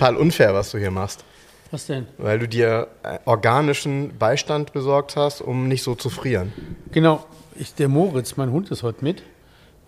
[0.00, 1.24] Total unfair, was du hier machst.
[1.70, 2.06] Was denn?
[2.16, 6.52] Weil du dir äh, organischen Beistand besorgt hast, um nicht so zu frieren.
[6.90, 9.22] Genau, ich, der Moritz, mein Hund, ist heute mit,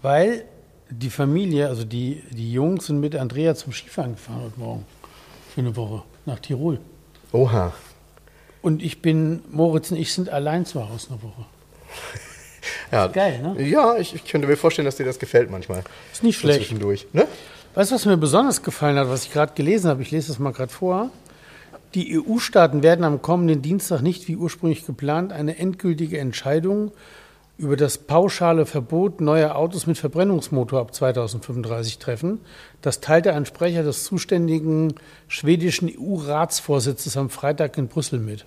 [0.02, 0.44] weil
[0.90, 4.86] die Familie, also die, die Jungs sind mit Andrea zum Skifahren gefahren heute Morgen.
[5.54, 6.78] Für eine Woche nach Tirol.
[7.32, 7.72] Oha.
[8.60, 11.46] Und ich bin, Moritz und ich sind allein zu Hause eine Woche.
[12.92, 13.60] Ja, Geil, ne?
[13.62, 15.82] Ja, ich, ich könnte mir vorstellen, dass dir das gefällt manchmal.
[16.12, 16.58] Ist nicht schlecht.
[16.58, 17.06] Zwischendurch.
[17.14, 17.26] Ne?
[17.74, 20.02] Weißt du, was mir besonders gefallen hat, was ich gerade gelesen habe?
[20.02, 21.08] Ich lese das mal gerade vor.
[21.94, 26.92] Die EU-Staaten werden am kommenden Dienstag nicht wie ursprünglich geplant eine endgültige Entscheidung
[27.56, 32.40] über das pauschale Verbot neuer Autos mit Verbrennungsmotor ab 2035 treffen.
[32.82, 34.94] Das teilte ein Sprecher des zuständigen
[35.28, 38.44] schwedischen EU-Ratsvorsitzes am Freitag in Brüssel mit.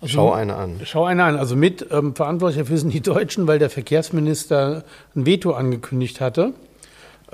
[0.00, 0.80] Also- Schau eine an.
[0.84, 1.36] Schau einer an.
[1.36, 4.84] Also mit ähm, verantwortlich dafür sind die Deutschen, weil der Verkehrsminister
[5.16, 6.54] ein Veto angekündigt hatte.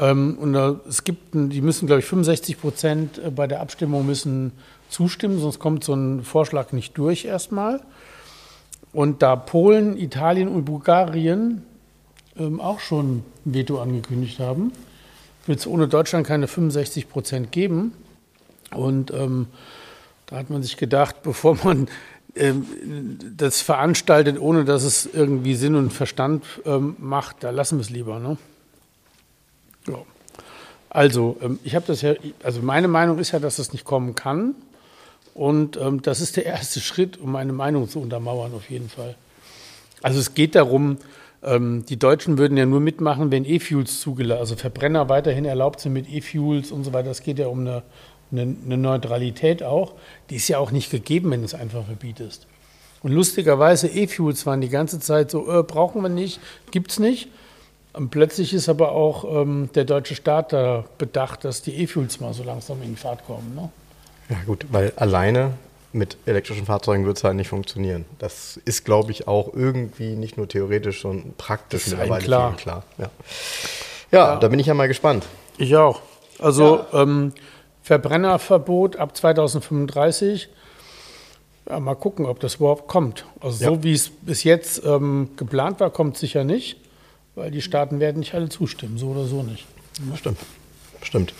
[0.01, 4.53] Ähm, und es gibt, die müssen, glaube ich, 65 Prozent äh, bei der Abstimmung müssen
[4.89, 7.81] zustimmen, sonst kommt so ein Vorschlag nicht durch erstmal.
[8.93, 11.63] Und da Polen, Italien und Bulgarien
[12.37, 14.73] ähm, auch schon ein Veto angekündigt haben,
[15.47, 17.93] wird es ohne Deutschland keine 65 Prozent geben.
[18.75, 19.47] Und ähm,
[20.27, 21.89] da hat man sich gedacht, bevor man
[22.35, 27.83] ähm, das veranstaltet, ohne dass es irgendwie Sinn und Verstand ähm, macht, da lassen wir
[27.83, 28.19] es lieber.
[28.19, 28.39] Ne?
[29.89, 29.99] Ja.
[30.89, 34.15] Also, ähm, ich habe das ja, also meine Meinung ist ja, dass das nicht kommen
[34.15, 34.55] kann.
[35.35, 39.15] Und ähm, das ist der erste Schritt, um meine Meinung zu untermauern, auf jeden Fall.
[40.03, 40.99] Also es geht darum,
[41.43, 45.93] ähm, die Deutschen würden ja nur mitmachen, wenn E-Fuels zugelassen, also Verbrenner weiterhin erlaubt sind
[45.93, 47.11] mit E-Fuels und so weiter.
[47.11, 47.83] Es geht ja um eine,
[48.33, 49.95] eine, eine Neutralität auch.
[50.29, 52.47] Die ist ja auch nicht gegeben, wenn du es einfach verbietest.
[53.03, 56.41] Und lustigerweise, E-Fuels waren die ganze Zeit so, äh, brauchen wir nicht,
[56.71, 57.29] gibt's nicht.
[57.93, 62.33] Und plötzlich ist aber auch ähm, der deutsche Staat da bedacht, dass die E-Fuels mal
[62.33, 63.55] so langsam in Fahrt kommen.
[63.55, 63.69] Ne?
[64.29, 65.55] Ja, gut, weil alleine
[65.93, 68.05] mit elektrischen Fahrzeugen wird es halt nicht funktionieren.
[68.21, 72.57] Das ist, glaube ich, auch irgendwie nicht nur theoretisch, sondern praktisch mittlerweile klar.
[72.57, 72.85] klar.
[72.99, 73.11] Ja.
[74.13, 75.27] Ja, da bin ich ja mal gespannt.
[75.59, 76.01] Ich auch.
[76.39, 77.33] Also ähm,
[77.83, 80.49] Verbrennerverbot ab 2035.
[81.69, 83.25] Ja, mal gucken, ob das überhaupt kommt.
[83.41, 83.71] Also Ja.
[83.71, 86.77] so wie es bis jetzt ähm, geplant war, kommt es sicher nicht,
[87.35, 89.67] weil die Staaten werden nicht alle zustimmen, so oder so nicht.
[90.17, 90.39] Stimmt.
[91.03, 91.35] Stimmt.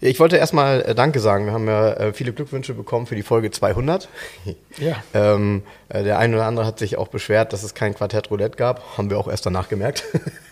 [0.00, 1.46] Ich wollte erstmal äh, Danke sagen.
[1.46, 4.08] Wir haben ja äh, viele Glückwünsche bekommen für die Folge 200.
[4.78, 5.02] Ja.
[5.12, 8.56] ähm, äh, der eine oder andere hat sich auch beschwert, dass es kein Quartett Roulette
[8.56, 8.96] gab.
[8.96, 10.04] Haben wir auch erst danach gemerkt.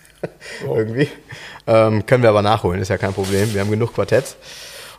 [0.65, 1.09] Irgendwie.
[1.69, 3.55] Ähm, können wir aber nachholen, ist ja kein Problem.
[3.55, 4.37] Wir haben genug Quartetts.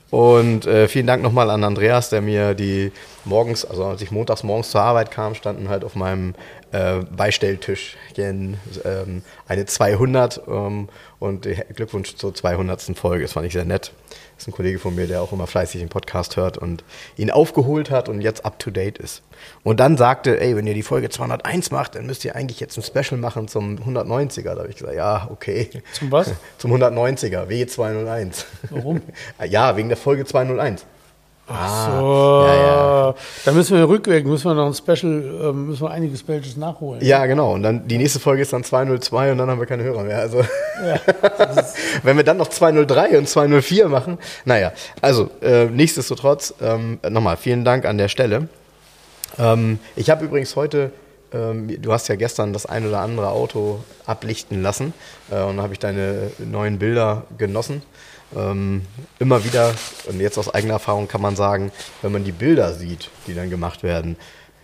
[0.10, 2.94] Und äh, vielen Dank nochmal an Andreas, der mir die
[3.26, 6.34] morgens, also als ich montags morgens zur Arbeit kam, standen halt auf meinem
[6.72, 10.90] äh, Beistelltischchen ähm, eine 200 ähm,
[11.20, 12.98] und Glückwunsch zur 200.
[12.98, 13.24] Folge.
[13.24, 13.92] Das fand ich sehr nett.
[14.10, 16.84] Das ist ein Kollege von mir, der auch immer fleißig den Podcast hört und
[17.18, 19.24] ihn aufgeholt hat und jetzt up to date ist.
[19.64, 22.78] Und dann sagte, ey, wenn ihr die Folge 201 macht, dann müsst ihr eigentlich jetzt
[22.78, 24.54] ein Special machen zum 190er.
[24.54, 25.70] Da habe ich gesagt, ja, okay.
[25.94, 26.32] Zum was?
[26.60, 28.46] Zum 190er, W201.
[28.70, 29.02] Warum?
[29.48, 30.86] ja, wegen der Folge 201.
[31.48, 31.54] So,
[32.46, 33.16] ja, ja.
[33.46, 37.02] da müssen wir rückwirken, müssen wir noch ein Special, ähm, müssen wir einige Specials nachholen.
[37.04, 37.54] Ja, genau.
[37.54, 40.20] Und dann die nächste Folge ist dann 202 und dann haben wir keine Hörer mehr.
[40.20, 41.00] Also Ja.
[42.04, 44.74] wenn wir dann noch 203 und 204 machen, naja.
[45.02, 48.50] Also äh, nichtsdestotrotz ähm, nochmal vielen Dank an der Stelle.
[49.40, 50.92] Ähm, ich habe übrigens heute,
[51.34, 54.94] ähm, du hast ja gestern das ein oder andere Auto ablichten lassen
[55.32, 57.84] äh, und da habe ich deine neuen Bilder genossen.
[58.36, 58.82] Ähm,
[59.20, 59.74] immer wieder,
[60.08, 61.72] und jetzt aus eigener Erfahrung kann man sagen,
[62.02, 64.18] wenn man die Bilder sieht, die dann gemacht werden,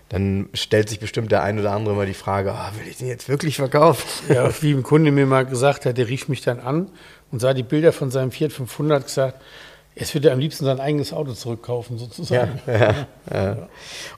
[0.10, 3.08] dann stellt sich bestimmt der ein oder andere mal die Frage, ah, will ich den
[3.08, 4.08] jetzt wirklich verkaufen?
[4.32, 6.92] Ja, wie ein Kunde mir mal gesagt hat, der rief mich dann an
[7.32, 9.42] und sah die Bilder von seinem Fiat 500 gesagt,
[9.96, 12.60] jetzt würde er am liebsten sein eigenes Auto zurückkaufen, sozusagen.
[12.68, 13.68] Ja, ja.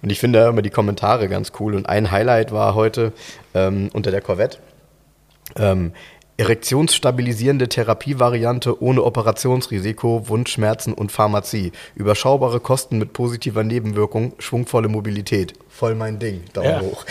[0.01, 1.75] Und ich finde immer die Kommentare ganz cool.
[1.75, 3.13] Und ein Highlight war heute
[3.53, 4.57] ähm, unter der Corvette.
[5.55, 5.93] Ähm,
[6.37, 11.71] Erektionsstabilisierende Therapievariante ohne Operationsrisiko, Wundschmerzen und Pharmazie.
[11.95, 15.53] Überschaubare Kosten mit positiver Nebenwirkung, schwungvolle Mobilität.
[15.69, 16.43] Voll mein Ding.
[16.53, 16.81] Daumen Ja.
[16.81, 17.05] hoch.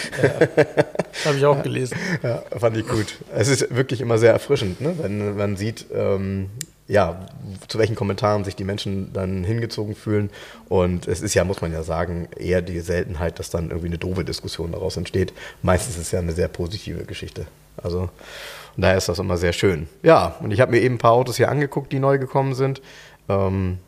[1.24, 1.96] Habe ich auch gelesen.
[2.22, 3.18] Ja, fand ich gut.
[3.34, 4.94] Es ist wirklich immer sehr erfrischend, ne?
[5.00, 6.50] wenn man sieht, ähm,
[6.86, 7.26] ja,
[7.68, 10.28] zu welchen Kommentaren sich die Menschen dann hingezogen fühlen.
[10.68, 13.98] Und es ist ja, muss man ja sagen, eher die Seltenheit, dass dann irgendwie eine
[13.98, 15.32] doofe Diskussion daraus entsteht.
[15.62, 17.46] Meistens ist es ja eine sehr positive Geschichte.
[17.76, 18.10] Also
[18.76, 19.88] und daher ist das immer sehr schön.
[20.02, 22.82] Ja, und ich habe mir eben ein paar Autos hier angeguckt, die neu gekommen sind.
[23.28, 23.78] Ähm,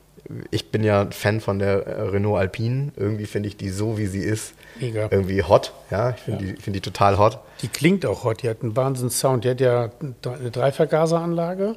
[0.51, 2.93] ich bin ja Fan von der äh, Renault Alpine.
[2.97, 5.09] Irgendwie finde ich die so, wie sie ist, Mega.
[5.11, 5.73] irgendwie hot.
[5.91, 6.53] Ja, ich finde Ja.
[6.53, 7.39] die, finde die total hot.
[7.63, 9.45] Die klingt auch hot, die hat einen Wahnsinns-Sound.
[9.45, 9.91] Die hat ja
[10.25, 11.77] eine Dreivergaseranlage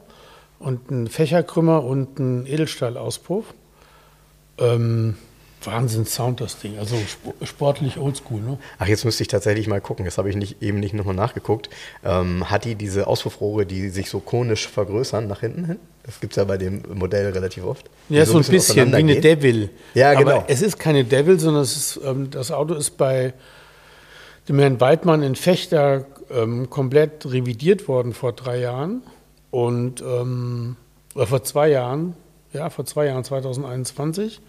[0.57, 3.45] und einen Fächerkrümmer und einen Edelstahlauspuff.
[4.57, 5.15] Ähm,
[5.63, 6.77] Wahnsinns-Sound, das Ding.
[6.77, 8.57] Also sp sportlich oldschool, ne?
[8.77, 10.05] Ach, jetzt müsste ich tatsächlich mal gucken.
[10.05, 11.69] Das habe ich nicht, eben nicht nochmal nachgeguckt.
[12.03, 15.79] Ähm, hat die diese Auspuffrohre, die sich so konisch vergrößern nach hinten hin?
[16.03, 17.89] Das gibt es ja bei dem Modell relativ oft.
[18.09, 19.19] Ja, so ein bisschen, wie eine.
[19.19, 19.69] Devil.
[19.93, 20.37] Ja, genau.
[20.37, 23.33] Aber es ist keine Devil, sondern ist, ähm, das Auto ist bei
[24.47, 29.03] dem Herrn Waldmann in Fechter ähm, komplett revidiert worden vor drei Jahren.
[29.51, 30.77] Und ähm,
[31.15, 32.15] oder vor zwei Jahren,
[32.53, 34.41] ja, vor zwei Jahren, 2021.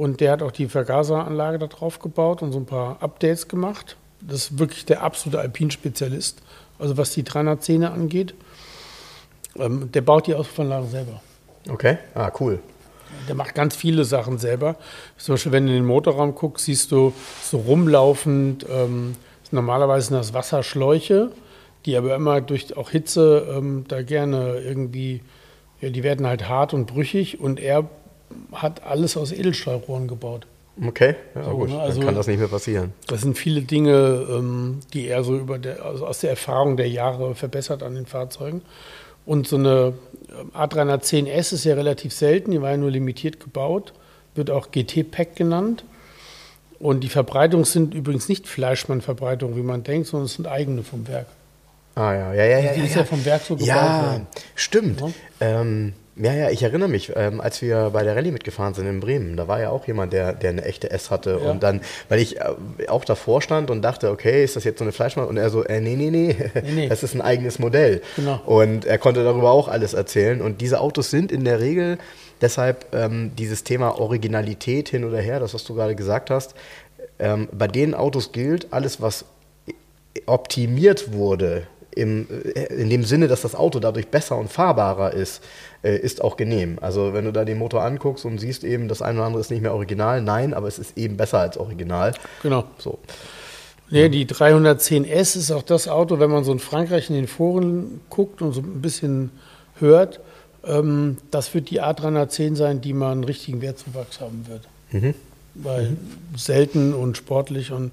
[0.00, 3.98] Und der hat auch die Vergaseranlage da drauf gebaut und so ein paar Updates gemacht.
[4.22, 6.40] Das ist wirklich der absolute Alpin-Spezialist,
[6.78, 8.32] also was die 310er angeht.
[9.58, 11.20] Ähm, der baut die Auspuffanlagen selber.
[11.68, 12.60] Okay, ah, cool.
[13.28, 14.76] Der macht ganz viele Sachen selber.
[15.18, 17.12] Zum Beispiel, wenn du in den Motorraum guckst, siehst du
[17.42, 19.16] so rumlaufend, ähm,
[19.50, 21.30] normalerweise sind das Wasserschläuche,
[21.84, 25.20] die aber immer durch auch Hitze ähm, da gerne irgendwie,
[25.82, 27.90] ja, die werden halt hart und brüchig und er
[28.52, 30.46] hat alles aus Edelstahlrohren gebaut.
[30.86, 31.68] Okay, ja, So, gut.
[31.70, 32.92] ne, also- Dann kann das nicht mehr passieren.
[33.06, 36.88] Das sind viele Dinge, ähm, die er so über der, also aus der Erfahrung der
[36.88, 38.62] Jahre verbessert an den Fahrzeugen.
[39.26, 39.92] Und so eine
[40.30, 43.92] ähm, A310S ist ja relativ selten, die war ja nur limitiert gebaut,
[44.34, 45.84] wird auch GT-Pack genannt.
[46.78, 51.06] Und die Verbreitungen sind übrigens nicht Fleischmann-Verbreitungen, wie man denkt, sondern es sind eigene vom
[51.08, 51.26] Werk.
[51.94, 52.72] Ah ja, ja, ja, ja.
[52.72, 54.26] Die ist ja vom Werk so gebaut Ja, worden.
[54.54, 55.00] stimmt.
[55.00, 55.10] Ja.
[55.60, 59.00] Ähm, ja, ja, ich erinnere mich, ähm, als wir bei der Rallye mitgefahren sind in
[59.00, 61.40] Bremen, da war ja auch jemand, der, der eine echte S hatte.
[61.42, 61.50] Ja.
[61.50, 62.44] Und dann, weil ich äh,
[62.88, 65.26] auch davor stand und dachte, okay, ist das jetzt so eine Fleischmann?
[65.26, 66.88] Und er so, äh, nee, nee, nee, nee.
[66.90, 68.02] das ist ein eigenes Modell.
[68.16, 68.40] Genau.
[68.44, 70.42] Und er konnte darüber auch alles erzählen.
[70.42, 71.98] Und diese Autos sind in der Regel
[72.40, 76.54] deshalb ähm, dieses Thema Originalität hin oder her, das, was du gerade gesagt hast,
[77.18, 79.24] ähm, bei den Autos gilt, alles, was
[80.26, 85.42] optimiert wurde, im, äh, in dem Sinne, dass das Auto dadurch besser und fahrbarer ist,
[85.82, 86.78] äh, ist auch genehm.
[86.80, 89.50] Also wenn du da den Motor anguckst und siehst eben, das eine oder andere ist
[89.50, 92.14] nicht mehr original, nein, aber es ist eben besser als original.
[92.42, 92.64] Genau.
[92.78, 92.98] So.
[93.90, 98.00] Nee, die 310S ist auch das Auto, wenn man so in Frankreich in den Foren
[98.08, 99.30] guckt und so ein bisschen
[99.80, 100.20] hört,
[100.64, 104.68] ähm, das wird die A310 sein, die mal einen richtigen Wertzuwachs haben wird.
[104.92, 105.14] Mhm.
[105.54, 105.96] Weil
[106.36, 107.90] selten und sportlich und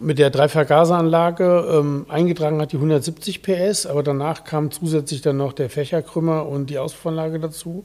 [0.00, 5.52] mit der Dreivergaseranlage ähm, eingetragen hat die 170 PS, aber danach kam zusätzlich dann noch
[5.52, 7.84] der Fächerkrümmer und die Auspuffanlage dazu.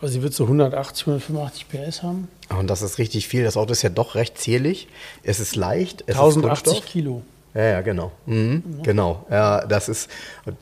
[0.00, 2.28] Also sie wird so 180, 185 PS haben.
[2.56, 3.42] Und das ist richtig viel.
[3.42, 4.86] Das Auto ist ja doch recht zierlich.
[5.24, 6.02] Es ist leicht.
[6.06, 6.86] Es ist 1080 Kunststoff.
[6.92, 7.22] Kilo.
[7.54, 8.12] Ja, ja, genau.
[8.26, 9.24] Mhm, Genau.
[9.30, 10.08] Ja, das ist,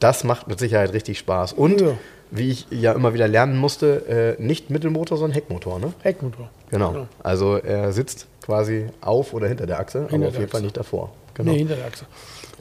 [0.01, 1.53] das macht mit Sicherheit richtig Spaß.
[1.53, 1.89] Und Ja.
[2.31, 5.93] wie ich ja immer wieder lernen musste, äh, nicht Mittelmotor, sondern Heckmotor, ne?
[6.03, 6.49] Heckmotor.
[6.71, 7.07] Genau.
[7.23, 10.63] Also er sitzt quasi auf oder hinter der Achse, aber Hinter auf der jeden Fall
[10.63, 11.13] nicht davor.
[11.35, 11.53] Genau.
[11.53, 12.07] Nee, hinter der Achse.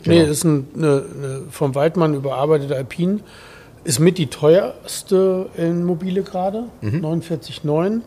[0.04, 0.16] Genau.
[0.16, 3.20] Nee, das ist ein, eine, eine vom Waldmann überarbeitete Alpine.
[3.84, 6.64] Ist mit die teuerste in Mobile gerade.
[6.82, 7.06] Mhm.
[7.06, 8.02] 49,9.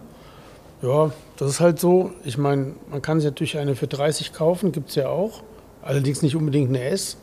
[0.82, 2.10] Ja, das ist halt so.
[2.24, 5.42] Ich meine, man kann sich natürlich eine für 30 kaufen, gibt es ja auch.
[5.82, 7.16] Allerdings nicht unbedingt eine S.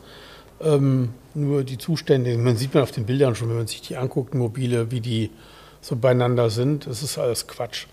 [0.62, 3.96] Ähm, nur die Zustände, man sieht man auf den Bildern schon, wenn man sich die
[3.96, 5.30] anguckt, Mobile, wie die
[5.82, 6.86] so beieinander sind.
[6.86, 7.86] Das ist alles Quatsch.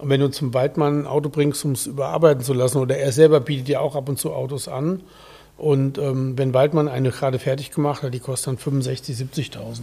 [0.00, 3.12] Und wenn du zum Waldmann ein Auto bringst, um es überarbeiten zu lassen, oder er
[3.12, 5.02] selber bietet ja auch ab und zu Autos an.
[5.56, 9.80] Und ähm, wenn Waldmann eine gerade fertig gemacht hat, die kostet dann 65.000, 70.000.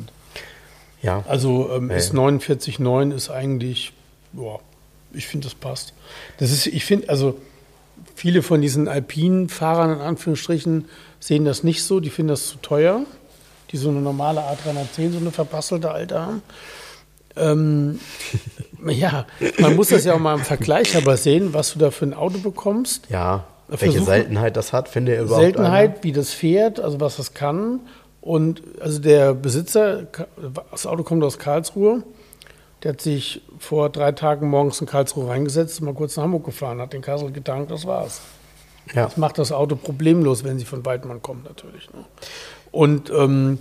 [1.03, 1.24] Ja.
[1.27, 2.19] Also ähm, Ja, ist ja.
[2.19, 3.93] 49,9 ist eigentlich,
[4.33, 4.57] ja,
[5.13, 5.93] ich finde, das passt.
[6.39, 7.39] Das ist, ich finde, also
[8.15, 10.86] viele von diesen alpinen Fahrern in Anführungsstrichen
[11.19, 13.01] sehen das nicht so, die finden das zu teuer,
[13.71, 16.41] die so eine normale A310, so eine verbasselte alte haben.
[17.36, 18.00] Ähm,
[18.86, 19.25] ja,
[19.60, 22.13] man muss das ja auch mal im Vergleich aber sehen, was du da für ein
[22.13, 23.07] Auto bekommst.
[23.10, 23.46] ja.
[23.69, 27.34] Versuchen- Welche Seltenheit das hat, finde ich überhaupt Seltenheit, wie das fährt, also was das
[27.34, 27.81] kann.
[28.22, 30.07] Und also der Besitzer,
[30.72, 32.03] das Auto kommt aus Karlsruhe,
[32.84, 36.79] der hat sich vor drei Tagen morgens in Karlsruhe reingesetzt, mal kurz nach Hamburg gefahren,
[36.79, 38.22] hat den Kassel getankt, das war's.
[38.88, 38.96] einer?
[39.01, 39.03] Ja.
[39.07, 41.89] Das macht das Auto problemlos, wenn sie von Weidmann kommt natürlich.
[41.93, 42.05] Ne?
[42.72, 43.60] Und ähm,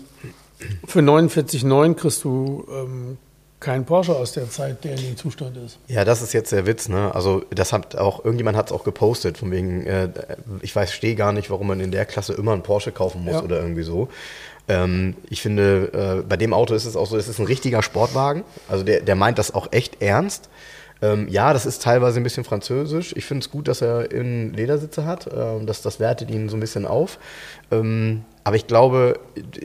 [0.86, 3.18] Für 49,9 kriegst du ähm,
[3.60, 5.78] keinen Porsche aus der Zeit, der in dem Zustand ist.
[5.88, 7.14] Ja, das ist jetzt der Witz, ne?
[7.14, 10.08] Also das hat auch, irgendjemand hat es auch gepostet, von wegen, äh,
[10.62, 13.34] ich weiß, stehe gar nicht, warum man in der Klasse immer einen Porsche kaufen muss
[13.34, 13.42] Ja.
[13.42, 14.08] oder irgendwie so.
[14.68, 17.82] Ähm, ich finde, äh, bei dem Auto ist es auch so, es ist ein richtiger
[17.82, 18.42] Sportwagen.
[18.68, 20.48] Also der, der meint das auch echt ernst.
[21.02, 23.12] Ähm, ja, das ist teilweise ein bisschen französisch.
[23.16, 25.28] Ich finde es gut, dass er in Ledersitze hat.
[25.30, 27.18] Ähm, das, das wertet ihn so ein bisschen auf.
[27.70, 29.18] Ähm, aber ich glaube,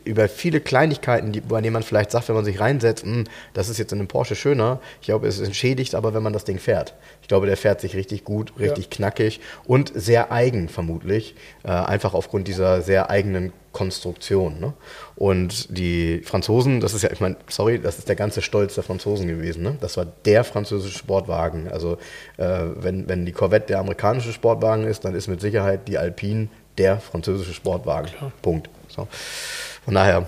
[0.05, 3.69] über viele Kleinigkeiten, die, bei denen man vielleicht sagt, wenn man sich reinsetzt, "Hm, das
[3.69, 6.57] ist jetzt in einem Porsche schöner, ich glaube, es entschädigt, aber wenn man das Ding
[6.57, 6.95] fährt.
[7.21, 11.35] Ich glaube, der fährt sich richtig gut, richtig knackig und sehr eigen vermutlich.
[11.63, 14.59] Äh, einfach aufgrund dieser sehr eigenen Konstruktion.
[14.59, 14.73] Ne?
[15.15, 18.83] Und die Franzosen, das ist ja, ich meine, sorry, das ist der ganze Stolz der
[18.83, 19.63] Franzosen gewesen.
[19.63, 19.77] Ne?
[19.79, 21.69] Das war der französische Sportwagen.
[21.69, 21.97] Also
[22.37, 26.49] äh, wenn, wenn die Corvette der amerikanische Sportwagen ist, dann ist mit Sicherheit die Alpine
[26.77, 28.09] der französische Sportwagen.
[28.41, 28.69] Punkt.
[28.87, 29.07] So.
[29.85, 30.27] Von daher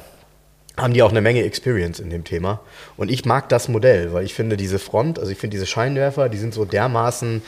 [0.77, 2.61] haben die auch eine Menge Experience in dem Thema.
[2.97, 6.29] Und ich mag das Modell, weil ich finde diese Front, also ich finde diese Scheinwerfer,
[6.29, 7.41] die sind so dermaßen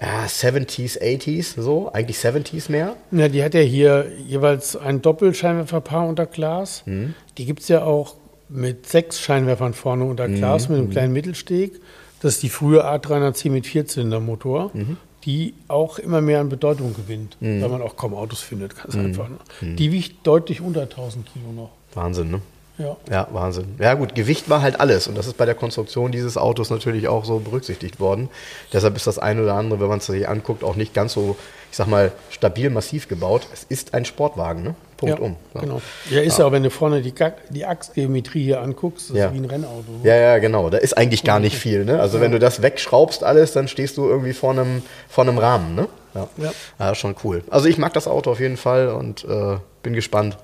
[0.00, 2.96] ja, 70s, 80s, so, eigentlich 70s mehr.
[3.10, 6.84] Ja, die hat ja hier jeweils ein Doppelscheinwerferpaar unter Glas.
[7.36, 8.14] Die gibt es ja auch
[8.48, 11.80] mit sechs Scheinwerfern vorne unter Glas mit einem kleinen Mittelsteg.
[12.22, 14.70] Das ist die frühe A310 mit Vierzylindermotor,
[15.24, 19.28] die auch immer mehr an Bedeutung gewinnt, weil man auch kaum Autos findet, ganz einfach.
[19.28, 19.74] Ne?
[19.76, 21.70] Die wiegt deutlich unter 1000 Kilo noch.
[21.94, 22.40] Wahnsinn, ne?
[22.78, 22.96] Ja.
[23.10, 23.74] Ja, Wahnsinn.
[23.78, 27.08] Ja gut, Gewicht war halt alles und das ist bei der Konstruktion dieses Autos natürlich
[27.08, 28.30] auch so berücksichtigt worden.
[28.72, 31.36] Deshalb ist das eine oder andere, wenn man es sich anguckt, auch nicht ganz so,
[31.70, 33.46] ich sag mal, stabil massiv gebaut.
[33.52, 34.74] Es ist ein Sportwagen, ne?
[35.00, 35.36] Punkt ja, um.
[35.54, 35.60] Ja.
[35.62, 35.82] Genau.
[36.10, 37.14] Ja, ist ja auch, wenn du vorne die,
[37.48, 39.26] die Achsgeometrie hier anguckst, das Ja.
[39.28, 39.84] ist wie ein Rennauto.
[40.04, 40.68] Ja, ja, genau.
[40.68, 41.86] Da ist eigentlich gar nicht viel.
[41.86, 41.98] Ne?
[41.98, 45.74] Also wenn du das wegschraubst alles, dann stehst du irgendwie vor einem, vor einem Rahmen.
[45.74, 45.88] Ne?
[46.14, 46.28] Ja.
[46.36, 46.52] Ja.
[46.78, 47.42] ja, schon cool.
[47.48, 50.36] Also ich mag das Auto auf jeden Fall und äh, bin gespannt,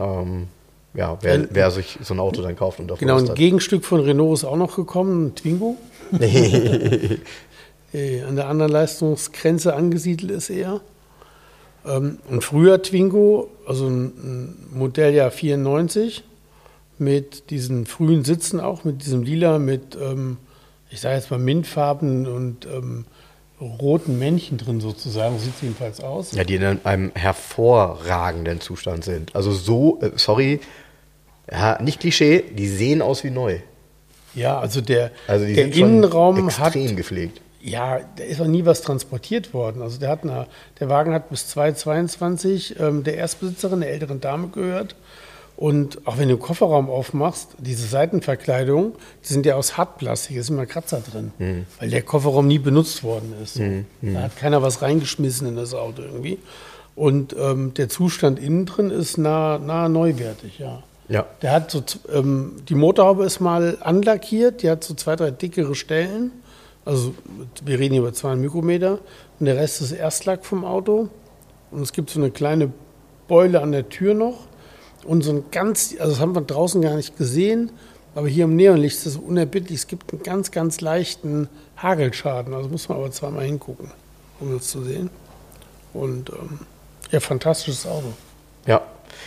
[0.00, 0.48] ähm,
[0.92, 3.34] ja, wer, wer sich so ein Auto dann kauft und Genau, ein.
[3.34, 5.76] Gegenstück von Renault ist auch noch gekommen, ein Twingo.
[7.92, 10.80] äh, an der anderen Leistungsgrenze angesiedelt ist er.
[11.86, 16.24] Ähm, ein früher Twingo, also ein, Modelljahr 94,
[16.98, 20.36] mit diesen frühen Sitzen auch, mit diesem Lila, mit, ähm,
[20.90, 23.06] ich sage jetzt mal, Mintfarben und ähm,
[23.60, 26.32] roten Männchen drin sozusagen, so sieht es jedenfalls aus.
[26.32, 29.34] Ja, die in einem hervorragenden Zustand sind.
[29.34, 30.60] Also so, äh, sorry,
[31.50, 33.58] ja, nicht Klischee, die sehen aus wie neu.
[34.34, 37.40] Ja, also der, Also der Innenraum hat extrem gepflegt.
[37.62, 39.82] Ja, da ist auch nie was transportiert worden.
[39.82, 40.46] Also der, hat eine,
[40.78, 44.94] der Wagen hat bis 2022 ähm, der Erstbesitzerin, der älteren Dame gehört.
[45.56, 48.92] Und auch wenn du den Kofferraum aufmachst, diese Seitenverkleidung,
[49.24, 51.66] die sind ja aus Hartplastik, da sind immer Kratzer drin, Mhm.
[51.78, 53.54] weil der Kofferraum nie benutzt worden ist.
[53.54, 53.62] So.
[54.00, 56.38] Da hat keiner was reingeschmissen in das Auto irgendwie.
[56.96, 60.82] Und ähm, der Zustand innen drin ist nah, nah neuwertig, ja.
[61.08, 61.26] Ja.
[61.42, 65.74] Der hat so, ähm, die Motorhaube ist mal anlackiert, die hat so zwei, drei dickere
[65.74, 66.30] Stellen.
[66.84, 67.14] Also
[67.64, 68.98] wir reden hier über 200 Mikrometer.
[69.38, 71.08] Und der Rest ist Erstlack vom Auto.
[71.70, 72.72] Und es gibt so eine kleine
[73.28, 74.46] Beule an der Tür noch.
[75.04, 77.70] Und so ein ganz, also das haben wir draußen gar nicht gesehen,
[78.14, 79.78] aber hier im Neonlicht ist das unerbittlich.
[79.78, 82.52] Es gibt einen ganz, ganz leichten Hagelschaden.
[82.54, 83.90] Also muss man aber zweimal hingucken,
[84.40, 85.10] um das zu sehen.
[85.94, 86.60] Und ähm,
[87.10, 88.12] ja, fantastisches Auto.
[88.66, 88.82] Ja.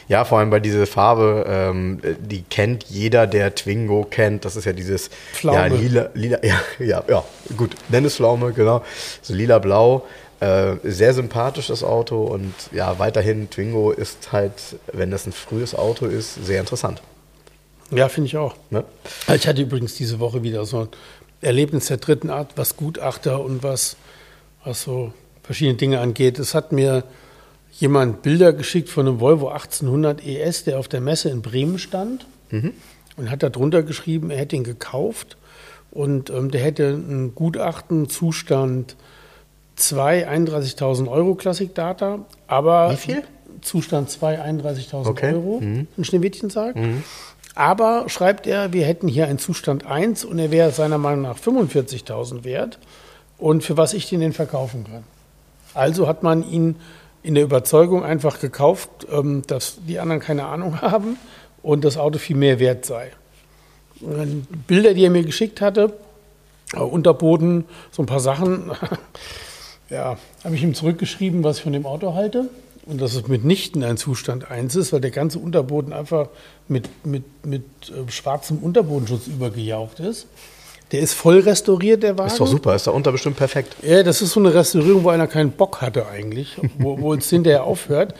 [0.07, 4.45] Ja, vor allem bei dieser Farbe, ähm, die kennt jeder, der Twingo kennt.
[4.45, 5.57] Das ist ja dieses Pflaume.
[5.57, 7.23] Ja, lila, lila, ja, ja, ja,
[7.57, 7.75] gut.
[7.89, 8.83] Nenn es Pflaume, genau.
[9.21, 10.05] So lila-blau.
[10.39, 14.51] Äh, sehr sympathisch das Auto und ja, weiterhin Twingo ist halt,
[14.91, 17.01] wenn das ein frühes Auto ist, sehr interessant.
[17.91, 18.55] Ja, finde ich auch.
[18.69, 18.83] Ne?
[19.33, 20.87] Ich hatte übrigens diese Woche wieder so ein
[21.41, 23.95] Erlebnis der dritten Art, was Gutachter und was,
[24.65, 25.13] was so
[25.43, 26.39] verschiedene Dinge angeht.
[26.39, 27.03] Es hat mir
[27.79, 32.25] jemand Bilder geschickt von einem Volvo 1800 ES, der auf der Messe in Bremen stand
[33.17, 35.37] und hat darunter geschrieben, er hätte ihn gekauft
[35.91, 38.95] und ähm, der hätte ein Gutachten Zustand
[39.75, 43.23] 2 31.000 Euro Klassikdata, aber Wie viel?
[43.61, 45.33] Zustand 2 31.000 Okay.
[45.33, 46.77] Euro, ein Schneewittchen sagt.
[47.55, 51.37] Aber schreibt er, wir hätten hier einen Zustand 1 und er wäre seiner Meinung nach
[51.37, 52.77] 45.000 wert
[53.37, 55.03] und für was ich den denn verkaufen kann.
[55.73, 56.75] Also hat man ihn
[57.23, 61.17] in der Überzeugung einfach gekauft, ähm, dass die anderen keine Ahnung haben
[61.63, 63.11] und das Auto viel mehr wert sei.
[64.67, 65.93] Bilder, die er mir geschickt hatte,
[66.73, 68.71] äh, Unterboden, so ein paar Sachen,
[69.89, 72.49] ja, habe ich ihm zurückgeschrieben, was ich von dem Auto halte.
[72.85, 76.27] Und dass es mitnichten ein Zustand 1 ist, weil der ganze Unterboden einfach
[76.67, 80.27] mit, mit, mit äh, schwarzem Unterbodenschutz übergejaucht ist.
[80.93, 82.27] Der ist voll restauriert, der Wagen.
[82.27, 83.75] Ist doch super, ist da unter bestimmt perfekt.
[83.81, 87.27] Ja, das ist so eine Restaurierung, wo einer keinen Bock hatte eigentlich, wo, wo es
[87.31, 88.13] hinterher aufhört.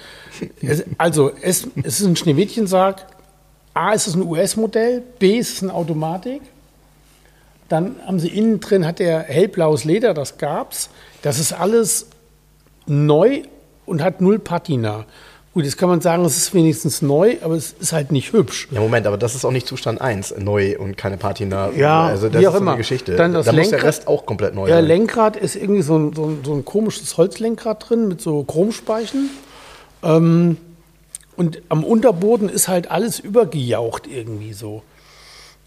[0.59, 3.05] Es, also, es, es ist ein Schneewittchensarg,
[3.75, 6.41] A ist es ein US-Modell, B ist es eine Automatik.
[7.69, 10.89] Dann haben sie innen drin, hat er hellblaues Leder, das gab's.
[11.21, 12.07] Das ist alles
[12.87, 13.43] neu
[13.85, 15.05] und hat null Patina.
[15.53, 18.67] Gut, jetzt kann man sagen, es ist wenigstens neu, aber es ist halt nicht hübsch.
[18.71, 21.69] Ja, Moment, aber das ist auch nicht Zustand 1, neu und keine Patina.
[21.71, 22.71] Ja, also das wie ist auch so immer.
[22.71, 23.15] eine Geschichte.
[23.15, 24.85] Dann das da muss der Lenkrad- Rest auch komplett neu Ja, sein.
[24.85, 29.29] Lenkrad ist irgendwie so ein, so, ein, so ein komisches Holzlenkrad drin mit so Chromspeichen.
[30.01, 30.57] Ähm,
[31.35, 34.81] und am Unterboden ist halt alles übergejaucht irgendwie so.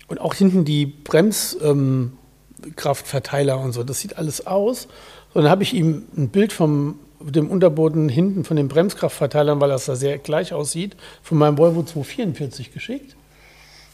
[0.08, 4.88] Und auch hinten die Bremskraftverteiler ähm, und so, das sieht alles aus.
[5.32, 9.70] Und dann habe ich ihm ein Bild vom dem Unterboden hinten von den Bremskraftverteilern, weil
[9.70, 13.16] das da sehr gleich aussieht, von meinem Volvo 244 geschickt.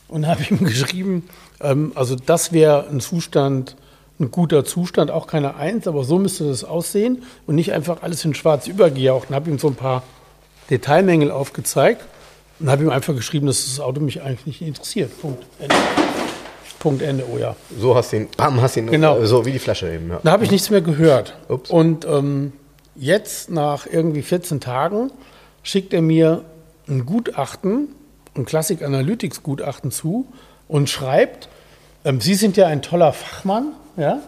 [0.08, 1.28] Und habe ihm geschrieben,
[1.60, 3.76] ähm, also das wäre ein Zustand,
[4.20, 8.24] ein guter Zustand, auch keine Eins, aber so müsste das aussehen und nicht einfach alles
[8.24, 9.30] in schwarz übergejaucht.
[9.30, 10.02] Und habe ihm so ein paar
[10.70, 12.04] Detailmängel aufgezeigt
[12.60, 15.18] und habe ihm einfach geschrieben, dass das Auto mich eigentlich nicht interessiert.
[15.20, 15.44] Punkt.
[15.58, 15.74] Ende.
[16.78, 17.54] Punkt Ende, oh ja.
[17.78, 19.18] So hast du ihn, bam, hast ihn, Genau.
[19.18, 20.10] äh, so wie die Flasche eben.
[20.10, 20.20] Ja.
[20.22, 21.36] Da habe ich nichts mehr gehört.
[21.48, 21.70] Ups.
[21.70, 22.52] Und ähm,
[22.94, 25.10] jetzt, nach irgendwie 14 Tagen,
[25.62, 26.44] schickt er mir
[26.88, 27.88] ein Gutachten,
[28.34, 30.26] ein Classic Analytics Gutachten zu
[30.68, 31.48] und schreibt,
[32.04, 34.20] ähm, Sie sind ja ein toller Fachmann, ja,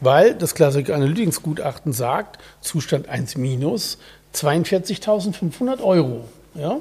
[0.00, 3.98] weil das Classic Analytics Gutachten sagt, Zustand 1 minus
[4.34, 6.24] 42.500 Euro.
[6.54, 6.78] Ja?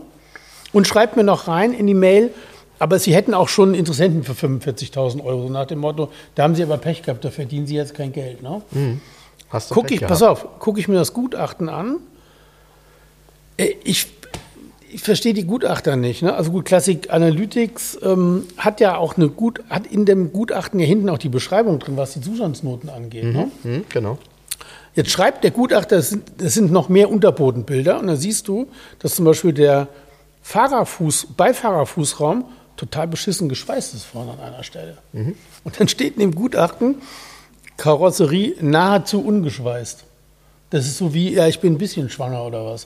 [0.74, 2.32] Und schreibt mir noch rein in die Mail,
[2.80, 6.56] aber Sie hätten auch schon einen Interessenten für 45.000 Euro, nach dem Motto, da haben
[6.56, 8.42] Sie aber Pech gehabt, da verdienen Sie jetzt kein Geld.
[8.42, 8.62] Ne?
[9.52, 10.10] Hast du Guck ich, gehabt.
[10.10, 11.98] pass auf, gucke ich mir das Gutachten an.
[13.58, 14.08] Äh, Ich,
[14.94, 16.22] ich verstehe die Gutachter nicht.
[16.22, 16.34] Ne?
[16.34, 20.86] Also gut, Classic Analytics ähm, hat ja auch eine gut, hat in dem Gutachten ja
[20.86, 23.26] hinten auch die Beschreibung drin, was die Zustandsnoten angeht.
[23.26, 23.52] Ne?
[23.64, 24.18] Hm, genau.
[24.94, 28.68] Jetzt schreibt der Gutachter, es sind, es sind noch mehr Unterbodenbilder und da siehst du,
[29.00, 29.88] dass zum Beispiel der
[30.42, 32.44] Fahrerfuß, Beifahrerfußraum
[32.76, 34.98] total beschissen geschweißt ist vorne an einer Stelle.
[35.14, 36.96] Und dann steht in dem Gutachten,
[37.82, 40.04] Karosserie nahezu ungeschweißt.
[40.70, 42.86] Das ist so wie, ja, ich bin ein bisschen schwanger oder was.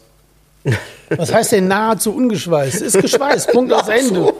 [1.09, 2.81] Was heißt denn nahezu ungeschweißt?
[2.81, 4.33] Ist geschweißt, Punkt aus Ende.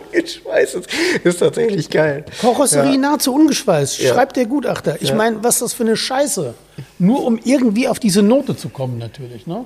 [0.45, 0.85] Weiß es.
[1.25, 2.23] Ist tatsächlich geil.
[2.39, 2.97] Karosserie Ja.
[2.97, 4.13] nahezu ungeschweißt, Ja.
[4.13, 4.95] schreibt der Gutachter.
[5.01, 6.53] Ich meine, was ist das für eine Scheiße?
[6.99, 9.45] Nur um irgendwie auf diese Note zu kommen, natürlich.
[9.45, 9.65] Ne?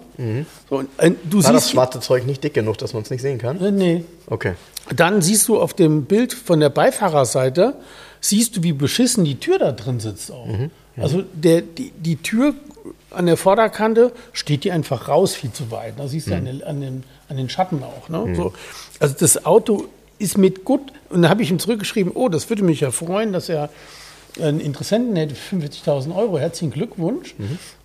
[0.70, 3.22] So, und, äh, du War das schwarze Zeug nicht dick genug, dass man es nicht
[3.22, 3.64] sehen kann?
[3.64, 4.04] Äh, nee.
[4.28, 4.56] Okay.
[4.94, 7.76] Dann siehst du auf dem Bild von der Beifahrerseite,
[8.22, 10.48] siehst du, wie beschissen die Tür da drin sitzt auch.
[10.98, 12.54] Also der, die, die Tür
[13.12, 15.94] an der Vorderkante steht die einfach raus viel zu weit.
[15.98, 18.10] Da siehst du an, den, an, den, an den Schatten auch.
[18.10, 18.36] Ne?
[18.36, 18.54] So.
[19.00, 19.86] Also das Auto
[20.20, 20.82] ist mit gut.
[21.10, 23.70] Und da habe ich ihm zurückgeschrieben, oh, das würde mich ja freuen, dass er
[24.40, 26.38] einen Interessenten hätte für 45.000 Euro.
[26.38, 27.36] Herzlichen Glückwunsch.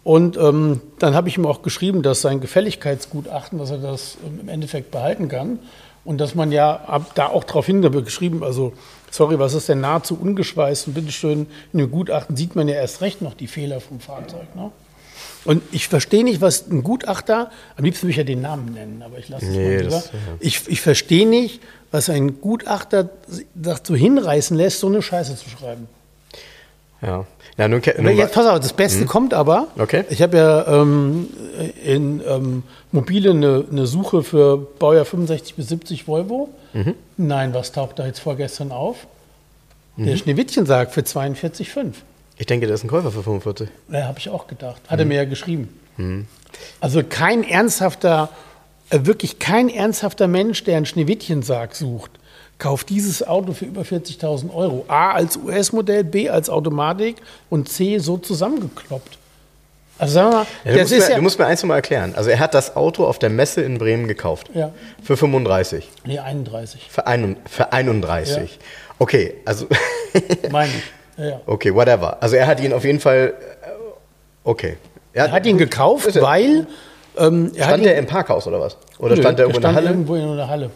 [0.02, 4.40] Und ähm, dann habe ich ihm auch geschrieben, dass sein Gefälligkeitsgutachten, dass er das ähm,
[4.40, 5.58] im Endeffekt behalten kann.
[6.04, 8.74] Und dass man ja ab da auch darauf hin geschrieben, also
[9.14, 10.88] sorry, was ist denn nahezu ungeschweißt?
[10.88, 14.54] Und bitteschön, in dem Gutachten sieht man ja erst recht noch die Fehler vom Fahrzeug.
[14.56, 14.72] Ne?
[15.44, 19.02] Und ich verstehe nicht, was ein Gutachter, am liebsten würde ich ja den Namen nennen,
[19.04, 19.90] aber ich lasse es Nee, mal lieber.
[19.90, 20.18] das, ja.
[20.40, 21.60] Ich, ich verstehe nicht,
[21.92, 23.10] was ein Gutachter
[23.54, 25.86] dazu hinreißen lässt, so eine Scheiße zu schreiben.
[27.00, 27.24] Ja.
[27.56, 29.68] Ja, nun, nun jetzt pass auf, das Beste kommt aber.
[29.78, 30.04] Okay.
[30.10, 31.28] Ich habe ja ähm,
[31.84, 36.48] in ähm, Mobile eine, eine Suche für Baujahr 65 bis 70 Volvo.
[37.16, 39.06] Nein, was taucht da jetzt vorgestern auf?
[39.96, 41.92] Der Schneewittchen sagt für 42,5.
[42.36, 43.68] ich denke, der ist ein Käufer für 45.
[43.92, 44.82] Ja, habe ich auch gedacht.
[44.88, 45.68] Hat er mir ja geschrieben.
[46.80, 48.28] Also kein ernsthafter,
[48.90, 52.10] äh, wirklich kein ernsthafter Mensch, der einen Schneewittchensarg sucht,
[52.58, 54.84] kauft dieses Auto für über 40.000 Euro.
[54.88, 57.16] A als US-Modell, B als Automatik
[57.50, 59.18] und C so zusammengekloppt.
[59.98, 61.16] Also sagen wir mal, Ja, du, musst mir, ja...
[61.16, 62.14] du musst mir eins noch mal erklären.
[62.16, 64.50] Also er hat das Auto auf der Messe in Bremen gekauft.
[64.54, 64.72] Ja.
[65.02, 65.88] Für 35.
[66.04, 68.58] nee, 31, Für, ein, für 31.
[68.98, 69.66] Okay, also
[70.50, 70.82] meine ich.
[71.16, 71.40] Ja, ja.
[71.46, 72.20] okay, whatever.
[72.22, 73.68] Also er hat ihn auf jeden Fall äh,
[74.42, 74.76] okay.
[75.12, 76.66] Er hat ihn gekauft, er- weil...
[77.16, 78.76] Ähm, er Stand der im Parkhaus oder was?
[78.98, 79.88] Oder Nö, stand der irgendwo in der Halle?
[79.90, 80.70] irgendwo in der Halle.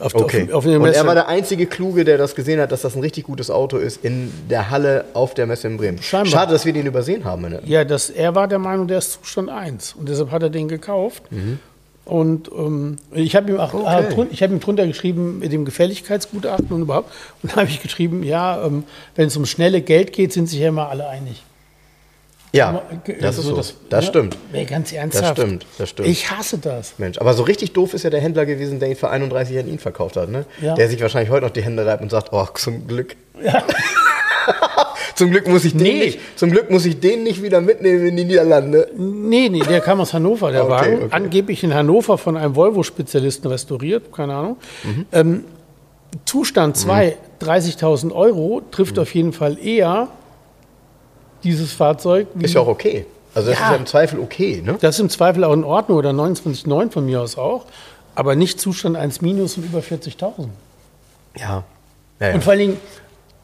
[0.00, 0.48] Auf, Okay.
[0.52, 3.00] auf, auf Und er war der einzige Kluge, der das gesehen hat, dass das ein
[3.00, 6.02] richtig gutes Auto ist in der Halle auf der Messe in Bremen.
[6.02, 6.30] Scheinbar.
[6.30, 7.42] Schade, dass wir den übersehen haben.
[7.48, 7.60] Ne?
[7.64, 9.94] Ja, das, er war der Meinung, der ist Zustand 1.
[9.98, 11.22] Und deshalb hat er den gekauft.
[12.04, 14.12] Und ähm, ich habe ihm, auch, Okay.
[14.12, 17.10] drun- ich ihm drunter geschrieben mit dem Gefälligkeitsgutachten und überhaupt.
[17.42, 18.84] Und dann habe ich geschrieben, ja, ähm,
[19.16, 21.42] wenn es um schnelle Geld geht, sind sich ja immer alle einig.
[22.56, 22.82] Ja,
[23.20, 23.72] das ist Also so.
[23.90, 24.08] Das, ne?
[24.08, 24.38] stimmt.
[24.52, 25.38] Nee, ganz ernsthaft.
[25.38, 26.08] Das stimmt, das stimmt.
[26.08, 26.94] Ich hasse das.
[26.98, 29.68] Mensch, aber so richtig doof ist ja der Händler gewesen, der ihn für 31 an
[29.68, 30.44] ihn verkauft hat, ne?
[30.62, 30.74] Ja.
[30.74, 33.16] Der sich wahrscheinlich heute noch die Hände reibt und sagt, oh, zum Glück.
[35.14, 35.98] zum Glück muss ich den Nee.
[36.04, 38.88] nicht, zum Glück muss ich den nicht wieder mitnehmen in die Niederlande.
[38.96, 40.96] Nee, nee, der kam aus Hannover, der Okay, Wagen.
[40.96, 41.06] okay.
[41.10, 44.56] Angeblich in Hannover von einem Volvo-Spezialisten restauriert, keine Ahnung.
[44.84, 45.06] Mhm.
[45.12, 45.44] Ähm,
[46.24, 50.08] Zustand 2, 30.000 Euro, trifft auf jeden Fall eher
[51.44, 52.26] dieses Fahrzeug.
[52.40, 53.06] Ist ja auch okay.
[53.34, 53.66] Also das Ja.
[53.66, 54.76] ist ja im Zweifel okay, ne?
[54.80, 57.66] Das ist im Zweifel auch in Ordnung oder 29,9 von mir aus auch.
[58.16, 60.48] Aber nicht Zustand 1 minus und über 40.000.
[61.36, 61.64] Ja.
[62.20, 62.34] ja, ja.
[62.34, 62.76] Und vor allen Dingen,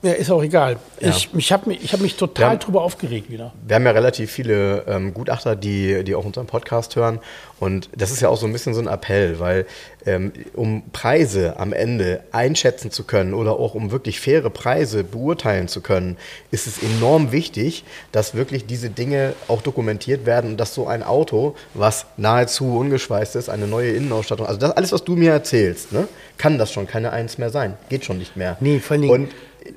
[0.03, 0.77] ja, ist auch egal.
[1.01, 1.11] Ja.
[1.11, 2.57] Ich, ich habe mich, ich hab mich total Ja.
[2.57, 3.53] drüber aufgeregt wieder.
[3.67, 7.19] Wir haben ja relativ viele ähm, Gutachter, die, die auch unseren Podcast hören.
[7.59, 9.67] Und das ist ja auch so ein bisschen so ein Appell, weil
[10.07, 15.69] ähm, um Preise am Ende einschätzen zu können oder auch um wirklich faire Preise beurteilen
[15.69, 16.17] zu können,
[16.51, 21.03] ist es enorm wichtig, dass wirklich diese Dinge auch dokumentiert werden und dass so ein
[21.03, 25.93] Auto, was nahezu ungeschweißt ist, eine neue Innenausstattung, also das alles, was du mir erzählst,
[25.93, 26.09] ne,
[26.39, 27.75] kann das schon keine Eins mehr sein.
[27.91, 28.57] Geht schon nicht mehr.
[28.61, 29.29] Nee, vor Dingen, Und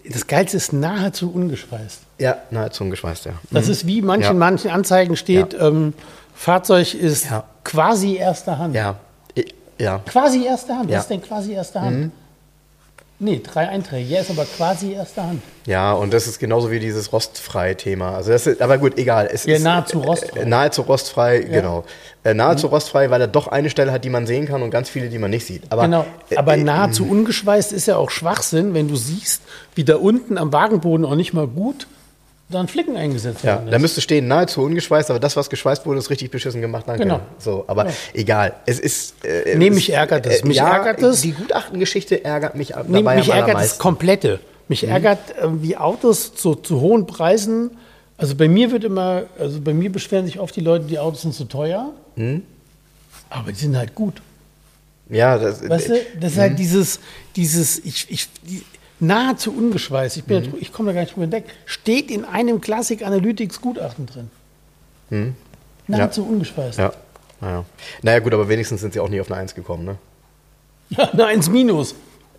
[0.10, 2.00] das Geilste ist nahezu ungeschweißt.
[2.20, 3.34] ja, nahezu ungeschweißt, ja.
[3.52, 4.34] Das ist wie manchen, Ja.
[4.34, 5.94] manchen Anzeigen steht, ähm,
[6.36, 7.44] Fahrzeug ist Ja.
[7.63, 8.76] quasi erster Hand.
[8.76, 8.96] Ja.
[9.80, 10.00] Ja.
[10.06, 10.89] Quasi erster Hand.
[10.89, 10.98] Ja.
[10.98, 11.00] Mhm.
[11.00, 12.12] Was ist denn quasi erster Hand?
[13.19, 14.10] Nee, drei Einträge.
[14.10, 15.41] Ja, ist aber quasi erster Hand.
[15.65, 18.15] Ja, und das ist genauso wie dieses rostfrei-Thema.
[18.15, 19.30] Also das ist, aber gut, egal.
[19.32, 20.41] Es Ja, ist, nahezu rostfrei.
[20.41, 21.86] Äh, nahezu rostfrei, genau.
[22.23, 24.89] Äh, nahezu rostfrei, weil er doch eine Stelle hat, die man sehen kann und ganz
[24.89, 25.63] viele, die man nicht sieht.
[25.69, 26.06] Aber, genau.
[26.30, 29.41] äh, Aber äh, nahezu ungeschweißt ist ja auch Schwachsinn, wenn du siehst,
[29.76, 31.88] wie da unten am Wagenboden auch nicht mal gut
[32.49, 35.99] dann Flicken eingesetzt Ja, worden da müsste stehen, nahezu ungeschweißt, aber das, was geschweißt wurde,
[35.99, 36.84] ist richtig beschissen gemacht.
[36.88, 37.03] Danke.
[37.03, 37.19] Genau.
[37.39, 38.53] So, aber egal.
[38.65, 39.25] Es ist.
[39.25, 40.43] Äh, Nee, mich ärgert es.
[40.43, 41.21] Mich ja, ärgert es.
[41.21, 43.77] Die Gutachtengeschichte ärgert mich dabei Nee, mich am ärgert das.
[43.79, 44.39] Komplette.
[44.67, 47.71] Mich ärgert, äh, wie Autos zu, zu hohen Preisen.
[48.17, 51.23] Also bei mir wird immer, also bei mir beschweren sich oft die Leute, die Autos
[51.23, 51.91] sind zu teuer.
[53.29, 54.21] Aber die sind halt gut.
[55.10, 56.99] Ja, das, Weißt du, das ist halt dieses,
[57.36, 58.63] dieses, ich, ich, die,
[59.04, 62.62] nahezu ungeschweißt, ich, bin ja- ich komme da gar nicht drüber hinweg, steht in einem
[62.62, 65.36] Classic Analytics Gutachten drin.
[65.88, 66.80] Nahezu ungeschweißt.
[66.80, 66.94] ja.
[67.42, 67.66] Naja.
[68.02, 69.98] naja, gut, aber wenigstens sind sie auch nie auf eine Eins gekommen, ne?
[70.98, 71.94] Ja, eine 1 minus.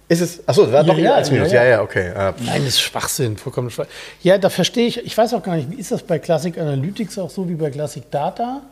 [0.08, 0.48] Ist es?
[0.48, 1.52] Achso, war doch Ja, ja, ja, als Minus.
[1.52, 1.70] ja, Ja, ja.
[1.76, 2.08] ja, okay.
[2.14, 2.34] Ja.
[2.44, 3.94] Nein, das ist Schwachsinn, vollkommen Schwachsinn.
[4.22, 7.18] Ja, da verstehe ich, ich weiß auch gar nicht, wie ist das bei Classic Analytics
[7.18, 8.62] auch so wie bei Classic Data,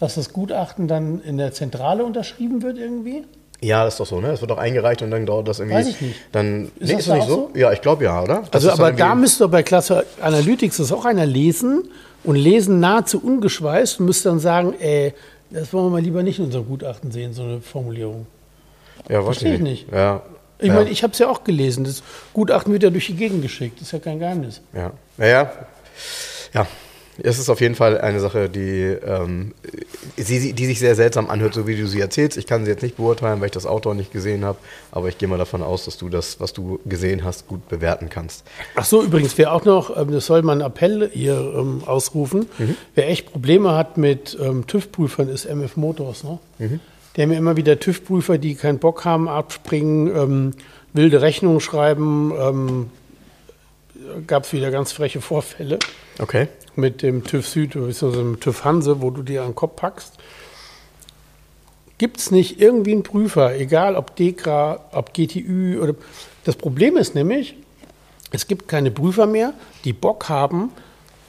[0.00, 3.24] dass das Gutachten dann in der Zentrale unterschrieben wird irgendwie?
[3.60, 4.32] Ja, das ist doch so, ne?
[4.32, 5.78] Es wird doch eingereicht und dann dauert das irgendwie.
[5.78, 6.20] Weiß ich nicht.
[6.32, 7.50] Dann, Ist nee, das ist das nicht so?
[7.52, 7.58] so?
[7.58, 8.44] Ja, ich glaube ja, oder?
[8.50, 11.88] Das Also, aber da müsste doch bei Classic Analytics das auch einer lesen
[12.24, 15.14] und lesen nahezu ungeschweißt und müsste dann sagen, ey,
[15.50, 18.26] das wollen wir mal lieber nicht in unserem Gutachten sehen, so eine Formulierung.
[19.08, 19.92] ja, verstehe ich nicht.
[19.92, 20.22] Ja.
[20.58, 20.74] Ich ja.
[20.74, 21.84] meine, ich habe es ja auch gelesen.
[21.84, 23.78] Das Gutachten wird ja durch die Gegend geschickt.
[23.78, 24.60] Das ist ja kein Geheimnis.
[24.74, 24.92] Ja.
[25.18, 25.52] Ja, ja.
[26.54, 26.66] Ja.
[27.22, 29.52] Es ist auf jeden Fall eine Sache, die, ähm,
[30.16, 32.36] sie, die sich sehr seltsam anhört, so wie du sie erzählst.
[32.36, 34.58] Ich kann sie jetzt nicht beurteilen, weil ich das Auto nicht gesehen habe,
[34.92, 38.08] aber ich gehe mal davon aus, dass du das, was du gesehen hast, gut bewerten
[38.10, 38.44] kannst.
[38.74, 42.76] Ach so, übrigens, wer auch noch, ähm, das soll man Appell hier ähm, ausrufen, Mhm.
[42.94, 46.24] wer echt Probleme hat mit ähm, TÜV-Prüfern, ist MF Motors.
[46.24, 46.38] Ne?
[46.58, 46.80] Mhm.
[47.16, 50.50] Die haben ja immer wieder TÜV-Prüfer, die keinen Bock haben, abspringen, ähm,
[50.92, 52.32] wilde Rechnungen schreiben.
[52.38, 52.90] Ähm,
[54.26, 55.78] Gab es wieder ganz freche Vorfälle
[56.18, 56.48] Okay.
[56.76, 58.16] Mit dem TÜV Süd bzw.
[58.16, 60.14] dem TÜV Hanse, wo du dir an den Kopf packst.
[61.98, 65.94] Gibt es nicht irgendwie einen Prüfer, egal ob DEKRA, ob GTÜ oder.
[66.44, 67.56] Das Problem ist nämlich,
[68.30, 70.70] es gibt keine Prüfer mehr, die Bock haben,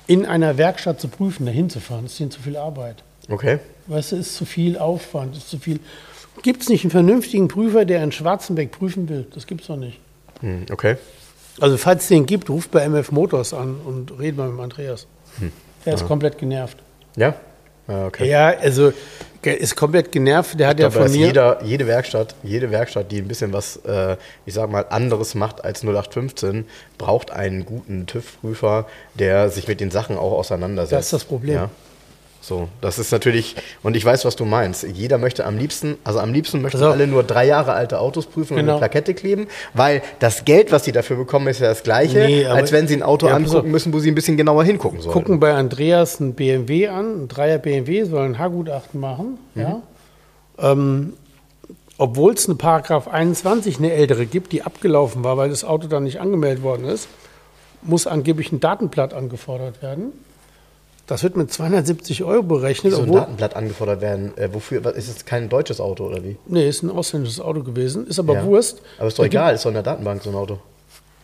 [0.07, 2.03] in einer Werkstatt zu prüfen, dahin zu fahren.
[2.03, 3.03] Das ist ihnen zu viel Arbeit.
[3.29, 3.59] Okay.
[3.87, 5.79] Weißt du, ist zu viel Aufwand, ist zu viel.
[6.43, 9.25] Gibt es nicht einen vernünftigen Prüfer, der in Schwarzenbeck prüfen will?
[9.33, 9.99] Das gibt es doch nicht.
[10.41, 10.97] Hm, okay.
[11.59, 14.59] Also, falls es den gibt, ruft bei MF Motors an und redet mal mit dem
[15.37, 15.53] Andreas.
[15.85, 16.77] Der ist komplett genervt.
[17.15, 17.35] Ja?
[17.87, 18.27] Ja, okay.
[18.27, 18.91] Ja, also
[19.43, 20.59] ist komplett genervt.
[20.59, 21.27] Der hat Ich ja glaube, von mir.
[21.27, 25.63] jeder, jede Werkstatt, jede Werkstatt, die ein bisschen was, äh, ich sag mal, anderes macht
[25.63, 26.65] als 0815,
[26.97, 30.91] braucht einen guten TÜV-Prüfer, der sich mit den Sachen auch auseinandersetzt.
[30.91, 31.55] Das ist das Problem.
[31.55, 31.69] Ja.
[32.47, 34.83] So, das ist natürlich, und ich weiß, was du meinst.
[34.83, 38.25] Jeder möchte am liebsten, also am liebsten möchten Also- alle nur drei Jahre alte Autos
[38.25, 38.71] prüfen und Genau.
[38.73, 42.45] eine Plakette kleben, weil das Geld, was sie dafür bekommen, ist ja das gleiche, Nee,
[42.45, 45.11] als wenn sie ein Auto Ja, angucken müssen, wo sie ein bisschen genauer hingucken sollen.
[45.11, 49.37] gucken bei Andreas ein BMW an, ein Dreier BMW, soll ein Haargutachten machen.
[49.53, 49.61] Mhm.
[49.61, 49.81] Ja.
[50.59, 51.13] Ähm,
[51.99, 56.03] Obwohl es eine Paragraph 21, eine ältere gibt, die abgelaufen war, weil das Auto dann
[56.03, 57.07] nicht angemeldet worden ist,
[57.81, 60.13] muss angeblich ein Datenblatt angefordert werden.
[61.07, 62.91] Das wird mit 270 Euro berechnet.
[62.93, 64.37] so ein obwohl, Datenblatt angefordert werden.
[64.37, 64.85] Äh, wofür?
[64.93, 66.35] Ist es kein deutsches Auto oder wie?
[66.47, 68.43] nee, ist ein ausländisches Auto gewesen, ist aber Ja.
[68.43, 68.81] Wurst.
[68.97, 70.59] Aber ist doch egal, ist doch in der Datenbank so ein Auto.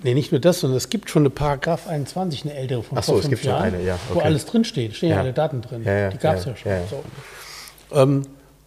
[0.01, 3.03] Nee, nicht nur das, sondern es gibt schon eine Paragraph 21, eine ältere von Ach
[3.03, 4.25] so, es gibt schon Jahren, eine, ja, wo okay.
[4.27, 5.83] alles drinsteht, stehen ja alle Daten drin.
[5.85, 6.71] Ja, ja, Die gab es ja, schon.
[6.89, 7.99] So.
[7.99, 8.23] Ähm,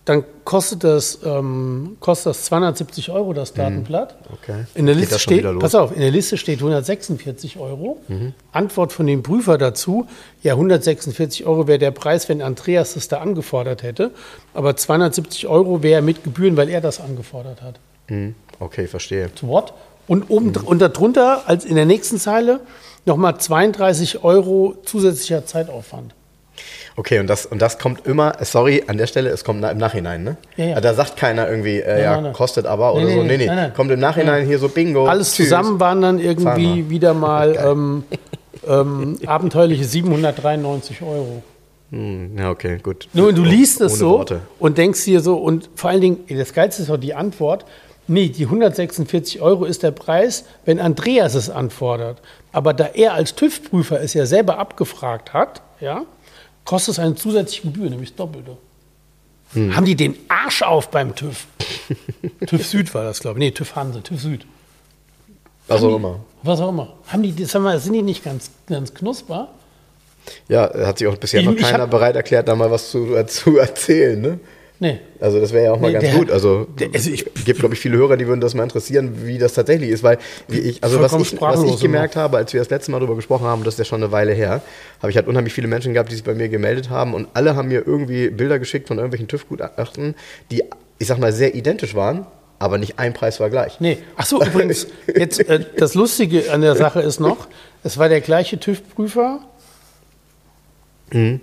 [0.06, 4.14] dann kostet das, ähm, kostet das 270 Euro, das Datenblatt.
[4.14, 4.36] Mhm.
[4.40, 4.64] Okay.
[4.76, 7.98] In der Geht Liste steht, pass auf, in der Liste steht 146 Euro.
[8.06, 8.32] Mhm.
[8.52, 10.06] Antwort von dem Prüfer dazu,
[10.44, 14.12] ja, 146 Euro wäre der Preis, wenn Andreas das da angefordert hätte.
[14.54, 17.80] Aber 270 Euro wäre mit Gebühren, weil er das angefordert hat.
[18.06, 19.34] Hm, Okay, verstehe.
[19.34, 19.74] To what?
[20.06, 22.60] Und, oben, und darunter, als in der nächsten Zeile,
[23.06, 26.14] nochmal 32 Euro zusätzlicher Zeitaufwand.
[26.98, 30.24] Okay, und das, und das kommt immer, sorry, an der Stelle, es kommt im Nachhinein,
[30.24, 30.36] ne?
[30.56, 30.74] Ja, ja.
[30.76, 32.32] Also Da sagt keiner irgendwie, äh, ja, nein.
[32.32, 33.22] kostet aber oder Nee, so.
[33.22, 33.74] nee, Nee, nee, nein, nein.
[33.74, 35.06] kommt im Nachhinein hier so Bingo.
[35.06, 35.46] Alles tschüss.
[35.50, 38.04] zusammen waren dann irgendwie wieder mal ähm,
[38.66, 41.42] ähm, abenteuerliche 793 Euro.
[41.90, 43.08] Hm, ja, okay, gut.
[43.12, 44.40] Nur du liest es so Worte.
[44.58, 47.64] und denkst dir so, und vor allen Dingen, das Geilste ist doch die Antwort.
[48.08, 52.22] Nee, die 146 Euro ist der Preis, wenn Andreas es anfordert.
[52.52, 56.02] Aber da er als TÜV-Prüfer es ja selber abgefragt hat, ja,
[56.66, 58.56] kostet es eine zusätzliche Gebühr, nämlich das Doppelte.
[59.54, 59.74] Hm.
[59.74, 61.46] Haben die den Arsch auf beim TÜV?
[62.46, 63.40] TÜV Süd war das, glaube ich.
[63.40, 64.46] Nee, TÜV Hanse, TÜV Süd.
[65.68, 66.20] Was auch immer.
[66.42, 66.92] Was auch immer.
[67.08, 69.48] Haben die, sag mal, sind die nicht ganz, ganz knusper?
[70.48, 73.14] Ja, hat sich auch bisher Ich- noch keiner hab- bereit erklärt, da mal was zu,
[73.26, 74.40] zu erzählen, ne?
[74.78, 74.98] Nee.
[75.20, 76.30] Also das wäre ja auch mal Nee, ganz gut.
[76.30, 79.54] Also, also ich- gibt, glaube ich, viele Hörer, die würden das mal interessieren, wie das
[79.54, 82.90] tatsächlich ist, weil ich, also was ich, was ich gemerkt habe, als wir das letzte
[82.90, 84.60] Mal darüber gesprochen haben, das ist ja schon eine Weile her,
[85.00, 87.56] habe ich halt unheimlich viele Menschen gehabt, die sich bei mir gemeldet haben und alle
[87.56, 90.14] haben mir irgendwie Bilder geschickt von irgendwelchen TÜV-Gutachten,
[90.50, 90.62] die,
[90.98, 92.26] ich sag mal, sehr identisch waren,
[92.58, 93.80] aber nicht ein Preis war gleich.
[93.80, 93.98] Nee.
[94.16, 94.86] Ach so, übrigens,
[95.16, 97.48] jetzt, äh, das Lustige an der Sache ist noch,
[97.82, 99.40] es war der gleiche TÜV-Prüfer,
[101.12, 101.40] Mhm.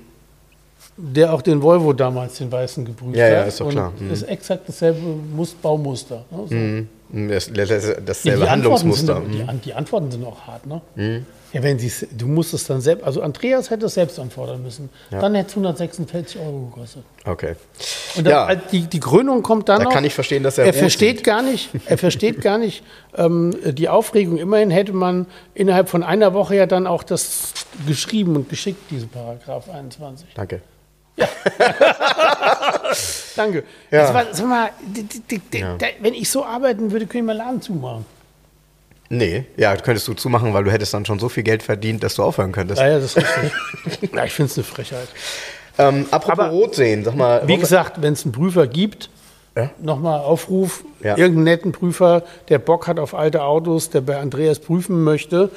[0.97, 3.31] Der auch den Volvo damals, den weißen, geprüft Ja, hat.
[3.31, 3.91] ja, ist doch klar.
[3.99, 4.09] Mhm.
[4.09, 6.23] Das ist exakt dasselbe Mus Baumuster.
[6.31, 6.37] Ne?
[6.47, 6.55] So.
[6.55, 6.87] Mhm.
[7.29, 9.15] Das, das, das, dasselbe sind, Handlungsmuster.
[9.17, 9.31] aber- Mhm.
[9.31, 10.81] die, die Antworten sind auch hart, ne?
[11.51, 14.89] Ja, wenn sie's, du musst es dann selbst, also Andreas hätte es selbst anfordern müssen.
[15.11, 17.03] Dann hätte es 146 Euro gekostet.
[17.25, 17.53] Okay.
[18.17, 18.49] Und dann, Ja.
[18.53, 19.91] äh, die, die Krönung kommt dann Da noch.
[19.91, 21.25] kann ich verstehen, dass er er versteht sieht.
[21.25, 22.83] gar nicht, er versteht gar nicht
[23.15, 24.37] ähm, die Aufregung.
[24.37, 27.53] Immerhin hätte man innerhalb von einer Woche ja dann auch das
[27.85, 30.29] geschrieben und geschickt, diese Paragraph 21.
[30.33, 30.61] Danke.
[33.35, 33.63] Danke.
[33.91, 34.01] Ja.
[34.03, 37.17] Das war, sag mal, die, die, die, die, da, wenn ich so arbeiten würde, könnte
[37.19, 38.05] ich meinen Laden zumachen.
[39.09, 42.15] Nee, ja, könntest du zumachen, weil du hättest dann schon so viel Geld verdient, dass
[42.15, 42.81] du aufhören könntest.
[42.81, 44.11] Ja, ja, das ist richtig.
[44.13, 45.07] ja, ich finde es eine Frechheit.
[45.77, 47.47] Ähm, apropos Aber- Rot sehen, sag mal.
[47.47, 49.09] Wie gesagt, wenn es einen Prüfer gibt,
[49.55, 49.69] Ja?
[49.79, 51.17] nochmal Aufruf, Ja.
[51.17, 55.49] irgendeinen netten Prüfer, der Bock hat auf alte Autos, der bei Andreas prüfen möchte.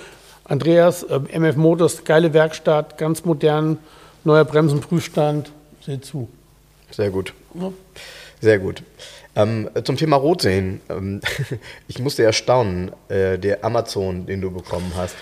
[0.45, 3.79] Andreas, äh, MF Motors, geile Werkstatt, ganz modern,
[4.27, 5.53] neuer Bremsenprüfstand,
[5.85, 6.29] seht zu.
[6.91, 7.33] Sehr gut.
[7.55, 7.73] Ja.
[8.41, 8.83] Sehr gut.
[9.35, 10.81] Ähm, zum Thema Rot sehen.
[10.89, 11.21] Ähm,
[11.89, 15.15] ich musste ja staunen, äh, der Amazon, den du bekommen hast.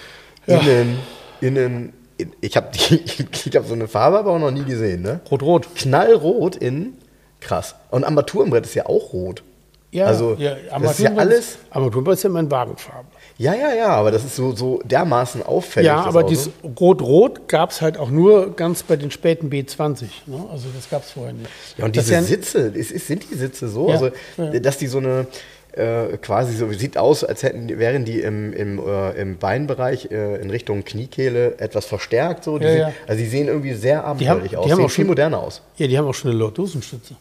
[0.47, 0.59] Ja.
[0.59, 0.99] Innen,
[1.41, 5.21] innen, in, ich habe ich hab so eine Farbe aber auch noch nie gesehen, ne?
[5.31, 5.75] Rot-Rot.
[5.75, 6.99] Knallrot innen.
[7.41, 7.75] Krass.
[7.91, 9.43] Und Armaturenbrett ist ja auch rot.
[9.91, 11.59] Ja, also, ja, das ist ja alles.
[11.71, 13.09] Armaturenbrett ist ja mein Wagenfarbe.
[13.37, 15.89] Ja, ja, ja, aber das ist so, so dermaßen auffällig.
[15.89, 20.03] Ja, aber dieses Rot-Rot gab es halt auch nur ganz bei den späten B20.
[20.27, 20.45] Ne?
[20.53, 21.49] Also das gab es vorher nicht.
[21.77, 23.89] Ja, und Das diese ja- Sitze, ist, ist, sind die Sitze so?
[23.89, 24.61] Ja, Also, ja.
[24.61, 25.27] dass die so eine
[25.73, 30.09] äh, quasi so, sieht aus, als hätten, die- wären die im, im, äh, im Beinbereich
[30.13, 32.45] äh, in Richtung Kniekehle etwas verstärkt.
[32.45, 32.61] So.
[32.61, 32.93] Die ja.
[33.09, 34.71] Also die sehen irgendwie sehr Die haben- abenteuerlich die aus.
[34.71, 35.61] haben Sehen auch viel moderner aus.
[35.79, 37.17] Ja, die haben auch schon eine Lordosenstütze.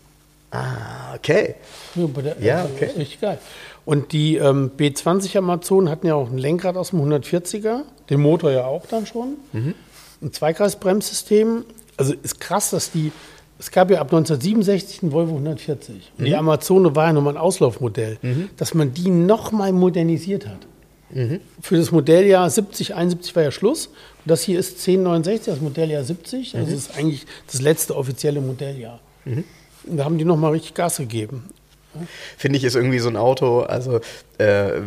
[0.51, 1.55] Ah, okay.
[1.95, 2.85] Ja, der, Ja, okay.
[2.95, 3.39] Richtig geil.
[3.85, 8.51] Und die ähm, B20 Amazonen hatten ja auch ein Lenkrad aus dem 140er, den Motor
[8.51, 9.35] ja auch dann schon.
[9.51, 9.73] Mhm.
[10.21, 11.65] Ein Zweikreisbremssystem.
[11.97, 13.11] Also ist krass, dass die,
[13.59, 15.95] es gab ja ab 1967 einen Volvo 140.
[16.17, 16.25] Und Mhm.
[16.25, 18.17] die Amazone war ja nochmal ein Auslaufmodell,
[18.57, 20.67] dass man die nochmal modernisiert hat.
[21.11, 21.41] Mhm.
[21.61, 23.87] Für das Modelljahr 70, 71 war ja Schluss.
[23.87, 26.53] Und das hier ist 1069, das Modelljahr 70.
[26.53, 26.59] Mhm.
[26.59, 28.99] Also das ist eigentlich das letzte offizielle Modelljahr.
[29.25, 29.43] Und
[29.97, 31.49] da haben die nochmal richtig Gas gegeben.
[32.37, 34.01] Finde ich, ist irgendwie so ein Auto, also
[34.39, 34.81] äh,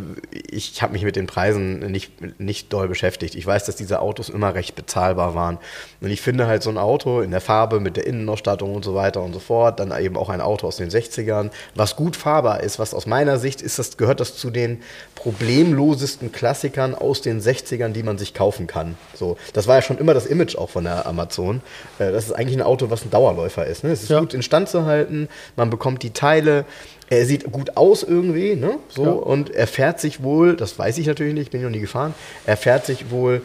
[0.49, 3.35] ich habe mich mit den Preisen nicht, nicht doll beschäftigt.
[3.35, 5.57] Ich weiß, dass diese Autos immer recht bezahlbar waren.
[6.01, 8.93] Und ich finde halt so ein Auto in der Farbe mit der Innenausstattung und so
[8.95, 12.61] weiter und so fort, dann eben auch ein Auto aus den 60ern, was gut fahrbar
[12.61, 14.81] ist, was aus meiner Sicht ist, das gehört das zu den
[15.15, 18.95] problemlosesten Klassikern aus den 60ern, die man sich kaufen kann.
[19.13, 21.61] So, das war ja schon immer das Image auch von der Amazon.
[21.99, 23.83] Äh, das ist eigentlich ein Auto, was ein Dauerläufer ist.
[23.83, 23.91] Ne?
[23.91, 24.19] Es ist Ja.
[24.19, 26.65] gut instand zu halten, man bekommt die Teile,
[27.09, 28.77] er sieht gut aus irgendwie, ne?
[28.89, 29.11] So, Ja.
[29.11, 32.13] und er fährt sich wohl, das weiß ich natürlich nicht, bin ich noch nie gefahren,
[32.45, 33.41] er fährt sich wohl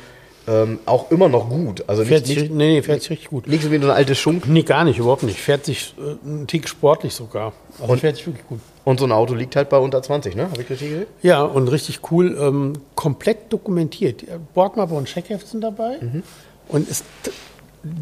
[0.49, 1.85] ähm, auch immer noch gut.
[1.87, 3.47] Also Fährt nicht, sich, nicht, nee, fährt sich richtig gut.
[3.47, 4.49] nicht so wie so eine alte Schunk.
[4.49, 5.39] Nee, gar nicht, überhaupt nicht.
[5.39, 7.53] Fährt sich äh, ein Tick sportlich sogar.
[7.81, 8.59] Also Und- fährt sich wirklich gut.
[8.85, 10.51] Und so ein Auto liegt halt bei unter 20, ne?
[10.51, 11.07] Habe ich richtig gesehen?
[11.23, 14.23] Ja, und richtig cool, ähm, komplett dokumentiert.
[14.23, 15.99] Ja, Bordmappe und Checkheft sind dabei.
[16.01, 16.25] Mhm.
[16.67, 17.05] Und es,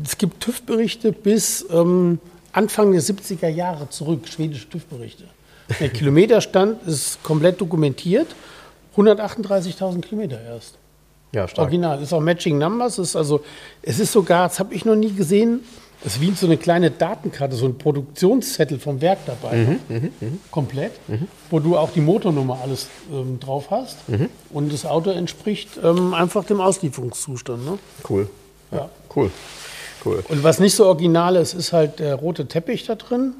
[0.06, 2.18] es gibt TÜV-Berichte bis ähm,
[2.52, 5.24] Anfang der 70er Jahre zurück, schwedische TÜV-Berichte.
[5.78, 8.28] Der Kilometerstand ist komplett dokumentiert.
[8.96, 10.74] 138.000 Kilometer erst.
[11.32, 11.66] Ja, stark.
[11.66, 12.02] Original.
[12.02, 12.98] Ist auch Matching Numbers.
[12.98, 13.42] Ist also,
[13.82, 15.60] es ist sogar, das habe ich noch nie gesehen,
[16.04, 19.78] Es ist wie so eine kleine Datenkarte, so ein Produktionszettel vom Werk dabei.
[19.88, 20.92] Mhm, Komplett.
[21.50, 24.08] Wo du auch die Motornummer alles ähm, drauf hast.
[24.08, 24.30] Mhm.
[24.50, 27.64] Und das Auto entspricht ähm, einfach dem Auslieferungszustand.
[27.64, 27.78] Ne?
[28.08, 28.28] Cool.
[28.72, 28.88] Ja.
[29.14, 29.30] Cool.
[30.04, 30.24] Cool.
[30.28, 33.34] Und was nicht so original ist, ist halt der rote Teppich da drin.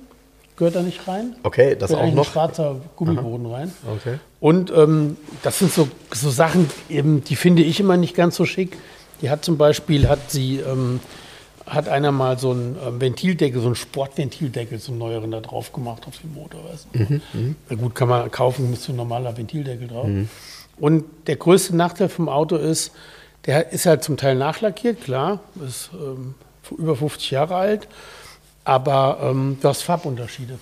[0.61, 1.37] Gehört da nicht rein.
[1.43, 2.27] Okay, das Gehört auch noch.
[2.27, 3.73] ein schwarzer Gummiboden rein.
[3.97, 4.19] Okay.
[4.41, 8.45] Und ähm, das sind so, so Sachen, eben, die finde ich immer nicht ganz so
[8.45, 8.77] schick.
[9.23, 11.01] Die hat zum Beispiel, hat sie, ähm,
[11.65, 15.73] hat einer mal so einen ähm, Ventildeckel, so einen Sportventildeckel, so einen neueren da drauf
[15.73, 16.61] gemacht auf den Motor.
[16.71, 17.21] Weißt du?
[17.71, 20.11] Na gut, kann man kaufen, ist so ein normaler Ventildeckel drauf.
[20.77, 22.93] Und der größte Nachteil vom Auto ist,
[23.47, 26.35] der ist halt zum Teil nachlackiert, klar, ist ähm,
[26.77, 27.89] über 50 Jahre alt,
[28.71, 30.59] aber ähm, du hast Farbunterschiede.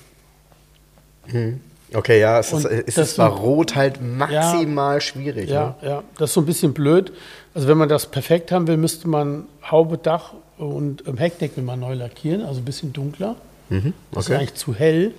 [1.94, 5.50] Okay, ja, es ist, es das ist bei Rot halt maximal schwierig.
[5.50, 5.88] Ja, Ne?
[5.88, 7.12] ja, das ist so ein bisschen blöd.
[7.54, 11.76] Also wenn man das perfekt haben will, müsste man Haube, Dach und ähm, Heckdeckel mal
[11.76, 13.36] neu lackieren, also ein bisschen dunkler.
[13.68, 14.34] Das ist Mhm, okay.
[14.36, 15.12] eigentlich zu hell,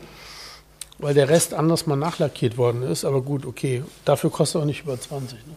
[1.00, 3.06] weil der Rest anders mal nachlackiert worden ist.
[3.06, 5.38] Aber gut, okay, dafür kostet auch nicht über 20.
[5.48, 5.54] Ne?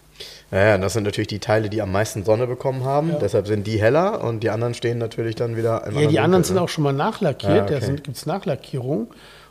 [0.53, 3.11] Ja, ja, das sind natürlich die Teile, die am meisten Sonne bekommen haben.
[3.11, 3.19] Ja.
[3.19, 6.45] Deshalb sind die heller und die anderen stehen natürlich dann wieder im Ja, die anderen
[6.45, 7.97] sind Dunkel, auch schon mal nachlackiert, Ah, da okay.
[7.97, 9.09] gibt es Nachlackierung.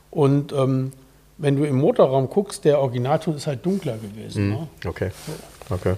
[0.09, 0.93] Und ähm,
[1.37, 4.49] wenn du im Motorraum guckst, der Originalton ist halt dunkler gewesen.
[4.49, 4.55] Ne?
[4.55, 4.67] ne?
[4.85, 5.11] Okay,
[5.69, 5.95] okay.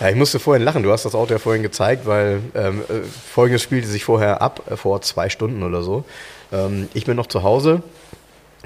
[0.00, 0.82] Ja, ich musste vorhin lachen.
[0.82, 4.62] Du hast das Auto ja vorhin gezeigt, weil ähm, äh, folgendes spielte sich vorher ab,
[4.70, 6.04] äh, vor zwei Stunden oder so.
[6.52, 7.82] Ähm, ich bin noch zu Hause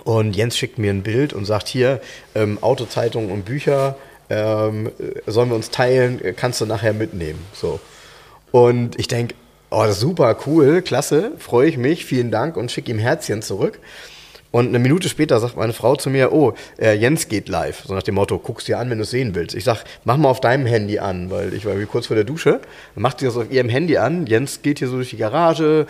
[0.05, 2.01] und Jens schickt mir ein Bild und sagt hier,
[2.35, 3.97] ähm, Autozeitungen und Bücher
[4.31, 7.45] ähm, äh, sollen wir uns teilen, kannst du nachher mitnehmen.
[7.53, 7.81] So.
[8.51, 9.35] Und ich denke,
[9.71, 13.81] oh, super, cool, klasse, freue ich mich, vielen Dank und schicke ihm Herzchen zurück.
[14.55, 17.83] Und eine Minute später sagt meine Frau zu mir, oh, äh, Jens geht live.
[17.87, 19.57] So nach dem Motto, guckst dir an, wenn du es sehen willst.
[19.57, 22.23] Ich sag, mach mal auf deinem Handy an, weil ich war irgendwie kurz vor der
[22.23, 22.61] Dusche.
[22.95, 24.29] Macht sie das auf ihrem Handy an.
[24.29, 25.89] Jens geht hier so durch die Garage,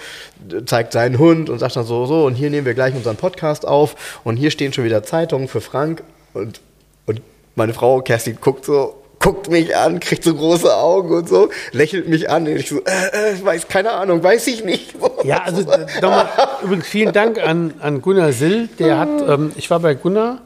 [0.64, 3.68] zeigt seinen Hund und sagt dann so, so, und hier nehmen wir gleich unseren Podcast
[3.68, 4.20] auf.
[4.24, 6.02] Und hier stehen schon wieder Zeitungen für Frank.
[6.32, 6.62] Und,
[7.04, 7.20] und
[7.56, 8.94] meine Frau, Kerstin, guckt so,
[9.24, 12.46] guckt mich an, kriegt so große Augen und so, lächelt mich an.
[12.46, 14.94] Und ich so, äh, äh, weiß, keine Ahnung, weiß ich nicht.
[15.24, 16.28] Ja, also äh, nochmal,
[16.62, 18.68] übrigens vielen Dank an, an Gunnar Sill.
[18.78, 20.42] Der hat, ähm, ich war bei Gunnar,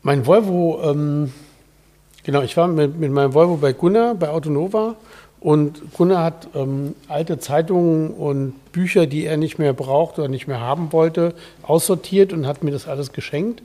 [0.00, 1.30] mein Volvo, ähm,
[2.24, 4.96] genau, ich war mit, mit meinem Volvo bei Gunnar, bei Autonova.
[5.38, 10.46] Und Gunnar hat ähm, alte Zeitungen und Bücher, die er nicht mehr braucht oder nicht
[10.46, 13.60] mehr haben wollte, aussortiert und hat mir das alles geschenkt.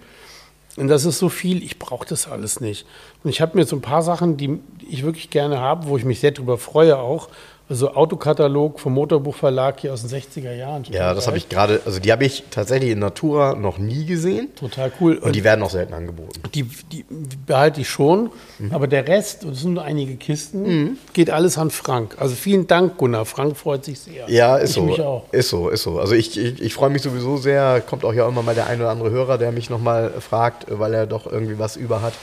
[0.77, 2.85] Und das ist so viel, ich brauche das alles nicht.
[3.23, 6.05] Und ich habe mir so ein paar Sachen, die ich wirklich gerne habe, wo ich
[6.05, 7.29] mich sehr drüber freue auch.
[7.69, 10.85] Also Autokatalog vom Motorbuchverlag hier aus den 60er Jahren.
[10.89, 14.55] Ja, das habe ich gerade, also die habe ich tatsächlich in Natura noch nie gesehen.
[14.55, 15.17] Total cool.
[15.17, 16.41] Und die werden auch selten angeboten.
[16.55, 17.03] Die, die
[17.45, 18.73] behalte ich schon, Mhm.
[18.73, 22.15] aber der Rest, und es sind nur einige Kisten, geht alles an Frank.
[22.19, 23.25] Also vielen Dank, Gunnar.
[23.25, 24.29] Frank freut sich sehr.
[24.29, 24.83] Ja, ist ich so.
[24.83, 25.25] Mich auch.
[25.33, 25.99] Ist so, ist so.
[25.99, 27.81] Also ich, ich, ich freue mich sowieso sehr.
[27.81, 30.93] Kommt auch ja immer mal der ein oder andere Hörer, der mich nochmal fragt, weil
[30.93, 32.13] er doch irgendwie was über hat.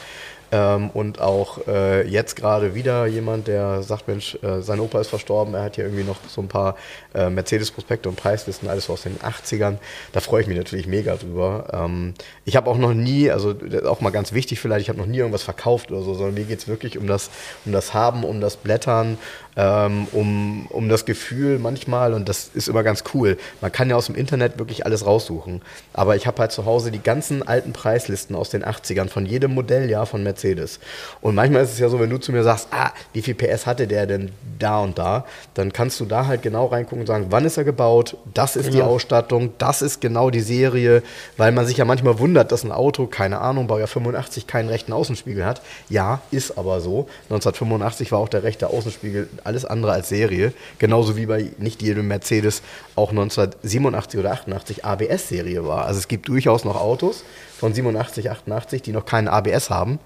[0.54, 5.08] Ähm, und auch äh, jetzt gerade wieder jemand, der sagt, Mensch, äh, sein Opa ist
[5.08, 6.76] verstorben, er hat hier irgendwie noch so ein paar
[7.12, 9.78] äh, Mercedes-Prospekte und Preislisten, alles aus den 80ern.
[10.12, 11.66] Da freue ich mich natürlich mega drüber.
[11.72, 12.14] Ähm,
[12.44, 13.52] ich habe auch noch nie, also
[13.84, 16.44] auch mal ganz wichtig vielleicht, ich habe noch nie irgendwas verkauft oder so, sondern mir
[16.44, 17.30] geht es wirklich um das,
[17.64, 19.18] um das Haben, um das Blättern,
[19.56, 23.96] ähm, um, um das Gefühl manchmal, und das ist immer ganz cool, man kann ja
[23.96, 25.62] aus dem Internet wirklich alles raussuchen.
[25.92, 29.54] Aber ich habe halt zu Hause die ganzen alten Preislisten aus den 80ern von jedem
[29.54, 30.80] Modelljahr von Mercedes.
[31.20, 33.66] Und manchmal ist es ja so, wenn du zu mir sagst, ah, wie viel PS
[33.66, 37.26] hatte der denn da und da, dann kannst du da halt genau reingucken und sagen,
[37.30, 38.86] wann ist er gebaut, das ist die Genau.
[38.86, 41.02] Ausstattung, das ist genau die Serie,
[41.36, 44.92] weil man sich ja manchmal wundert, dass ein Auto, keine Ahnung, Baujahr 85 keinen rechten
[44.92, 45.62] Außenspiegel hat.
[45.88, 47.08] Ja, ist aber so.
[47.30, 50.52] 1985 war auch der rechte Außenspiegel alles andere als Serie.
[50.78, 52.62] Genauso wie bei nicht jedem Mercedes
[52.96, 55.87] auch 1987 oder 88 ABS-Serie war.
[55.87, 57.24] Also es gibt durchaus noch Autos
[57.59, 59.98] von 87, 88, die noch keinen ABS haben,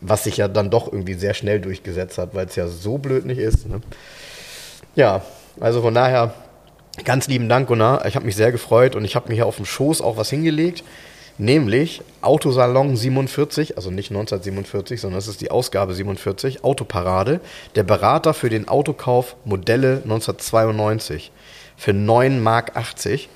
[0.00, 3.24] was sich ja dann doch irgendwie sehr schnell durchgesetzt hat, weil es ja so blöd
[3.24, 3.68] nicht ist.
[3.68, 3.80] Ne?
[4.94, 5.22] Ja,
[5.60, 6.34] also von daher
[7.04, 8.04] ganz lieben Dank, Gunnar.
[8.06, 10.30] Ich habe mich sehr gefreut und ich habe mir hier auf dem Schoß auch was
[10.30, 10.82] hingelegt.
[11.38, 17.40] Nämlich Autosalon 47, also nicht 1947, sondern es ist die Ausgabe 47, Autoparade,
[17.74, 21.30] der Berater für den Autokauf Modelle 1992
[21.76, 23.28] für 9 Mark 80.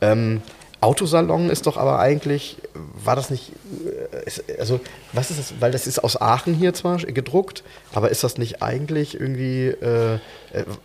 [0.00, 0.42] Ähm,
[0.82, 2.56] Autosalon ist doch aber eigentlich,
[3.04, 3.52] war das nicht,
[3.84, 4.80] äh, also
[5.12, 7.62] was ist das, weil das ist aus Aachen hier zwar gedruckt,
[7.92, 10.18] aber ist das nicht eigentlich irgendwie äh, äh,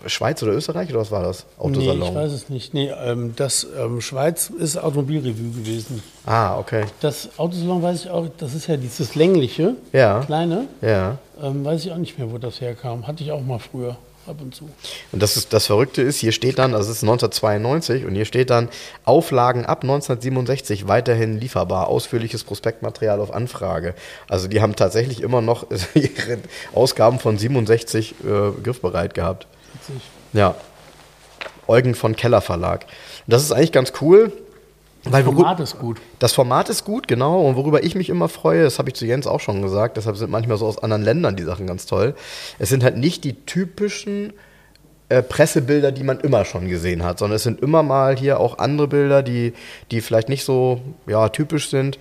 [0.08, 1.46] Schweiz oder Österreich oder was war das?
[1.58, 2.10] Nee, Autosalon.
[2.10, 2.74] ich weiß es nicht.
[2.74, 6.04] Nee, ähm, das ähm, Schweiz ist Automobilrevue gewesen.
[6.26, 6.86] ah, okay.
[7.00, 10.20] Das Autosalon weiß ich auch, das ist ja dieses längliche, Ja.
[10.26, 10.68] kleine.
[10.82, 11.18] Ja.
[11.42, 13.08] Ähm, weiß ich auch nicht mehr, wo das herkam.
[13.08, 13.96] Hatte ich auch mal früher.
[14.28, 14.70] Ab und zu.
[15.12, 18.26] Und das, ist, das Verrückte ist, hier steht dann, also es ist 1992 und hier
[18.26, 18.70] steht dann,
[19.04, 23.96] Auflagen ab 1967 weiterhin lieferbar, ausführliches Prospektmaterial auf Anfrage.
[24.28, 26.40] Also die haben tatsächlich immer noch ihre
[26.74, 29.48] Ausgaben von 67 äh, griffbereit gehabt.
[29.74, 30.02] Witzig.
[30.34, 30.56] Ja.
[31.68, 32.86] Eugen von Keller Verlag.
[33.26, 34.32] Und das ist eigentlich ganz cool.
[35.06, 36.02] Das Format ist gut.
[36.20, 37.42] das Format ist gut, genau.
[37.42, 40.18] Und worüber ich mich immer freue, das habe ich zu Jens auch schon gesagt, deshalb
[40.18, 42.16] sind manchmal so aus anderen Ländern die Sachen ganz toll.
[42.58, 44.34] Es sind halt nicht die typischen
[45.10, 48.58] äh, Pressebilder, die man immer schon gesehen hat, sondern es sind immer mal hier auch
[48.58, 49.54] andere Bilder, die,
[49.92, 52.00] die vielleicht nicht so ja, typisch sind.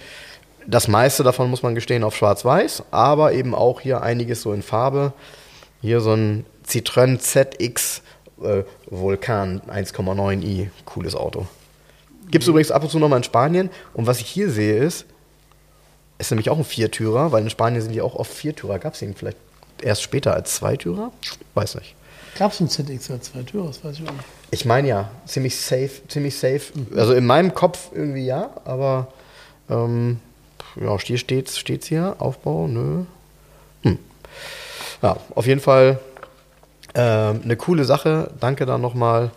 [0.67, 4.63] Das meiste davon muss man gestehen auf Schwarz-Weiß, aber eben auch hier einiges so in
[4.63, 5.13] Farbe.
[5.83, 8.01] Hier so ein Citroën ZX
[8.43, 11.47] äh, Vulkan 1,9i, cooles Auto.
[12.35, 13.71] Gibt es übrigens ab und zu nochmal in Spanien.
[13.93, 15.07] Und was ich hier sehe ist,
[16.19, 18.81] ist nämlich auch ein Viertürer, weil in Spanien sind die auch oft Viertürer.
[18.81, 19.37] Gab es ihn vielleicht
[19.81, 21.13] erst später als Zweitürer?
[21.55, 21.95] Weiß nicht.
[22.37, 23.69] Gab es ein ZX als zwei Türen?
[23.69, 24.25] Das weiß ich auch nicht.
[24.51, 26.63] Ich meine ja, ziemlich safe, ziemlich safe.
[26.97, 29.13] Also in meinem Kopf irgendwie ja, aber
[29.71, 30.19] ähm,
[30.75, 33.05] ja, hier steht's, steht's hier, Aufbau, nö.
[33.85, 34.01] Hm.
[35.03, 36.01] Ja, auf jeden Fall
[36.97, 38.33] ähm, eine coole Sache.
[38.41, 39.31] Danke da nochmal.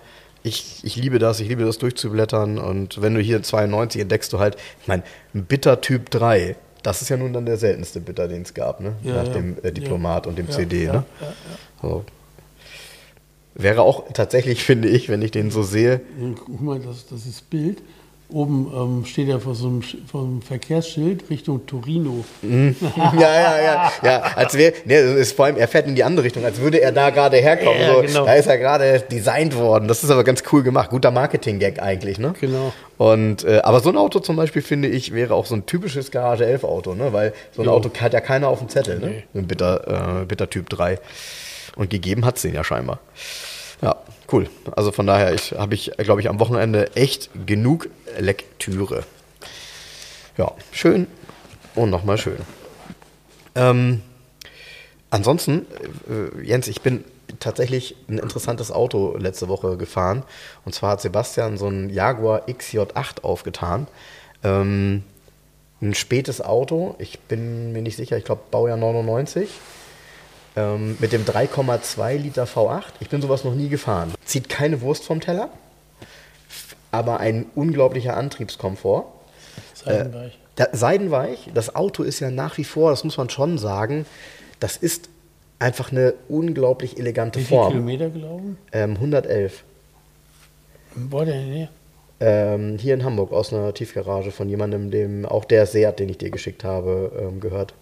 [0.43, 2.57] Ich, ich liebe das, ich liebe das durchzublättern.
[2.57, 7.01] Und wenn du hier 92 entdeckst, du halt, ich meine, ein Bitter Typ 3, das
[7.01, 8.95] ist ja nun dann der seltenste Bitter, den es gab, ne?
[9.03, 9.33] Ja, Nach ja.
[9.33, 11.03] dem äh, Diplomat und dem Ja, CD, ja, ne?
[11.19, 11.33] ja, ja.
[11.81, 12.05] So.
[13.55, 16.01] Wäre auch tatsächlich, finde ich, wenn ich den so sehe,
[16.45, 17.81] Guck mal, das, das ist Bild.
[18.29, 22.25] Oben ähm, steht er vor so, einem, vor einem Verkehrsschild Richtung Torino.
[22.41, 26.25] ja, ja, ja, ja, als wäre, ne, ist vor allem, er fährt in die andere
[26.25, 27.79] Richtung, als würde er da gerade herkommen.
[27.79, 28.01] Ja, so.
[28.01, 28.25] genau.
[28.25, 29.87] Da ist er gerade designt worden.
[29.87, 30.89] Das ist aber ganz cool gemacht.
[30.89, 32.33] Guter Marketing-Gag eigentlich, ne?
[32.41, 32.73] Genau.
[32.97, 36.11] Und, äh, aber so ein Auto zum Beispiel, finde ich, wäre auch so ein typisches
[36.11, 37.13] Garage 11 Auto, ne?
[37.13, 37.71] Weil so ein Jo.
[37.71, 39.07] Auto hat ja keiner auf dem Zettel, ne?
[39.07, 39.23] Nee.
[39.39, 40.99] Ein Bitter, äh, Bitter Typ 3.
[41.77, 42.99] Und gegeben hat es den ja scheinbar.
[43.81, 43.95] Ja,
[44.31, 44.49] cool.
[44.75, 49.03] Also von daher habe ich, glaube ich, am Wochenende echt genug Lektüre.
[50.37, 51.07] Ja, schön
[51.75, 52.37] und nochmal schön.
[53.55, 54.01] Ähm,
[55.09, 55.65] ansonsten,
[56.09, 57.03] äh, Jens, ich bin
[57.39, 60.23] tatsächlich ein interessantes Auto letzte Woche gefahren.
[60.65, 63.87] Und zwar hat Sebastian so ein Jaguar XJ8 aufgetan.
[64.43, 65.03] Ähm,
[65.81, 69.49] ein spätes Auto, ich bin mir nicht sicher, ich glaube Baujahr 99.
[70.57, 72.85] Ähm, mit dem 3,2 Liter V8.
[72.99, 74.15] Ich bin sowas noch nie gefahren.
[74.25, 75.49] Zieht keine Wurst vom Teller,
[76.91, 79.05] aber ein unglaublicher Antriebskomfort.
[79.75, 80.39] Seidenweich.
[80.55, 84.07] Da, seidenweich, das Auto ist ja nach wie vor, das muss man schon sagen,
[84.59, 85.09] das ist
[85.59, 87.71] einfach eine unglaublich elegante Wie viele Form.
[87.73, 88.57] Kilometer gelaufen?
[88.71, 89.63] Ähm, 111.
[90.95, 91.69] Wo der Nähe?
[92.19, 96.17] Ähm, hier in Hamburg aus einer Tiefgarage von jemandem, dem auch der Seat, den ich
[96.17, 97.75] dir geschickt habe, ähm, gehört.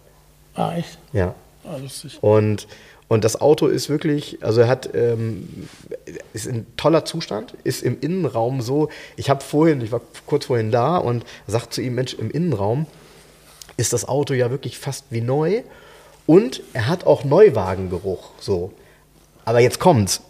[0.54, 0.98] Ah, echt?
[1.14, 1.34] Ja.
[1.66, 2.18] Ah, lustig.
[2.20, 2.66] Und,
[3.08, 5.68] und das Auto ist wirklich, also er hat, ähm,
[6.32, 8.88] ist in toller Zustand, ist im Innenraum so.
[9.16, 12.86] Ich habe vorhin, ich war kurz vorhin da und sagte zu ihm, Mensch, im Innenraum
[13.76, 15.62] ist das Auto ja wirklich fast wie neu
[16.26, 18.72] und er hat auch Neuwagengeruch, so.
[19.44, 20.22] Aber jetzt kommt's.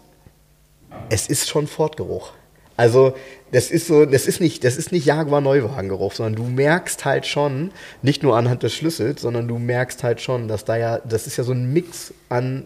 [1.09, 2.32] Es ist schon Ford-Geruch.
[2.77, 3.14] Also,
[3.53, 7.27] das ist so, das ist nicht, das ist nicht Jaguar Neuwagengeruch, sondern du merkst halt
[7.27, 7.70] schon,
[8.03, 11.37] nicht nur anhand des Schlüssels, sondern du merkst halt schon, dass da ja, das ist
[11.37, 12.64] ja so ein Mix an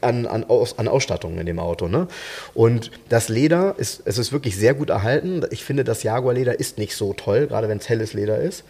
[0.00, 1.86] an, an, Aus, an Ausstattung in dem Auto.
[1.88, 2.08] Ne?
[2.54, 5.42] Und das Leder ist, es ist wirklich sehr gut erhalten.
[5.50, 8.64] Ich finde, das Jaguar-Leder ist nicht so toll, gerade wenn es helles Leder ist.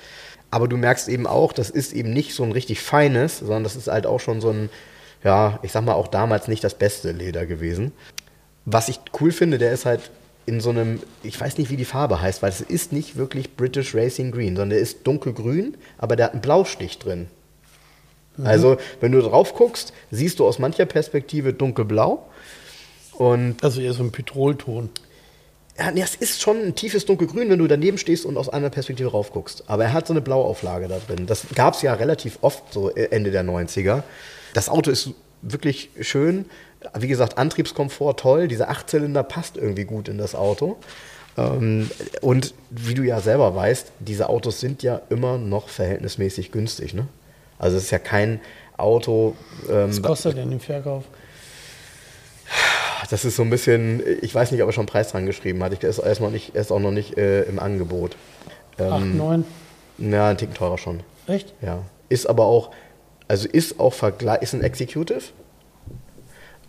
[0.51, 3.77] Aber du merkst eben auch, das ist eben nicht so ein richtig feines, sondern das
[3.77, 4.69] ist halt auch schon so ein,
[5.25, 7.93] ja, ich sag mal auch damals nicht das beste Leder gewesen.
[8.65, 10.11] Was ich cool finde, der ist halt
[10.47, 13.57] in so einem, ich weiß nicht, wie die Farbe heißt, weil es ist nicht wirklich
[13.57, 17.29] British Racing Green, sondern der ist dunkelgrün, aber der hat einen Blaustich drin.
[18.43, 22.27] Also, wenn du drauf guckst, siehst du aus mancher Perspektive dunkelblau.
[23.13, 24.89] Und Also eher so ein Petrolton.
[25.79, 29.11] ja, es ist schon ein tiefes dunkelgrün, wenn du daneben stehst und aus einer Perspektive
[29.11, 29.65] drauf guckst.
[29.69, 31.27] Aber er hat so eine Blauauflage da drin.
[31.27, 34.03] Das gab es ja relativ oft, so Ende der 90er.
[34.55, 35.11] Das Auto ist
[35.43, 36.47] wirklich schön.
[36.99, 38.49] Wie gesagt, Antriebskomfort toll.
[38.49, 40.77] Dieser Achtzylinder passt irgendwie gut in das Auto.
[41.37, 46.95] Ähm, und wie du ja selber weißt, diese Autos sind ja immer noch verhältnismäßig günstig.
[46.95, 47.07] Ne?
[47.59, 48.41] Also es ist ja kein
[48.77, 49.35] Auto.
[49.71, 51.05] Ähm, Was kostet denn im Verkauf?
[53.11, 55.63] das ist so ein bisschen, ich weiß nicht, ob er schon einen Preis dran geschrieben
[55.63, 55.83] hat.
[55.83, 58.17] Er, ist, er, ist noch nicht, er ist auch noch nicht äh, im Angebot.
[58.79, 59.45] 8, 9?
[59.99, 61.01] Ja, ein Ticken teurer schon.
[61.27, 61.53] Echt?
[61.61, 61.83] Ja.
[62.09, 62.71] Ist aber auch,
[63.29, 65.23] also ist auch Vergleich, ist ein Executive.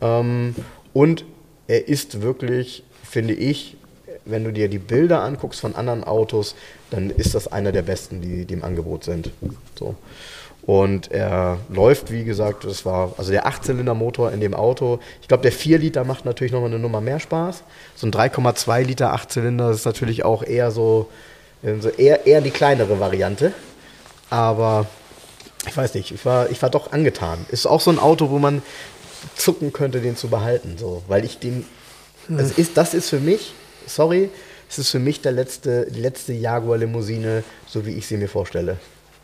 [0.03, 0.55] Ähm,
[0.93, 1.25] und
[1.67, 3.77] er ist wirklich, finde ich,
[4.25, 6.55] wenn du dir die Bilder anguckst von anderen Autos,
[6.91, 9.31] dann ist das einer der besten, die, die im Angebot sind.
[9.77, 9.95] So.
[10.65, 14.99] Und er läuft, wie gesagt, das war also der 8-Zylinder-Motor in dem Auto.
[15.21, 17.63] Ich glaube, der 4 Liter macht natürlich nochmal eine Nummer mehr Spaß.
[17.95, 21.09] So ein 3,2 Liter 8-Zylinder ist natürlich auch eher so,
[21.79, 23.51] so eher, eher die kleinere Variante.
[24.29, 24.87] Aber
[25.67, 27.45] ich weiß nicht, ich war, ich war doch angetan.
[27.49, 28.61] Ist auch so ein Auto, wo man
[29.35, 30.75] zucken könnte, den zu behalten.
[30.77, 31.65] So, weil ich den.
[32.29, 33.53] Das ist, das ist für mich,
[33.85, 34.29] sorry,
[34.69, 38.77] es ist für mich der letzte, die letzte Jaguar-Limousine, so wie ich sie mir vorstelle.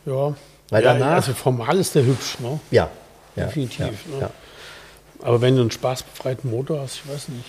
[0.06, 0.36] Ja.
[0.70, 2.60] Weil ja, danach- Also formal ist der hübsch, ne?
[2.72, 2.89] Ja.
[3.36, 4.22] ja Definitiv, Ja, ne?
[4.22, 4.32] ja.
[5.22, 7.43] Aber wenn du einen spaßbefreiten Motor hast, ich weiß nicht.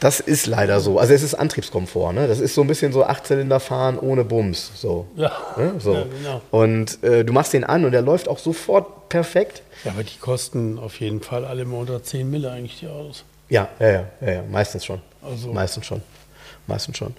[0.00, 0.98] Das ist leider so.
[0.98, 2.26] Also es ist Antriebskomfort, ne?
[2.26, 4.72] Das ist so ein bisschen so Achtzylinder fahren ohne Bums.
[4.74, 5.06] So.
[5.14, 5.74] Ja, Ne?
[5.78, 5.94] so.
[5.94, 6.40] ja, genau.
[6.50, 9.62] Und äh, du machst den an und der läuft auch sofort perfekt.
[9.84, 13.22] Ja, aber die kosten auf jeden Fall alle mal unter 10 Mille eigentlich, die Autos.
[13.48, 14.42] Ja, ja, ja, ja, ja.
[14.50, 15.00] meistens schon.
[15.22, 16.02] Also- meistens schon.
[16.66, 17.14] Meistens schon.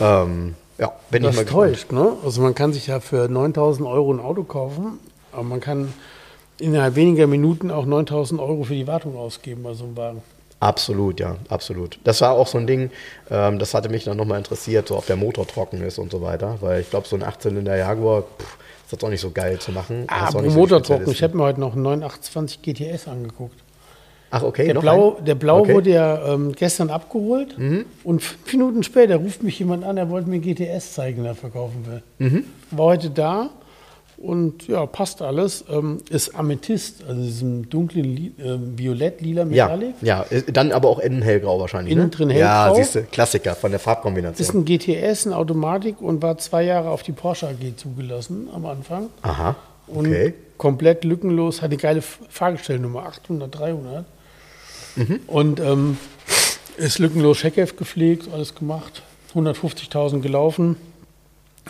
[0.00, 2.14] Ähm, ja, bin Das ich mal täuscht, ne?
[2.24, 4.98] Also man kann sich ja für 9000 Euro ein Auto kaufen,
[5.30, 5.92] aber man kann
[6.62, 10.22] innerhalb weniger Minuten auch 9000 Euro für die Wartung ausgeben bei so einem Wagen.
[10.60, 11.98] Absolut, ja, absolut.
[12.04, 12.90] Das war auch so ein Ding,
[13.30, 16.22] ähm, das hatte mich dann nochmal interessiert, so ob der Motor trocken ist und so
[16.22, 19.58] weiter, weil ich glaube, so ein 8-Zylinder Jaguar pff, ist jetzt auch nicht so geil
[19.58, 20.04] zu machen.
[20.06, 21.10] Ah, aber nicht so Motortrocken.
[21.10, 23.56] Ich habe mir heute noch einen 928 GTS angeguckt.
[24.30, 25.72] Ach, okay, Der noch Blau, der Blau Okay.
[25.72, 25.74] Mhm.
[25.74, 27.56] wurde ja ähm, gestern abgeholt
[28.04, 31.34] und fünf Minuten später ruft mich jemand an, der wollte mir GTS zeigen, den er
[31.34, 32.02] verkaufen will.
[32.18, 32.44] Mhm.
[32.70, 33.50] War heute da
[34.18, 35.64] und ja, passt alles.
[35.70, 39.94] Ähm, ist Amethyst, also diesem dunklen Li ähm, Violett-lila Ja, Metallic.
[40.02, 41.92] ja, äh, dann aber auch innen hellgrau wahrscheinlich.
[41.92, 42.10] Innen ne?
[42.10, 42.76] drin Ja, hellgrau.
[42.76, 44.56] siehst du, Klassiker von der Ist Farbkombination.
[44.58, 49.08] ein GTS, eine Automatik und war zwei Jahre auf die Porsche AG zugelassen am Anfang.
[49.22, 49.56] Aha,
[49.88, 50.34] Und okay.
[50.56, 54.04] komplett lückenlos, hat eine geile Fahrgestellnummer, 800, 300.
[54.96, 55.20] Mhm.
[55.26, 55.96] Und ähm,
[56.76, 59.02] ist lückenlos Scheckheft gepflegt, alles gemacht,
[59.34, 60.76] 150.000 gelaufen.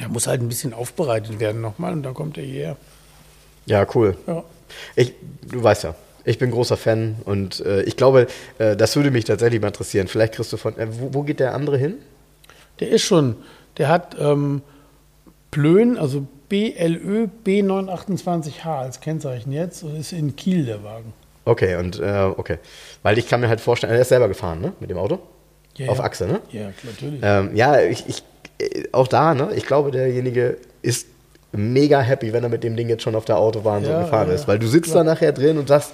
[0.01, 2.77] Er muss halt ein bisschen aufbereitet werden nochmal und dann kommt er hierher.
[3.67, 4.17] Ja, cool.
[4.27, 4.43] Ja.
[4.97, 5.13] Ich,
[5.43, 8.27] du weißt ja, ich bin großer Fan und äh, ich glaube,
[8.59, 10.09] äh, das würde mich tatsächlich mal interessieren.
[10.09, 11.97] Vielleicht kriegst du von, äh, wo, wo geht der andere hin?
[12.81, 13.37] Der ist schon,
[13.79, 14.63] der hat ähm,
[15.51, 21.13] Plön, also BLÖ B928H als Kennzeichen jetzt und ist in Kiel der Wagen.
[21.45, 22.59] Okay, und äh, okay.
[23.03, 24.73] Weil ich kann mir halt vorstellen, er ist selber gefahren, ne?
[24.79, 25.19] Mit dem Auto?
[25.77, 26.05] Ja, Auf ja.
[26.05, 26.41] Achse, ne?
[26.51, 27.21] Ja, natürlich.
[27.23, 28.23] Ähm, ja, ich, ich,
[28.93, 29.51] auch da, ne?
[29.55, 31.07] Ich glaube, derjenige ist
[31.53, 34.29] mega happy, wenn er mit dem Ding jetzt schon auf der Autobahn so Ja, gefahren
[34.29, 34.49] ja, ist.
[34.49, 35.05] Weil du sitzt klar.
[35.05, 35.93] da nachher drin und sagst,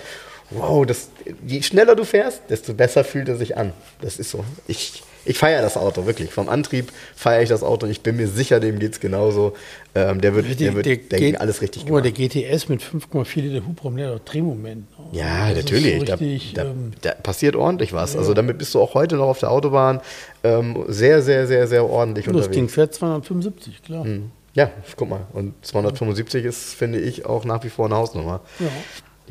[0.51, 1.09] wow, das,
[1.47, 3.73] je schneller du fährst, desto besser fühlt er sich an.
[4.01, 4.45] Das ist so.
[4.67, 6.31] Ich, ich feiere das Auto, wirklich.
[6.31, 9.55] Vom Antrieb feiere ich das Auto und ich bin mir sicher, dem geht es genauso.
[9.95, 12.19] Ähm, der wird, der wird denken, geht- alles richtig Guck mal, gemacht.
[12.19, 14.87] der GTS mit 5,4 Liter Hubraum, der hat Drehmoment.
[14.99, 15.19] ne?
[15.19, 15.99] Ja, Das natürlich.
[15.99, 18.17] So da, richtig, da, ähm, da passiert ordentlich was.
[18.17, 20.01] Also damit bist du auch heute noch auf der Autobahn
[20.45, 22.55] ähm, sehr, sehr, sehr, sehr ordentlich das unterwegs.
[22.55, 24.05] Ding fährt 275, klar.
[24.05, 24.31] Hm.
[24.55, 25.21] Ja, guck mal.
[25.35, 28.41] Und 275 ist, finde ich, auch nach wie vor eine Hausnummer.
[28.59, 28.67] Ja.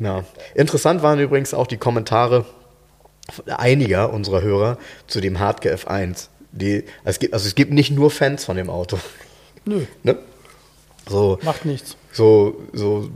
[0.00, 0.24] Ja.
[0.54, 2.44] Interessant waren übrigens auch die Kommentare
[3.46, 6.28] einiger unserer Hörer zu dem Hardcore F1.
[6.52, 8.98] Die, es gibt, also es gibt nicht nur Fans von dem Auto.
[9.64, 10.16] Nö, Ne?
[11.08, 11.96] So, macht nichts.
[12.12, 13.08] so, so,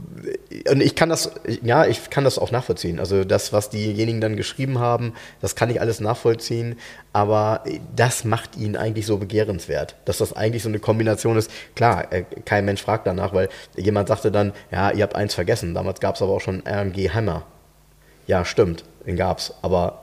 [0.67, 2.99] und ich kann das, ja, ich kann das auch nachvollziehen.
[2.99, 6.79] Also das, was diejenigen dann geschrieben haben, das kann ich alles nachvollziehen,
[7.11, 7.63] aber
[7.95, 11.51] das macht ihn eigentlich so begehrenswert, dass das eigentlich so eine Kombination ist.
[11.75, 15.75] Klar, äh, kein Mensch fragt danach, weil jemand sagte dann, ja, ihr habt eins vergessen,
[15.75, 17.43] damals gab es aber auch schon RMG Hammer.
[18.25, 20.02] Ja, stimmt, den gab's, aber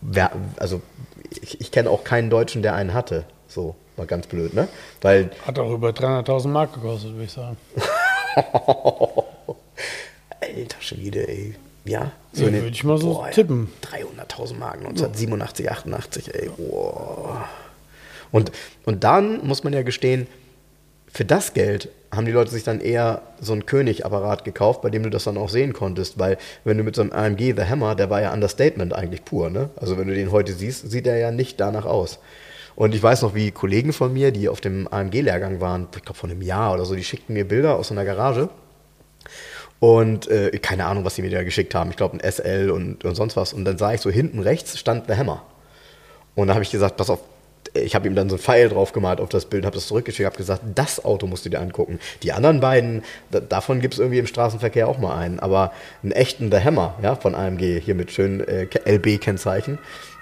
[0.00, 0.80] wer, also
[1.42, 3.24] ich, ich kenne auch keinen Deutschen, der einen hatte.
[3.48, 4.68] So, war ganz blöd, ne?
[5.00, 7.56] Weil Hat auch über 300.000 Mark gekostet, würde ich sagen.
[10.40, 11.54] Alter Schwede, ey.
[11.84, 13.72] Ja, Ja, in den- würde ich mal so tippen.
[13.82, 16.50] 300.000 Marken 1987, 88, ey.
[16.56, 17.38] Wow.
[18.32, 18.52] Und,
[18.84, 20.26] und dann muss man ja gestehen,
[21.12, 25.04] für das Geld haben die Leute sich dann eher so einen König-Apparat gekauft, bei dem
[25.04, 27.94] du das dann auch sehen konntest, weil wenn du mit so einem AMG The Hammer,
[27.94, 29.70] der war ja Understatement eigentlich pur, ne?
[29.76, 32.18] Also wenn du den heute siehst, sieht er ja nicht danach aus.
[32.74, 36.18] Und ich weiß noch, wie Kollegen von mir, die auf dem AMG-Lehrgang waren, ich glaube
[36.18, 38.48] von einem Jahr oder so, die schickten mir Bilder aus einer Garage.
[39.78, 41.90] Und äh, keine Ahnung, was sie mir da geschickt haben.
[41.90, 43.52] Ich glaube ein SL und, und sonst was.
[43.52, 45.42] Und dann sah ich so hinten rechts stand The Hammer.
[46.34, 47.20] Und da habe ich gesagt, pass auf,
[47.74, 50.26] ich habe ihm dann so ein Pfeil drauf gemalt auf das Bild, habe das zurückgeschickt,
[50.26, 52.00] habe gesagt, das Auto musst du dir angucken.
[52.22, 56.12] Die anderen beiden, da, davon gibt es irgendwie im Straßenverkehr auch mal einen, aber einen
[56.12, 59.78] echten The Hammer ja, von AMG, hier mit schönen äh, LB-Kennzeichen,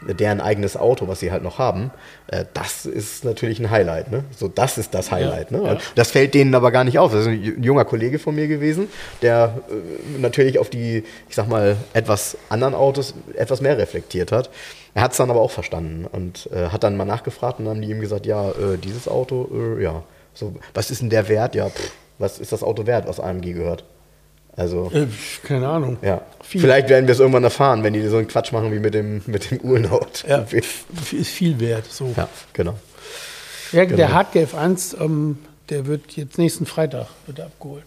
[0.07, 1.91] deren eigenes Auto, was sie halt noch haben,
[2.29, 4.11] äh, das ist natürlich ein Highlight.
[4.11, 4.25] Ne?
[4.37, 5.51] So, das ist das Highlight.
[5.51, 5.65] Ja, ne?
[5.65, 5.79] ja.
[5.95, 7.13] Das fällt denen aber gar nicht auf.
[7.13, 8.89] Das ist ein junger Kollege von mir gewesen,
[9.23, 14.51] der äh, natürlich auf die, ich sag mal, etwas anderen Autos etwas mehr reflektiert hat.
[14.95, 17.77] Er hat es dann aber auch verstanden und äh, hat dann mal nachgefragt und dann
[17.77, 20.03] haben die ihm gesagt, ja, äh, dieses Auto, äh, ja,
[20.35, 21.55] so, was ist denn der Wert?
[21.55, 23.85] Ja, pff, was ist das Auto wert, was AMG gehört?
[24.57, 25.07] Also, Äh,
[25.45, 25.99] keine Ahnung.
[26.03, 26.21] ja.
[26.43, 26.61] Viel.
[26.61, 29.23] Vielleicht werden wir es irgendwann erfahren, wenn die so einen Quatsch machen wie mit dem,
[29.27, 30.25] mit dem Uhrenhaut.
[30.29, 31.85] Ja, ist viel wert.
[31.87, 32.13] So.
[32.17, 32.75] ja genau.
[33.73, 33.97] Ja, Genau.
[33.97, 37.85] Der Hardgate F1, ähm, der wird jetzt nächsten Freitag wird er abgeholt.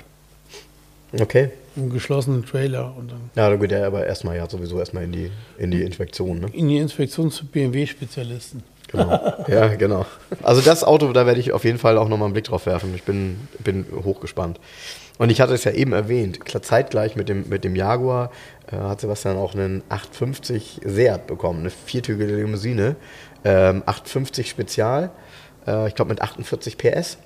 [1.19, 1.49] Okay.
[1.75, 5.31] Im geschlossenen Trailer und dann Ja, gut, ja, aber erstmal ja sowieso erstmal in die,
[5.57, 6.47] in die Inspektion, ne?
[6.51, 8.63] in die Inspektion zu BMW-Spezialisten.
[8.91, 9.45] Genau.
[9.47, 10.05] ja, genau.
[10.43, 12.93] Also das Auto, da werde ich auf jeden Fall auch nochmal einen Blick drauf werfen.
[12.93, 14.59] Ich bin, bin hochgespannt.
[15.17, 18.31] Und ich hatte es ja eben erwähnt, zeitgleich mit dem, mit dem Jaguar
[18.71, 22.95] äh, hat Sebastian auch einen 850 Seat bekommen, eine viertürige Limousine.
[23.43, 25.11] Ähm, 850 Spezial,
[25.67, 27.17] äh, ich glaube mit 48 PS.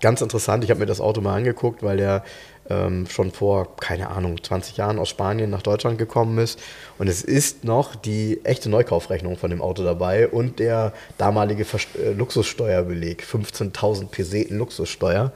[0.00, 2.24] Ganz interessant, ich habe mir das Auto mal angeguckt, weil der
[2.72, 6.58] ähm, schon vor, keine Ahnung, 20 Jahren aus Spanien nach Deutschland gekommen ist.
[6.98, 11.86] Und es ist noch die echte Neukaufrechnung von dem Auto dabei und der damalige Vers
[12.02, 15.32] äh, Luxussteuerbeleg, 15.000 Peseten Luxussteuer.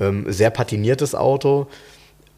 [0.00, 1.68] Ähm, sehr patiniertes Auto.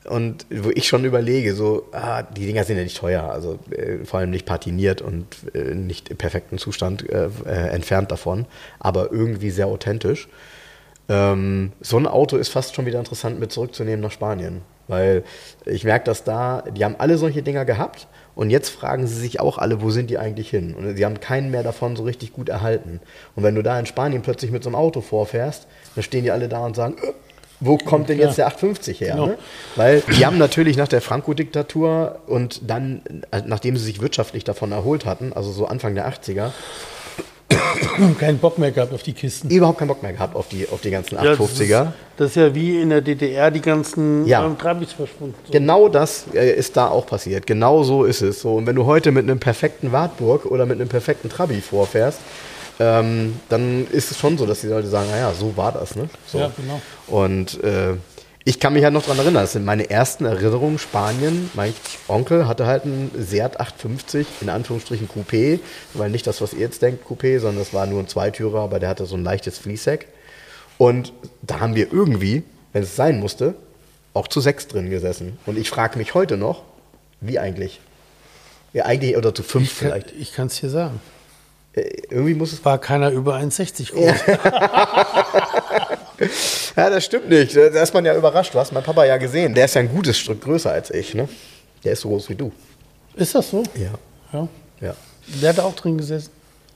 [0.05, 4.05] Und wo ich schon überlege, so, ah, die Dinger sind ja nicht teuer, also äh,
[4.05, 8.47] vor allem nicht patiniert und äh, nicht im perfekten Zustand äh, äh, entfernt davon,
[8.79, 10.29] aber irgendwie sehr authentisch.
[11.09, 14.63] Ähm, so ein Auto ist fast schon wieder interessant mit zurückzunehmen nach Spanien.
[14.89, 15.25] Weil
[15.65, 19.41] ich merke, dass da, die haben alle solche Dinger gehabt und jetzt fragen sie sich
[19.41, 20.75] auch alle, wo sind die eigentlich hin?
[20.75, 23.01] Und sie haben keinen mehr davon so richtig gut erhalten.
[23.35, 26.31] Und wenn du da in Spanien plötzlich mit so einem Auto vorfährst, dann stehen die
[26.31, 27.13] alle da und sagen, äh,
[27.59, 29.13] wo kommt denn jetzt der 850 her?
[29.13, 29.27] Genau.
[29.27, 29.39] Ne?
[29.77, 33.01] Weil die haben natürlich nach der Franco-Diktatur und dann,
[33.31, 36.51] äh, nachdem sie sich wirtschaftlich davon erholt hatten, also so Anfang der 80er,
[38.21, 39.49] Keinen Bock mehr gehabt auf die Kisten.
[39.51, 41.63] überhaupt keinen Bock mehr gehabt auf die, auf die ganzen Ja, das 850er.
[41.63, 44.45] ist, das ist ja wie in der DDR die ganzen Ja.
[44.45, 45.35] ähm, Trabis verschwunden.
[45.45, 45.53] sind.
[45.53, 47.47] Genau das äh, ist da auch passiert.
[47.47, 48.41] Genau so ist es.
[48.41, 52.19] So, und wenn du heute mit einem perfekten Wartburg oder mit einem perfekten Trabi vorfährst,
[52.79, 55.97] ähm, dann ist es schon so, dass die Leute sagen, naja, so war das.
[55.97, 56.09] Ne?
[56.27, 56.39] So.
[56.39, 56.81] Ja, genau.
[57.07, 57.95] Und äh,
[58.49, 61.51] ich kann mich halt noch dran erinnern, das sind meine ersten Erinnerungen Spanien.
[61.55, 61.75] Mein
[62.07, 65.59] Onkel hatte halt einen Seat 850, in Anführungsstrichen Coupé,
[65.95, 68.79] weil nicht das, was ihr jetzt denkt, Coupé, sondern das war nur ein Zweitürer, aber
[68.79, 70.07] der hatte so ein leichtes Fließheck.
[70.79, 73.57] Und da haben wir irgendwie, wenn es sein musste,
[74.15, 75.41] auch zu sechs drin gesessen.
[75.45, 76.63] Und ich frage mich heute noch,
[77.21, 77.81] wie eigentlich?
[78.73, 80.13] Ja, eigentlich, oder zu fünf Ich kann vielleicht.
[80.13, 81.01] ich kann es dir sagen.
[81.73, 82.65] Äh, irgendwie muss es.
[82.65, 84.15] War keiner über 1,60 groß.
[86.77, 87.57] Ja, das stimmt nicht.
[87.57, 88.55] Da ist man ja überrascht.
[88.55, 89.55] Du hast meinen Papa ja gesehen.
[89.55, 91.29] Der ist ja ein gutes Stück größer als ich, ne?
[91.85, 92.53] Der ist so groß wie du.
[93.15, 93.63] Ist das so?
[93.75, 93.91] Ja.
[94.33, 94.49] Ja.
[94.81, 94.95] Ja.
[95.43, 96.31] Der hat auch drin gesessen.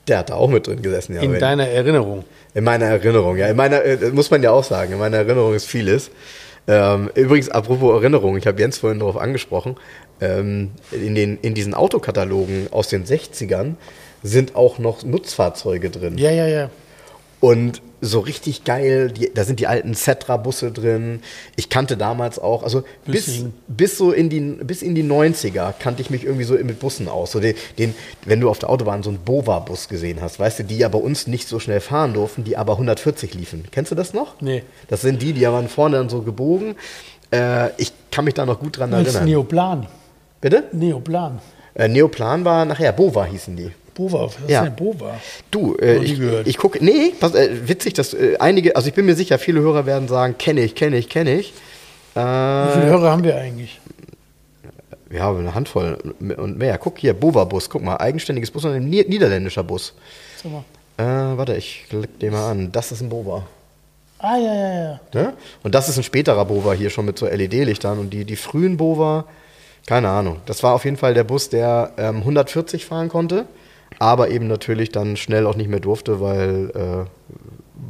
[0.09, 1.23] Der hat da auch mit drin gesessen, ja.
[1.23, 2.25] In deiner Erinnerung.
[2.55, 3.49] In meiner Erinnerung, ja.
[3.49, 6.11] In meiner, äh, muss man ja auch sagen, in meiner Erinnerung ist vieles.
[6.67, 9.77] Ähm, übrigens, apropos Erinnerung, ich habe Jens vorhin darauf angesprochen,
[10.21, 13.75] ähm, in, den, in diesen Autokatalogen aus den 60ern
[14.23, 16.19] sind auch noch Nutzfahrzeuge drin.
[16.19, 16.71] Ja, ja, ja.
[17.41, 21.23] Und so richtig geil, die, da sind die alten Cetra-Busse drin.
[21.57, 26.01] Ich kannte damals auch, also bis, bis so in die, bis in die 90er kannte
[26.01, 27.33] ich mich irgendwie so mit Bussen aus.
[27.33, 30.65] So den, den, wenn du auf der Autobahn so einen Bova-Bus gesehen hast, weißt du,
[30.65, 33.65] die ja bei uns nicht so schnell fahren durften, die aber 140 liefen.
[33.71, 34.41] Kennst du das noch?
[34.41, 34.63] Nee.
[34.89, 36.77] Das sind die, die waren vorne dann so gebogen.
[37.33, 39.29] Äh, ich kann mich da noch gut dran Das ist erinnern.
[39.31, 39.87] Neoplan.
[40.41, 40.65] Bitte?
[40.73, 41.41] Neoplan.
[41.75, 43.71] Äh, Neoplan war nachher, Bova hießen die.
[43.95, 44.25] Bova.
[44.25, 44.61] Was Ja.
[44.63, 45.21] ist denn Bova?
[45.51, 46.47] Du, äh, ich, gehört.
[46.47, 49.61] ich gucke, nee, pass, äh, witzig, dass äh, einige, also ich bin mir sicher, viele
[49.61, 51.53] Hörer werden sagen, kenne ich, kenne ich, kenne ich.
[52.15, 53.81] Äh, Wie viele Hörer haben wir eigentlich?
[55.09, 55.99] wir haben eine Handvoll
[56.37, 56.79] und mehr.
[56.79, 59.93] Guck hier, Bova-Bus, guck mal, eigenständiges Bus und ein Nied- niederländischer Bus.
[60.45, 60.63] Mal.
[60.99, 62.71] Äh, warte, ich klick den mal an.
[62.71, 63.45] Das ist ein Bova.
[64.21, 65.01] Ah, ja, ja, ja.
[65.15, 65.33] Ne?
[65.65, 67.99] Und das ist ein späterer Bova hier schon mit so LED-Lichtern.
[67.99, 69.25] Und die, die frühen Bova,
[69.87, 70.37] keine Ahnung.
[70.47, 73.47] Das war auf jeden Fall der Bus, der ähm, 140 fahren konnte,
[73.99, 77.11] aber eben natürlich dann schnell auch nicht mehr durfte, weil äh,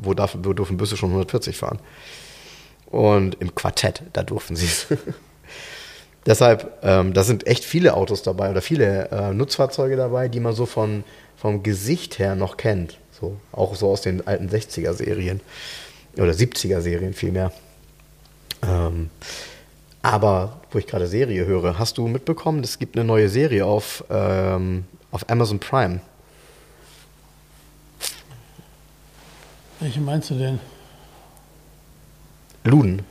[0.03, 1.79] wo, darf, wo dürfen Busse schon 140 fahren?
[2.87, 4.87] Und im Quartett, da durften sie es.
[6.27, 10.55] Deshalb, ähm, da sind echt viele Autos dabei oder viele äh, Nutzfahrzeuge dabei, die man
[10.55, 11.05] so von,
[11.37, 12.99] vom Gesicht her noch kennt.
[13.19, 15.41] So, auch so aus den alten 60er-Serien.
[16.17, 17.53] Oder 70er-Serien vielmehr.
[18.63, 19.11] Ähm,
[20.03, 24.05] aber, wo ich gerade Serie höre, hast du mitbekommen, es gibt eine neue Serie auf,
[24.11, 26.01] ähm, auf Amazon Prime.
[29.81, 30.61] Welche meinst du denn?
[32.65, 33.03] Luden.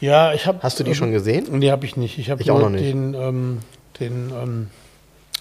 [0.00, 0.58] Ja, ich habe.
[0.62, 1.46] Hast du die schon gesehen?
[1.50, 2.18] Nee, habe ich nicht.
[2.18, 2.84] Ich habe auch noch nicht.
[2.84, 3.60] den, ähm,
[4.00, 4.70] den, ähm,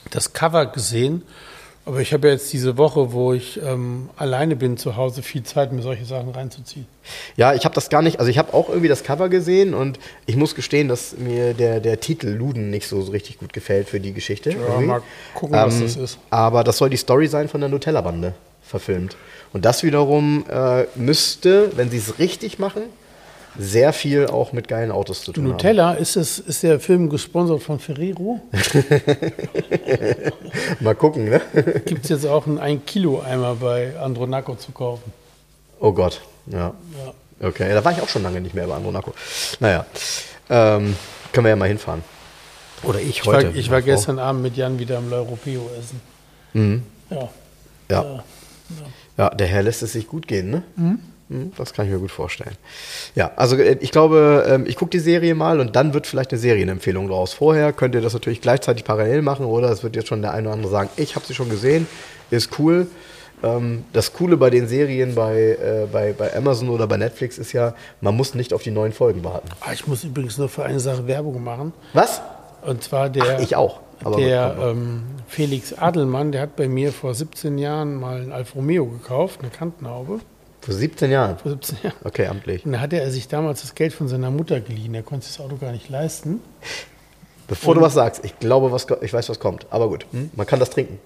[0.10, 1.24] das Cover gesehen.
[1.86, 5.74] Aber ich habe jetzt diese Woche, wo ich ähm, alleine bin zu Hause, viel Zeit,
[5.74, 6.86] mir solche Sachen reinzuziehen.
[7.36, 10.00] Ja, ich habe das gar nicht, also ich habe auch irgendwie das Cover gesehen und
[10.26, 13.90] ich muss gestehen, dass mir der, der Titel Luden nicht so, so richtig gut gefällt
[13.90, 14.52] für die Geschichte.
[14.52, 14.86] irgendwie.
[14.86, 15.02] mal
[15.34, 16.20] gucken, was Ähm, das ist.
[16.30, 19.18] Aber das soll die Story sein von der Nutella-Bande, verfilmt.
[19.52, 22.84] Und das wiederum äh, müsste, wenn sie es richtig machen,
[23.58, 27.62] sehr viel auch mit geilen Autos zu tun Nutella, ist, es, ist der Film gesponsert
[27.62, 28.40] von Ferrero?
[28.52, 28.84] haben.
[30.80, 31.42] Mal gucken, ne?
[31.86, 35.12] Gibt es jetzt auch einen 1 Kilo Eimer bei Andronaco zu kaufen?
[35.80, 36.74] Oh Gott, ja.
[37.40, 37.48] Ja.
[37.48, 39.14] Okay, da war ich auch schon lange nicht mehr bei Andronaco.
[39.60, 39.86] Naja,
[40.50, 40.96] ähm,
[41.32, 42.04] können wir ja mal hinfahren.
[42.84, 43.48] Oder ich Ich heute.
[43.50, 43.86] war, ich war Frau.
[43.86, 46.02] gestern Abend mit Jan wieder am L'Europeo essen.
[46.54, 46.84] Mhm.
[47.10, 47.30] Ja.
[47.92, 48.24] Ja.
[49.18, 50.64] ja, der Herr lässt es sich gut gehen, ne?
[50.76, 51.00] Mhm,
[51.58, 52.56] Das kann ich mir gut vorstellen.
[53.16, 56.32] Ja, also äh, ich glaube, ähm, ich gucke die Serie mal und dann wird vielleicht
[56.32, 57.34] eine Serienempfehlung draus.
[57.34, 60.48] Vorher könnt ihr das natürlich gleichzeitig parallel machen oder es wird jetzt schon der eine
[60.48, 61.88] oder andere sagen, ich habe sie schon gesehen,
[62.32, 62.88] ist cool.
[63.44, 67.52] Ähm, Das Coole bei den Serien bei, äh, bei, bei Amazon oder bei Netflix ist
[67.54, 69.50] ja, man muss nicht auf die neuen Folgen warten.
[69.62, 71.74] Ah, Ich muss übrigens nur für eine Sache Werbung machen.
[71.94, 72.22] Was?
[72.66, 73.82] Und zwar der, Ich auch.
[74.06, 78.56] Aber der ähm, Felix Adelmann, der hat bei mir vor 17 Jahren mal einen Alfa
[78.56, 80.20] Romeo gekauft, eine Kantenhaube.
[80.64, 81.38] Vor 17 Jahren.
[81.38, 81.96] Vor 17 Jahren.
[82.06, 82.66] Okay, amtlich.
[82.66, 84.96] Und da hatte er sich damals das Geld von seiner Mutter geliehen.
[84.96, 86.40] Er konnte sich das Auto gar nicht leisten.
[87.50, 89.68] Bevor du was sagst, ich glaube, was, ich weiß, was kommt.
[89.72, 90.32] Aber gut, hm?
[90.36, 91.00] man kann das trinken.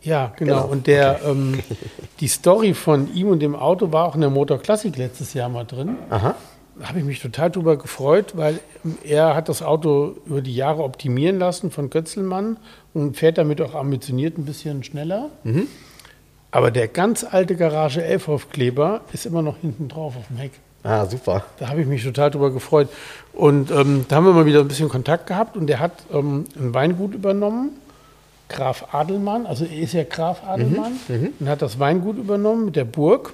[0.00, 0.54] Ja, genau.
[0.54, 1.58] Genau, Und der, ähm,
[2.20, 5.48] die Story von ihm und dem Auto war auch in der Motor Classic letztes Jahr
[5.48, 5.96] mal drin.
[6.10, 6.36] Aha.
[6.78, 10.54] Da habe ich mich total drüber gefreut, weil ähm, er hat das Auto über die
[10.54, 12.58] Jahre optimieren lassen von Götzelmann
[12.92, 15.30] und fährt damit auch ambitioniert ein bisschen schneller.
[16.54, 20.52] Aber der ganz alte Garage 11 Aufkleber ist immer noch hinten drauf auf dem Heck.
[20.84, 21.44] Ah, super.
[21.58, 22.90] Da habe ich mich total drüber gefreut.
[23.32, 26.44] Und ähm, da haben wir mal wieder ein bisschen Kontakt gehabt und der hat ähm,
[26.56, 27.70] ein Weingut übernommen,
[28.48, 30.92] Graf Adelmann, also er ist ja Graf Adelmann
[31.40, 33.32] und hat das Weingut übernommen mit der Burg.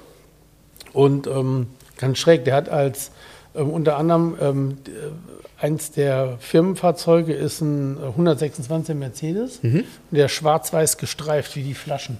[0.94, 1.66] Und ähm,
[1.98, 3.10] ganz schräg, der hat als
[3.54, 10.28] ähm, unter anderem ähm, äh, eins der Firmenfahrzeuge ist ein äh, 126 Mercedes, und der
[10.28, 12.16] schwarz-weiß gestreift wie die Flaschen.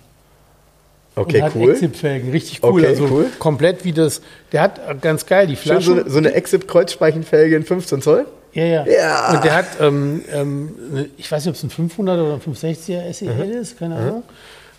[1.21, 1.71] Okay, und hat cool.
[1.71, 2.71] Exit-Felgen, richtig cool.
[2.81, 3.27] Okay, also cool.
[3.39, 4.21] komplett wie das,
[4.53, 5.95] der hat ganz geil die Schön Flaschen.
[5.97, 8.27] so, eine- so eine Exit-Kreuzspeichenfelge in 15 Zoll.
[8.53, 8.87] Ja, ja.
[8.87, 9.33] Ja.
[9.35, 10.71] Und der hat, ähm, ähm,
[11.17, 14.23] ich weiß nicht, ob es ein 500 oder ein 560er SEL ist, keine Ahnung.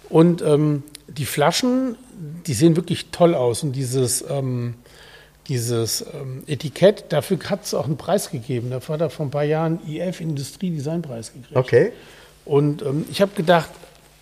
[0.10, 1.96] Und ähm, die Flaschen,
[2.48, 3.64] die sehen wirklich toll aus.
[3.64, 4.74] Und dieses, ähm,
[5.48, 8.70] dieses ähm, Etikett, dafür hat es auch einen Preis gegeben.
[8.72, 11.56] Dafür hat er vor ein paar Jahren IF Industriedesignpreis gekriegt.
[11.56, 11.92] Okay.
[12.46, 13.70] Und ähm, ich habe gedacht,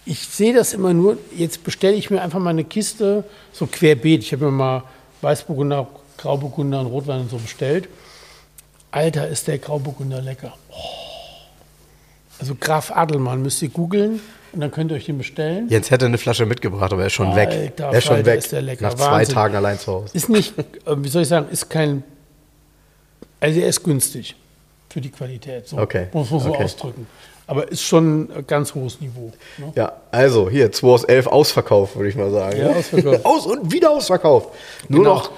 [0.10, 4.24] ich sehe das immer nur, jetzt bestelle ich mir einfach mal eine Kiste, so querbeet.
[4.24, 4.84] Ich habe mir mal
[5.22, 5.88] Weißburgunder,
[6.18, 7.88] Grauburgunder und Rotwein und so bestellt.
[8.90, 10.54] Alter, ist der Grauburgunder lecker.
[10.72, 10.74] Oh.
[12.40, 14.20] Also Graf Adelmann müsst ihr googeln
[14.52, 15.70] und dann könnt ihr euch den bestellen.
[15.70, 17.50] Jens hätte eine Flasche mitgebracht, aber er ist schon weg.
[17.50, 18.40] Alter Er ist schon weg.
[18.40, 18.88] ist der lecker.
[18.88, 19.36] Nach zwei Wahnsinn.
[19.36, 20.18] Tagen allein zu Hause.
[20.18, 20.64] Ist nicht, äh,
[20.98, 22.04] wie soll ich sagen, ist kein,
[23.40, 24.36] also er ist günstig
[24.90, 25.68] für die Qualität.
[25.68, 26.64] So, Okay, Muss man so okay.
[26.64, 27.06] ausdrücken.
[27.50, 29.32] Aber ist schon ein ganz hohes Niveau.
[29.58, 29.72] Ne?
[29.76, 32.60] Ja, also hier, 2 aus 11 ausverkauft, würde ich mal sagen.
[32.60, 33.22] Ja, ausverkauft.
[33.26, 34.50] Aus und wieder ausverkauft.
[34.88, 35.16] Nur Genau.
[35.16, 35.32] noch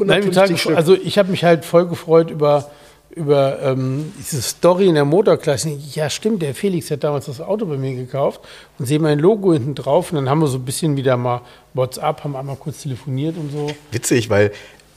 [0.00, 0.76] Nein, 150 total, Stück.
[0.76, 2.68] also ich habe mich halt voll gefreut über,
[3.14, 5.70] über ähm, diese Story in der Motorklasse.
[5.92, 8.40] Ja, stimmt, der Felix hat damals das Auto bei mir gekauft
[8.80, 11.42] und sehe mein Logo hinten drauf und dann haben wir so ein bisschen wieder mal
[11.74, 13.68] WhatsApp, haben einmal kurz telefoniert und so.
[13.92, 14.50] Witzig, weil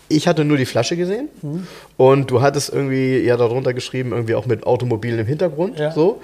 [0.08, 1.30] ich hatte nur die Flasche gesehen
[1.98, 5.80] und du hattest irgendwie ja darunter geschrieben, irgendwie auch mit Automobilen im Hintergrund.
[5.80, 5.92] Ja.
[5.92, 6.22] So.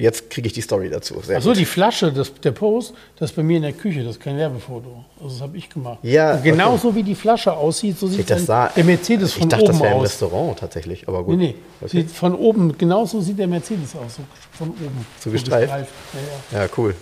[0.00, 1.20] Jetzt kriege ich die Story dazu.
[1.22, 4.12] Sehr Achso, die Flasche, das, der Post, das ist bei mir in der Küche, das
[4.12, 5.04] ist kein Werbefoto.
[5.20, 5.98] Also das habe ich gemacht.
[6.02, 9.42] Ja, und genauso wie die Flasche aussieht, so sieht das dann sah, der Mercedes von
[9.42, 10.04] ich dachte, oben das wäre im aus.
[10.04, 11.38] Restaurant tatsächlich, aber Nee, gut.
[11.38, 11.54] nee.
[11.80, 11.88] Okay.
[12.02, 15.04] Sieht von oben, genauso sieht der Mercedes aus, so von oben.
[15.18, 15.68] So gestreift?
[15.72, 16.62] Ja, ja.
[16.62, 16.94] Ja, cool.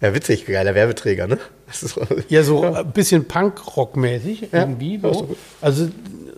[0.00, 1.38] Ja, witzig, geiler Werbeträger, ne?
[1.70, 1.98] Ist,
[2.28, 4.96] Ja, so ein bisschen Punk-Rock-mäßig irgendwie.
[4.96, 5.36] Ja, So.
[5.60, 5.88] Also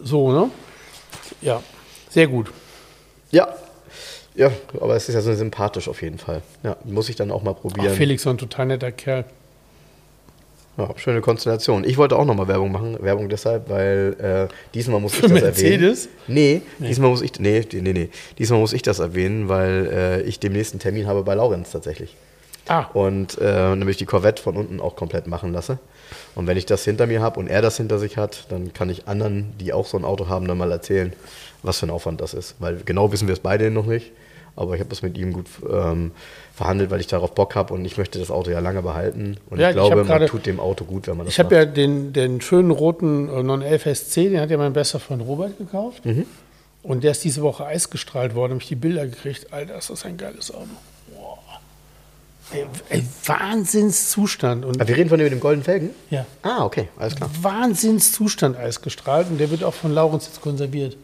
[0.02, 0.50] so, ne?
[1.40, 1.62] Ja,
[2.10, 2.50] sehr gut.
[3.30, 3.48] ja.
[4.34, 4.50] Ja,
[4.80, 6.40] aber es ist ja so sympathisch auf jeden Fall.
[6.62, 7.94] Ja, muss ich dann auch mal Ach, probieren.
[7.94, 9.26] Felix war ein total netter Kerl.
[10.78, 11.84] Ja, schöne Konstellation.
[11.84, 12.96] Ich wollte auch nochmal Werbung machen.
[13.02, 16.06] Werbung deshalb, weil äh, diesmal muss ich das Mercedes?
[16.06, 16.28] erwähnen.
[16.28, 18.08] Nee, diesmal muss ich nee, nee, nee.
[18.38, 22.16] Diesmal muss ich das erwähnen, weil äh, ich demnächst einen Termin habe bei Laurenz tatsächlich.
[22.68, 25.78] Ah, Und äh, nämlich die Corvette von unten auch komplett machen lasse.
[26.34, 28.88] Und wenn ich das hinter mir habe und er das hinter sich hat, dann kann
[28.88, 31.12] ich anderen, die auch so ein Auto haben, dann mal erzählen,
[31.62, 32.56] was für ein Aufwand das ist.
[32.60, 34.12] Weil genau wissen wir es beide noch nicht.
[34.54, 36.12] Aber ich habe das mit ihm gut ähm,
[36.54, 39.38] verhandelt, weil ich darauf Bock habe und ich möchte das Auto ja lange behalten.
[39.48, 41.40] Und Ja, ich ich hab glaube, man tut dem Auto gut, wenn man das ich
[41.40, 45.22] habe ja den, den schönen roten äh, 911 SC, den hat ja mein bester Freund
[45.26, 46.04] Robert gekauft.
[46.04, 46.26] Mhm.
[46.82, 49.52] Und der ist diese Woche eisgestrahlt worden, habe ich die Bilder gekriegt.
[49.52, 50.68] Alter, ist das ein geiles Auto.
[53.26, 54.64] Wahnsinnszustand.
[54.64, 55.90] Und wir reden von dem mit dem goldenen Felgen?
[56.10, 57.30] ja, Ah, okay, alles klar.
[57.40, 60.96] Wahnsinnszustand eisgestrahlt und der wird auch von Laurens jetzt konserviert.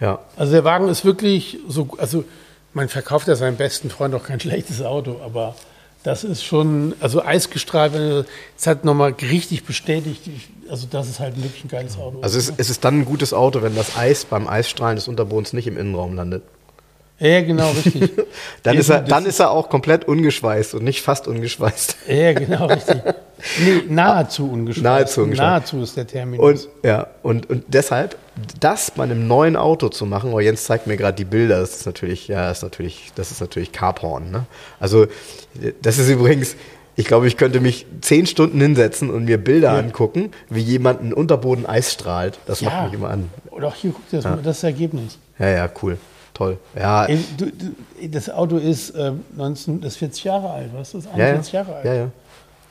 [0.00, 2.24] Ja, Also der Wagen ist wirklich so, also
[2.72, 5.54] man verkauft ja seinem besten Freund auch kein schlechtes Auto, aber
[6.02, 7.92] Das ist schon, also eisgestrahlt,
[8.56, 10.22] es hat nochmal richtig bestätigt,
[10.70, 12.20] also das ist halt wirklich ein geiles Auto.
[12.22, 15.52] Also es, es ist dann ein gutes Auto, wenn das Eis beim Eisstrahlen des Unterbodens
[15.52, 16.42] nicht im Innenraum landet.
[17.20, 18.12] Ja, genau, richtig.
[18.62, 21.96] dann, ist er, dann ist er auch komplett ungeschweißt und nicht fast ungeschweißt.
[22.08, 22.96] Ja, genau, richtig.
[23.62, 24.82] Nee, nahezu ungeschweißt.
[24.82, 25.50] Nahezu ungeschweißt.
[25.50, 26.66] Nahezu ist der Terminus.
[26.66, 28.16] Und, ja, und, und deshalb,
[28.58, 31.76] das bei einem neuen Auto zu machen, oh, Jens zeigt mir gerade die Bilder, das
[31.76, 34.30] ist natürlich, ja, ist natürlich, das ist natürlich Carporn.
[34.30, 34.46] Ne?
[34.80, 35.06] Also,
[35.82, 36.56] das ist übrigens,
[36.96, 39.78] ich glaube, ich könnte mich zehn Stunden hinsetzen und mir Bilder ja.
[39.78, 42.38] angucken, wie jemand einen Unterboden Eis strahlt.
[42.46, 42.70] Das ja.
[42.70, 43.28] macht mich immer an.
[43.50, 44.30] Oder hier, guck dir das ja.
[44.30, 45.18] mal, das Ergebnis.
[45.38, 45.98] Ja, ja, cool
[46.40, 46.58] toll.
[46.74, 47.06] Ja.
[47.06, 51.14] Du, du, das Auto ist, äh, 19, das 40 Jahre alt, was ist das?
[51.14, 51.84] 41 ja, Jahre alt.
[51.84, 52.10] Ja, ja.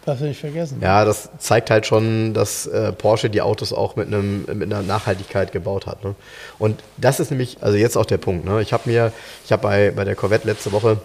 [0.05, 0.79] Darfst du nicht vergessen.
[0.81, 4.81] Ja, das zeigt halt schon, dass äh, Porsche die Autos auch mit, einem, mit einer
[4.81, 6.03] Nachhaltigkeit gebaut hat.
[6.03, 6.15] Ne?
[6.57, 8.45] Und das ist nämlich, also jetzt auch der Punkt.
[8.45, 8.61] Ne?
[8.61, 9.11] Ich habe mir,
[9.45, 10.97] ich habe bei, bei der Corvette letzte Woche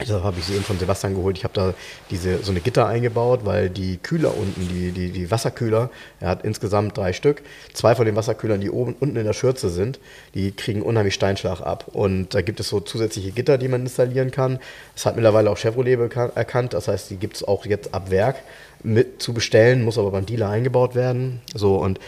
[0.00, 1.36] Deshalb habe ich sie eben von Sebastian geholt.
[1.36, 1.74] Ich habe da
[2.10, 6.44] diese, so eine Gitter eingebaut, weil die Kühler unten, die, die, die Wasserkühler, er hat
[6.44, 7.42] insgesamt drei Stück.
[7.72, 10.00] Zwei von den Wasserkühlern, die oben unten in der Schürze sind,
[10.34, 11.86] die kriegen unheimlich Steinschlag ab.
[11.92, 14.58] Und da gibt es so zusätzliche Gitter, die man installieren kann.
[14.94, 15.98] Das hat mittlerweile auch Chevrolet
[16.34, 16.72] erkannt.
[16.72, 18.36] Das heißt, die gibt es auch jetzt ab Werk
[18.82, 21.40] mit zu bestellen, muss aber beim Dealer eingebaut werden.
[21.54, 22.00] So, und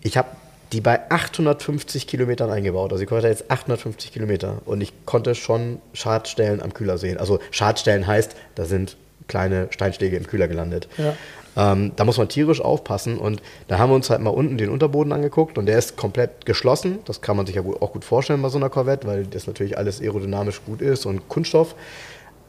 [0.00, 0.28] ich habe
[0.72, 2.92] die bei 850 Kilometern eingebaut.
[2.92, 7.18] Also ich konnte jetzt 850 Kilometer und ich konnte schon Schadstellen am Kühler sehen.
[7.18, 8.96] Also Schadstellen heißt, da sind
[9.28, 10.88] kleine Steinschläge im Kühler gelandet.
[10.96, 11.14] Ja.
[11.54, 14.70] Ähm, da muss man tierisch aufpassen und da haben wir uns halt mal unten den
[14.70, 17.00] Unterboden angeguckt und der ist komplett geschlossen.
[17.04, 19.76] Das kann man sich ja auch gut vorstellen bei so einer Corvette, weil das natürlich
[19.76, 21.74] alles aerodynamisch gut ist und Kunststoff.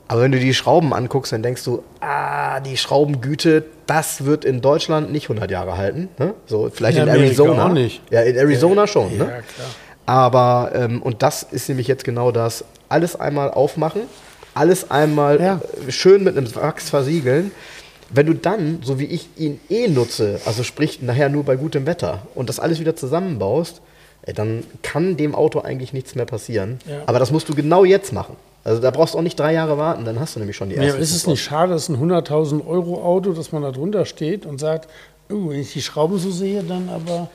[0.08, 4.62] Aber wenn du die Schrauben anguckst, dann denkst du, ah, die Schraubengüte, das wird in
[4.62, 6.10] Deutschland nicht 100 Jahre halten.
[6.20, 6.34] Ne?
[6.46, 7.68] So, vielleicht in, in Arizona.
[7.68, 8.02] Auch nicht.
[8.12, 9.18] Ja, in Arizona schon.
[9.18, 9.44] Ja, ne?
[9.56, 9.68] klar.
[10.06, 14.02] Aber, ähm, und das ist nämlich jetzt genau das, alles einmal aufmachen,
[14.54, 15.62] alles einmal ja.
[15.88, 17.52] Äh, schön mit einem Wachs versiegeln.
[18.10, 21.88] Wenn du dann, so wie ich ihn eh nutze, also sprich nachher nur bei gutem
[21.88, 23.82] Wetter und das alles wieder zusammenbaust,
[24.36, 26.80] dann kann dem Auto eigentlich nichts mehr passieren.
[26.86, 27.02] Ja.
[27.08, 28.36] Aber das musst du genau jetzt machen.
[28.64, 30.76] Also da brauchst du auch nicht drei Jahre warten, dann hast du nämlich schon die
[30.76, 30.96] erste.
[30.98, 34.46] Ja, ist es nicht schade, dass ein 100.000 Euro Auto, dass man da drunter steht
[34.46, 34.88] und sagt,
[35.30, 37.30] oh, wenn ich die Schrauben so sehe, dann aber.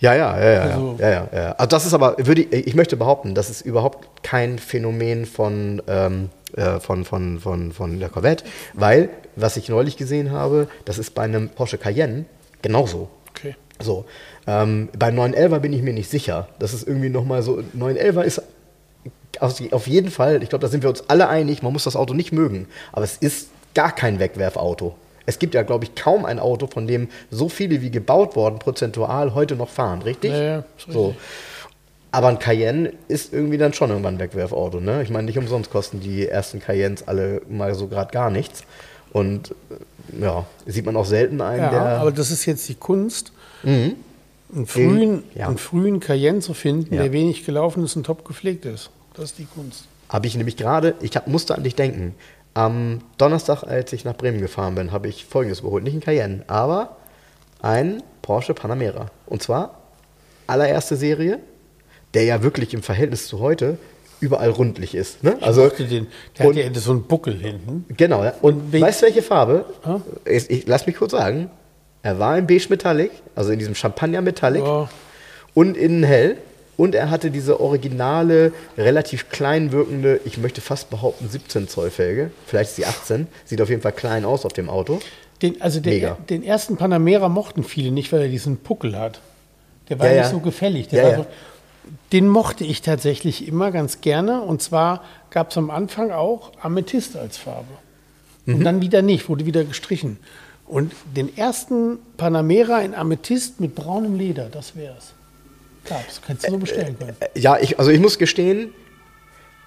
[0.00, 1.52] Ja, ja, ja, ja, also, ja, ja, ja.
[1.52, 5.80] Also das ist aber, würde ich, ich möchte behaupten, das ist überhaupt kein Phänomen von,
[5.86, 8.44] ähm, äh, von, von, von, von der Corvette,
[8.74, 12.24] weil, was ich neulich gesehen habe, das ist bei einem Porsche Cayenne
[12.60, 13.08] genauso.
[13.30, 13.54] Okay.
[13.80, 14.04] So,
[14.46, 16.48] ähm, beim 911er bin ich mir nicht sicher.
[16.58, 18.42] Das ist irgendwie nochmal so, 911er ist
[19.42, 22.14] auf jeden Fall, ich glaube, da sind wir uns alle einig, man muss das Auto
[22.14, 24.94] nicht mögen, aber es ist gar kein Wegwerfauto.
[25.26, 28.58] Es gibt ja, glaube ich, kaum ein Auto, von dem so viele wie gebaut worden
[28.58, 30.32] prozentual heute noch fahren, richtig?
[30.32, 30.94] Ja, ja, richtig.
[30.94, 31.14] So.
[32.12, 34.80] Aber ein Cayenne ist irgendwie dann schon irgendwann ein Wegwerfauto.
[34.80, 35.02] Ne?
[35.02, 38.62] Ich meine, nicht umsonst kosten die ersten Cayennes alle mal so gerade gar nichts.
[39.12, 41.82] Und äh, ja, sieht man auch selten einen, ja, der.
[42.00, 43.32] Aber das ist jetzt die Kunst,
[43.64, 43.96] mhm.
[44.54, 45.48] einen, frühen, ja.
[45.48, 47.02] einen frühen Cayenne zu finden, ja.
[47.02, 48.90] der wenig gelaufen ist und top gepflegt ist.
[49.14, 49.84] Das ist die Kunst.
[50.08, 52.14] Habe ich nämlich gerade, ich hab, musste an dich denken.
[52.52, 55.84] Am Donnerstag, als ich nach Bremen gefahren bin, habe ich folgendes überholt.
[55.84, 56.96] Nicht ein Cayenne, aber
[57.62, 59.06] ein Porsche Panamera.
[59.26, 59.82] Und zwar
[60.46, 61.38] allererste Serie,
[62.12, 63.78] der ja wirklich im Verhältnis zu heute
[64.20, 65.22] überall rundlich ist.
[65.22, 65.36] Ne?
[65.40, 66.06] Also, den,
[66.38, 67.84] der und, hat ja so einen Buckel hinten.
[67.96, 68.24] Genau.
[68.24, 68.34] Ja.
[68.40, 69.64] Und, und weißt du, welche Farbe?
[69.84, 70.00] Huh?
[70.24, 71.50] Ich, ich, lass mich kurz sagen.
[72.02, 74.88] Er war in beige Metallic, also in diesem Champagner Metallic oh.
[75.54, 76.38] und innen hell.
[76.76, 82.30] Und er hatte diese originale, relativ klein wirkende, ich möchte fast behaupten 17 Zoll Felge.
[82.46, 83.28] Vielleicht ist sie 18.
[83.44, 85.00] Sieht auf jeden Fall klein aus auf dem Auto.
[85.42, 89.20] Den, also der, den ersten Panamera mochten viele nicht, weil er diesen Puckel hat.
[89.88, 90.30] Der war ja, nicht ja.
[90.30, 90.90] so gefällig.
[90.90, 91.26] Ja, so,
[92.12, 94.42] den mochte ich tatsächlich immer ganz gerne.
[94.42, 97.66] Und zwar gab es am Anfang auch Amethyst als Farbe.
[98.46, 98.54] Mhm.
[98.54, 100.18] Und dann wieder nicht, wurde wieder gestrichen.
[100.66, 104.94] Und den ersten Panamera in Amethyst mit braunem Leder, das wäre
[105.84, 107.16] Klar, das kannst du so bestellen können.
[107.20, 108.72] Äh, ja, ich, also ich muss gestehen,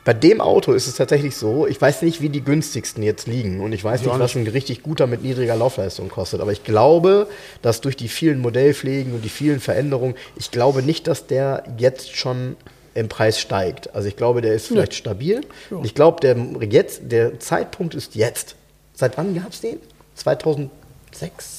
[0.07, 3.59] bei dem Auto ist es tatsächlich so, ich weiß nicht, wie die günstigsten jetzt liegen
[3.59, 7.27] und ich weiß nicht, was ein richtig guter mit niedriger Laufleistung kostet, aber ich glaube,
[7.61, 12.15] dass durch die vielen Modellpflegen und die vielen Veränderungen, ich glaube nicht, dass der jetzt
[12.15, 12.55] schon
[12.93, 13.93] im Preis steigt.
[13.93, 14.97] Also ich glaube, der ist vielleicht ja.
[14.97, 15.41] stabil.
[15.69, 15.81] Ja.
[15.83, 18.55] Ich glaube, der, der Zeitpunkt ist jetzt.
[18.93, 19.77] Seit wann gab es den?
[20.15, 21.56] 2006?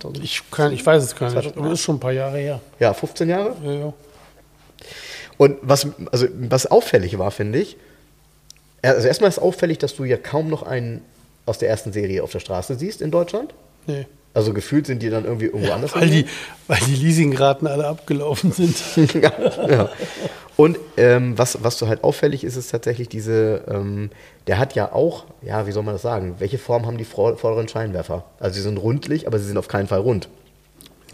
[0.00, 0.24] 2000?
[0.24, 2.60] Ich, kann, ich weiß es gar nicht, aber ist schon ein paar Jahre her.
[2.78, 3.56] Ja, 15 Jahre?
[3.64, 3.92] Ja, ja.
[5.36, 7.76] Und was, also, was auffällig war, finde ich,
[8.82, 11.02] also erstmal ist auffällig, dass du ja kaum noch einen
[11.46, 13.54] aus der ersten Serie auf der Straße siehst in Deutschland.
[13.86, 14.06] Nee.
[14.34, 15.94] Also gefühlt sind die dann irgendwie irgendwo anders.
[15.94, 16.26] Weil die,
[16.66, 18.76] weil die Leasingraten alle abgelaufen sind.
[19.14, 19.32] ja,
[19.68, 19.88] ja.
[20.56, 24.10] Und ähm, was, was so halt auffällig ist, ist tatsächlich diese, ähm,
[24.46, 27.36] der hat ja auch, ja, wie soll man das sagen, welche Form haben die vor-
[27.36, 28.24] vorderen Scheinwerfer?
[28.38, 30.28] Also sie sind rundlich, aber sie sind auf keinen Fall rund.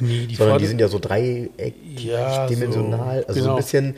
[0.00, 3.22] Nee, die sondern die Vorder- sind ja so dreieckig, Ja, dimensional.
[3.22, 3.50] so, also so genau.
[3.52, 3.96] ein bisschen,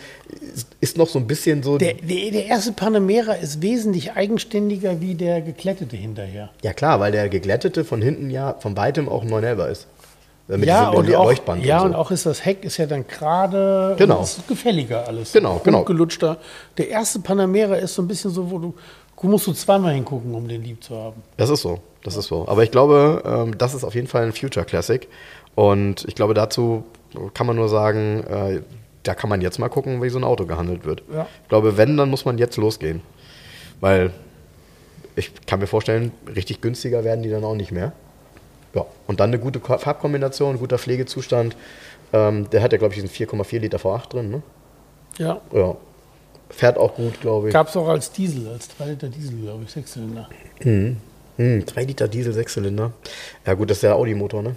[0.80, 1.78] ist, noch so ein bisschen so.
[1.78, 6.51] Der, der, der erste Panamera ist wesentlich eigenständiger wie der geklettete hinterher.
[6.62, 9.86] ja klar, weil der geglättete von hinten ja von weitem auch ein 911 ist.
[10.48, 11.98] Mit ja, und auch, Leuchtband ja und, und so.
[11.98, 14.16] auch ist das Heck ist ja dann gerade Genau.
[14.18, 15.32] und ist gefälliger alles.
[15.32, 15.84] Genau, genau.
[15.84, 16.38] gelutschter.
[16.76, 18.74] Der erste Panamera ist so ein bisschen so, wo du
[19.22, 21.22] du musst du zweimal hingucken, um den lieb zu haben.
[21.36, 22.48] Das ist so, das ist so.
[22.48, 25.07] Aber ich glaube, ähm, das ist auf jeden Fall ein Future Classic.
[25.61, 26.84] Und ich glaube, dazu
[27.34, 28.61] kann man nur sagen, äh,
[29.02, 31.02] da kann man jetzt mal gucken, wie so ein Auto gehandelt wird.
[31.12, 31.26] Ja.
[31.42, 33.02] Ich glaube, wenn, dann muss man jetzt losgehen.
[33.80, 34.11] Weil
[35.16, 37.92] ich kann mir vorstellen, richtig günstiger werden die dann auch nicht mehr.
[38.74, 41.56] Ja, und dann eine gute Ko- Farbkombination, guter Pflegezustand.
[42.12, 44.30] Ähm, der hat ja, glaube ich, diesen 4,4 Liter V8 drin.
[44.30, 44.42] Ne?
[45.18, 45.40] Ja.
[45.52, 45.76] Ja.
[46.48, 47.52] Fährt auch gut, glaube ich.
[47.52, 50.28] Gab es auch als Diesel, als 3 Liter Diesel, glaube ich, Sechszylinder.
[50.61, 50.96] Hm,
[51.36, 52.92] 3 Liter Diesel, Sechszylinder.
[53.46, 54.56] Ja, gut, das ist der Audi-Motor, ne?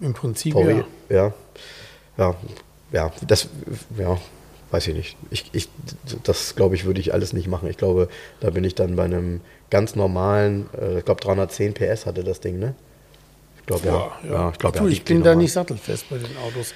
[0.00, 1.16] Im Prinzip VW, ja.
[1.16, 1.34] ja.
[2.18, 2.34] Ja,
[2.92, 3.48] ja, das,
[3.98, 4.18] ja,
[4.70, 5.16] weiß ich nicht.
[5.30, 5.68] Ich, ich,
[6.22, 7.68] das, glaube ich, würde ich alles nicht machen.
[7.68, 8.08] Ich glaube,
[8.40, 9.40] da bin ich dann bei einem
[9.70, 12.74] ganz normalen, äh, ich glaube 310 PS hatte das Ding, ne?
[13.58, 14.12] Ich glaube, ja.
[14.30, 14.50] ja.
[14.50, 15.42] ich glaube, du, ja, ich bin da normal.
[15.42, 16.72] nicht sattelfest bei den Autos.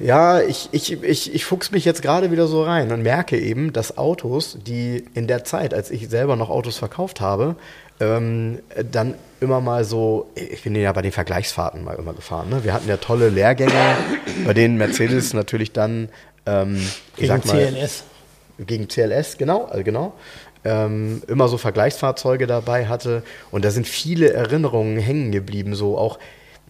[0.00, 3.72] Ja, ich, ich, ich, ich fuchs mich jetzt gerade wieder so rein und merke eben,
[3.72, 7.54] dass Autos, die in der Zeit, als ich selber noch Autos verkauft habe,
[8.00, 12.48] ähm, dann immer mal so, ich bin ja bei den Vergleichsfahrten mal immer gefahren.
[12.48, 12.64] Ne?
[12.64, 13.96] Wir hatten ja tolle Lehrgänge,
[14.44, 16.08] bei denen Mercedes natürlich dann,
[16.46, 18.04] ähm, ich Gegen sag mal, CLS.
[18.58, 20.14] gegen CLS, genau, also genau.
[20.64, 23.22] Ähm, immer so Vergleichsfahrzeuge dabei hatte.
[23.50, 25.74] Und da sind viele Erinnerungen hängen geblieben.
[25.74, 26.18] So auch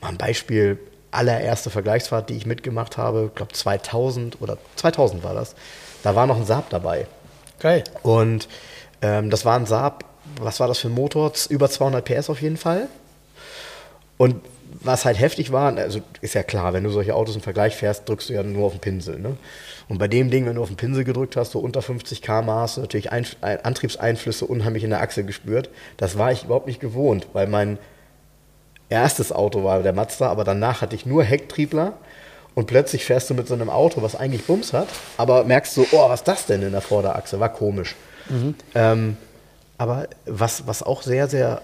[0.00, 0.78] mal ein Beispiel,
[1.12, 5.54] allererste Vergleichsfahrt, die ich mitgemacht habe, ich glaube 2000 oder 2000 war das.
[6.02, 7.06] Da war noch ein Saab dabei.
[7.60, 7.84] Geil.
[8.02, 8.48] Und
[9.00, 10.04] ähm, das war ein Saab,
[10.40, 11.32] was war das für ein Motor?
[11.48, 12.88] Über 200 PS auf jeden Fall.
[14.16, 14.36] Und
[14.80, 18.08] was halt heftig war, also ist ja klar, wenn du solche Autos im Vergleich fährst,
[18.08, 19.18] drückst du ja nur auf den Pinsel.
[19.18, 19.36] Ne?
[19.88, 22.48] Und bei dem Ding, wenn du auf den Pinsel gedrückt hast, so unter 50 km
[22.48, 25.70] hast du natürlich ein, ein, Antriebseinflüsse unheimlich in der Achse gespürt.
[25.96, 27.78] Das war ich überhaupt nicht gewohnt, weil mein
[28.88, 31.94] erstes Auto war der Mazda, aber danach hatte ich nur Hecktriebler.
[32.54, 35.86] Und plötzlich fährst du mit so einem Auto, was eigentlich Bums hat, aber merkst so,
[35.90, 37.40] oh, was ist das denn in der Vorderachse?
[37.40, 37.96] War komisch.
[38.76, 39.16] Ähm,
[39.84, 41.60] aber was, was auch sehr, sehr,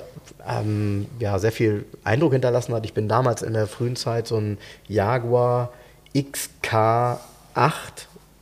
[0.46, 4.36] ähm, ja, sehr viel Eindruck hinterlassen hat, ich bin damals in der frühen Zeit so
[4.36, 4.58] ein
[4.88, 5.70] Jaguar
[6.14, 7.18] XK8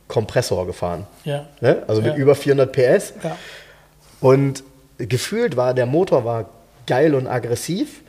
[0.07, 1.07] Kompressor gefahren.
[1.23, 1.45] Ja.
[1.61, 1.83] Ne?
[1.87, 2.17] Also mit Ja.
[2.17, 3.13] über 400 PS.
[3.23, 3.37] Ja.
[4.21, 4.63] Und
[4.97, 6.49] gefühlt war der Motor war
[6.87, 8.01] geil und aggressiv,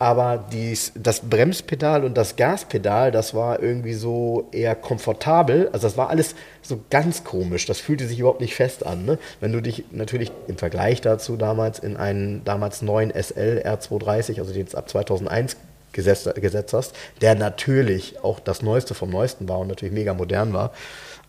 [0.00, 5.68] aber dies, das Bremspedal und das Gaspedal, das war irgendwie so eher komfortabel.
[5.74, 7.66] Also das war alles so ganz komisch.
[7.66, 9.04] Das fühlte sich überhaupt nicht fest an.
[9.04, 9.18] Ne?
[9.40, 14.54] Wenn du dich natürlich im Vergleich dazu damals in einen damals neuen SL R230, also
[14.54, 15.58] den jetzt ab 2001
[15.92, 20.54] gesetzt, gesetzt hast, der natürlich auch das Neueste vom Neuesten war und natürlich mega modern
[20.54, 20.72] war,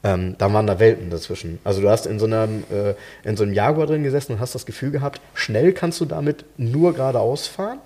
[0.06, 1.60] ähm, da waren da Welten dazwischen.
[1.66, 2.94] Also du hast in so, einem, äh,
[3.28, 6.46] in so einem Jaguar drin gesessen und hast das Gefühl gehabt, schnell kannst du damit
[6.56, 7.80] nur geradeaus fahren.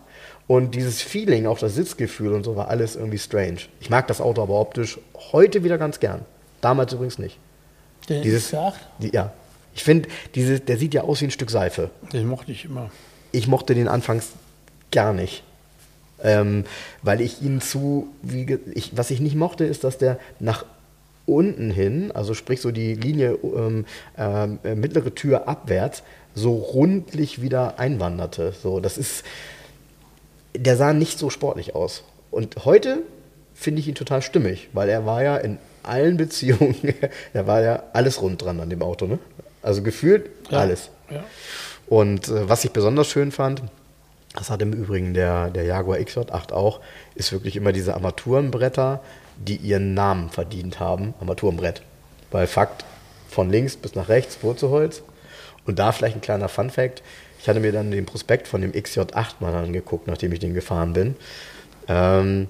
[0.48, 3.58] Und dieses Feeling, auch das Sitzgefühl und so, war alles irgendwie strange.
[3.80, 5.00] Ich mag das Auto aber optisch
[5.32, 6.22] heute wieder ganz gern.
[6.62, 7.38] Damals übrigens nicht.
[8.10, 9.34] Der Dieses, X8, die, ja.
[9.74, 11.90] Ich finde, der sieht ja aus wie ein Stück Seife.
[12.14, 12.92] den mochte ich immer.
[13.32, 14.30] Ich mochte den anfangs
[14.92, 15.44] gar nicht.
[16.24, 16.64] Ähm,
[17.02, 20.66] weil ich ihn zu, wie, ich, was ich nicht mochte, ist, dass der nach
[21.26, 23.86] unten hin, also sprich so die Linie ähm,
[24.18, 28.54] ähm, äh, mittlere Tür abwärts, so rundlich wieder einwanderte.
[28.62, 29.24] So, das ist,
[30.58, 32.04] der sah nicht so sportlich aus.
[32.32, 33.00] Und heute
[33.54, 36.76] finde ich ihn total stimmig, weil er war ja in allen Beziehungen,
[37.34, 39.20] da war ja alles rund dran an dem Auto, ne?
[39.62, 40.60] Also gefühlt Ja.
[40.60, 40.90] alles.
[41.10, 41.24] Ja.
[41.88, 43.62] Und äh, was ich besonders schön fand,
[44.36, 46.82] das hat im Übrigen der, der Jaguar XJ8 auch,
[47.16, 49.00] ist wirklich immer diese Armaturenbretter,
[49.38, 51.14] die ihren Namen verdient haben.
[51.20, 51.82] Armaturenbrett.
[52.32, 52.84] Weil Fakt,
[53.30, 55.04] von links bis nach rechts Wurzelholz.
[55.66, 57.02] Und da vielleicht ein kleiner Fun-Fact.
[57.46, 60.94] Ich hatte mir dann den Prospekt von dem XJ8 mal angeguckt, nachdem ich den gefahren
[60.94, 61.16] bin.
[61.88, 62.48] Ähm,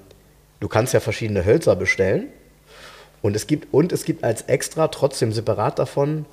[0.58, 2.28] du kannst ja verschiedene Hölzer bestellen.
[3.20, 6.24] Und es gibt, und es gibt als extra, trotzdem separat davon,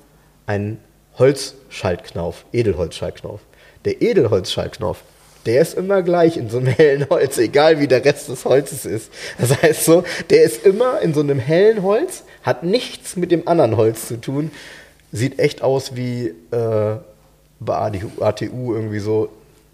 [0.46, 0.78] einen
[1.18, 3.40] Holzschaltknauf, Edelholzschaltknauf.
[3.84, 5.02] Der Edelholzschaltknauf,
[5.44, 8.86] der ist immer gleich in so einem hellen Holz, egal wie der Rest des Holzes
[8.86, 9.12] ist.
[9.36, 13.46] Das heißt so, der ist immer in so einem hellen Holz, hat nichts mit dem
[13.46, 14.50] anderen Holz zu tun,
[15.12, 16.96] sieht echt aus wie äh,
[17.64, 19.28] bei ATU irgendwie so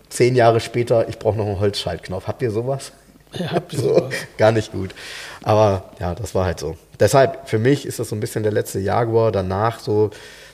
[0.08, 2.26] zehn Jahre später, ich brauche noch einen Holzschaltknopf.
[2.26, 2.92] Habt ihr sowas?
[3.34, 4.14] Ja, habt ihr so, sowas?
[4.36, 4.94] gar nicht gut.
[5.42, 6.76] Aber ja, das war halt so.
[6.98, 9.32] Deshalb, für mich ist das so ein bisschen der letzte Jaguar.
[9.32, 10.10] Danach so,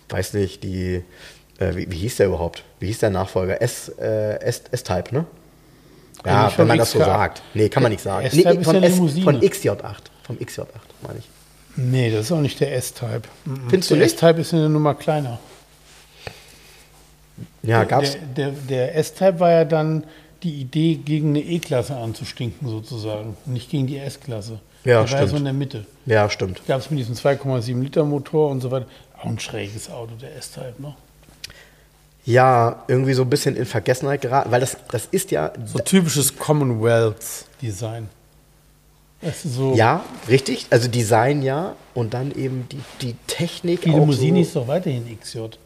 [0.09, 1.03] weiß nicht, die,
[1.59, 2.63] äh, wie, wie hieß der überhaupt?
[2.79, 3.61] Wie hieß der Nachfolger?
[3.61, 5.27] Äh, S, S-Type, ne?
[6.25, 7.43] Ja, wenn man das so sagt.
[7.55, 8.29] Nee, kann man nicht sagen.
[8.33, 9.97] Nee, von, S, von XJ8.
[10.25, 10.67] Vom XJ8,
[11.07, 11.29] meine ich.
[11.77, 13.23] Nee, das ist auch nicht der S-Type.
[13.69, 14.07] Findest du der?
[14.07, 15.39] S-Type ist eine Nummer kleiner.
[17.67, 18.17] Ja, gab's.
[18.37, 20.05] Der, der, der S-Type war ja dann
[20.43, 23.37] die Idee, gegen eine E-Klasse anzustinken, sozusagen.
[23.47, 24.61] Nicht gegen die S-Klasse.
[24.85, 25.31] Ja, der war ja stimmt.
[25.31, 25.87] so in der Mitte.
[26.07, 26.63] Ja, stimmt.
[26.67, 28.87] Gab es mit diesem 2,7 Liter Motor und so weiter.
[29.19, 30.95] Auch ein schräges Auto, der S-Type, ne?
[32.25, 35.53] Ja, irgendwie so ein bisschen in Vergessenheit geraten, weil das, das ist ja.
[35.65, 38.09] So typisches Commonwealth-Design.
[39.45, 39.75] So.
[39.75, 40.67] Ja, richtig.
[40.71, 44.43] Also Design ja und dann eben die, die Technik Die Limousine so.
[44.43, 45.57] ist doch weiterhin XJ.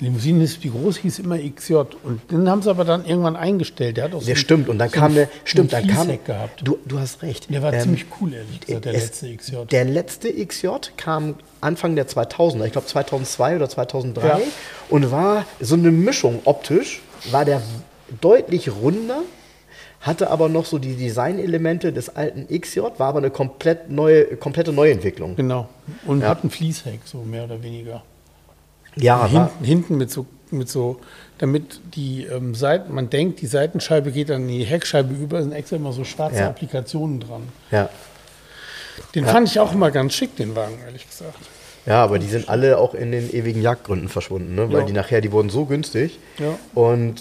[0.00, 1.74] Die Limousine, ist, die große hieß immer XJ.
[2.02, 3.96] Und den haben sie aber dann irgendwann eingestellt.
[3.96, 4.68] Der hat auch so Ja, ein- stimmt.
[4.68, 6.60] Und dann so kam der, so stimmt, dann kam, gehabt.
[6.64, 7.48] du, du hast recht.
[7.52, 9.56] Der war Ähm, ziemlich cool, ehrlich gesagt, der es- letzte XJ.
[9.70, 14.38] Der letzte XJ kam Anfang der 2000er, ich glaube 2002 oder 2003 Ja.
[14.90, 17.62] und war so eine Mischung optisch, war der
[18.20, 19.20] deutlich runder,
[20.00, 24.72] hatte aber noch so die Designelemente des alten XJ, war aber eine komplett neue, komplette
[24.72, 25.36] Neuentwicklung.
[25.36, 25.68] Genau.
[26.04, 26.28] Und Ja.
[26.28, 28.02] hat ein Fließheck, so mehr oder weniger.
[28.96, 31.00] Ja, hinten, hinten mit so, mit so,
[31.38, 35.52] damit die ähm, Seiten, man denkt, die Seitenscheibe geht dann in die Heckscheibe über, sind
[35.52, 36.48] extra immer so schwarze Ja.
[36.48, 37.42] Applikationen dran.
[37.70, 37.88] ja.
[39.16, 41.36] Den fand ich auch immer ganz schick, den Wagen, ehrlich gesagt.
[41.84, 44.68] Ja, aber die sind alle auch in den ewigen Jagdgründen verschwunden, ne?
[44.72, 44.86] weil Ja.
[44.86, 46.20] die nachher, die wurden so günstig.
[46.38, 46.56] Ja.
[46.74, 47.20] Und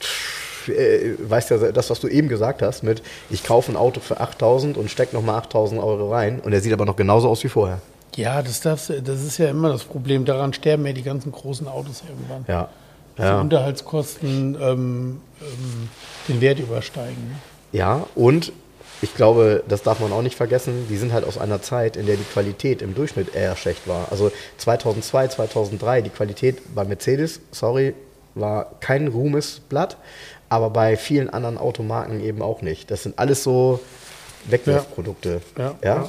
[0.00, 4.00] pff, äh, weißt ja, das, was du eben gesagt hast, mit ich kaufe ein Auto
[4.00, 7.44] für 8000 und stecke nochmal 8000 Euro rein und der sieht aber noch genauso aus
[7.44, 7.80] wie vorher.
[8.16, 10.24] Ja, das, darfst, das ist ja immer das Problem.
[10.24, 12.44] Daran sterben ja die ganzen großen Autos irgendwann.
[12.48, 12.68] Ja.
[13.18, 13.40] Die Ja.
[13.40, 15.88] Unterhaltskosten ähm, ähm,
[16.28, 17.36] den Wert übersteigen.
[17.72, 18.52] ja, und
[19.02, 22.06] ich glaube, das darf man auch nicht vergessen, die sind halt aus einer Zeit, in
[22.06, 24.06] der die Qualität im Durchschnitt eher schlecht war.
[24.12, 27.94] Also 2002, 2003, die Qualität bei Mercedes, sorry,
[28.36, 29.96] war kein Ruhmesblatt,
[30.48, 32.90] aber bei vielen anderen Automarken eben auch nicht.
[32.92, 33.80] Das sind alles so
[34.46, 35.40] Wegwerfprodukte.
[35.58, 35.74] Ja.
[35.82, 36.08] ja?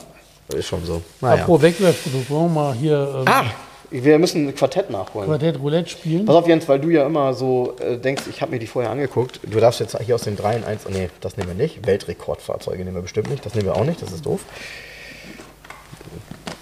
[0.54, 1.01] Ist schon so.
[1.22, 1.41] Naja.
[1.43, 3.45] Apropos Wegwerfprodukt, wollen wir mal hier ähm, Ah,
[3.91, 5.28] wir müssen ein Quartett nachholen.
[5.30, 6.26] Quartett Roulette spielen?
[6.26, 8.91] Pass auf, Jens, weil du ja immer so äh, denkst, ich habe mir die vorher
[8.91, 9.39] angeguckt.
[9.43, 10.82] Du darfst jetzt hier aus den dreien eins.
[10.89, 11.86] Nee, das nehmen wir nicht.
[11.86, 13.45] Weltrekordfahrzeuge nehmen wir bestimmt nicht.
[13.45, 14.01] Das nehmen wir auch nicht.
[14.01, 14.41] Das ist doof.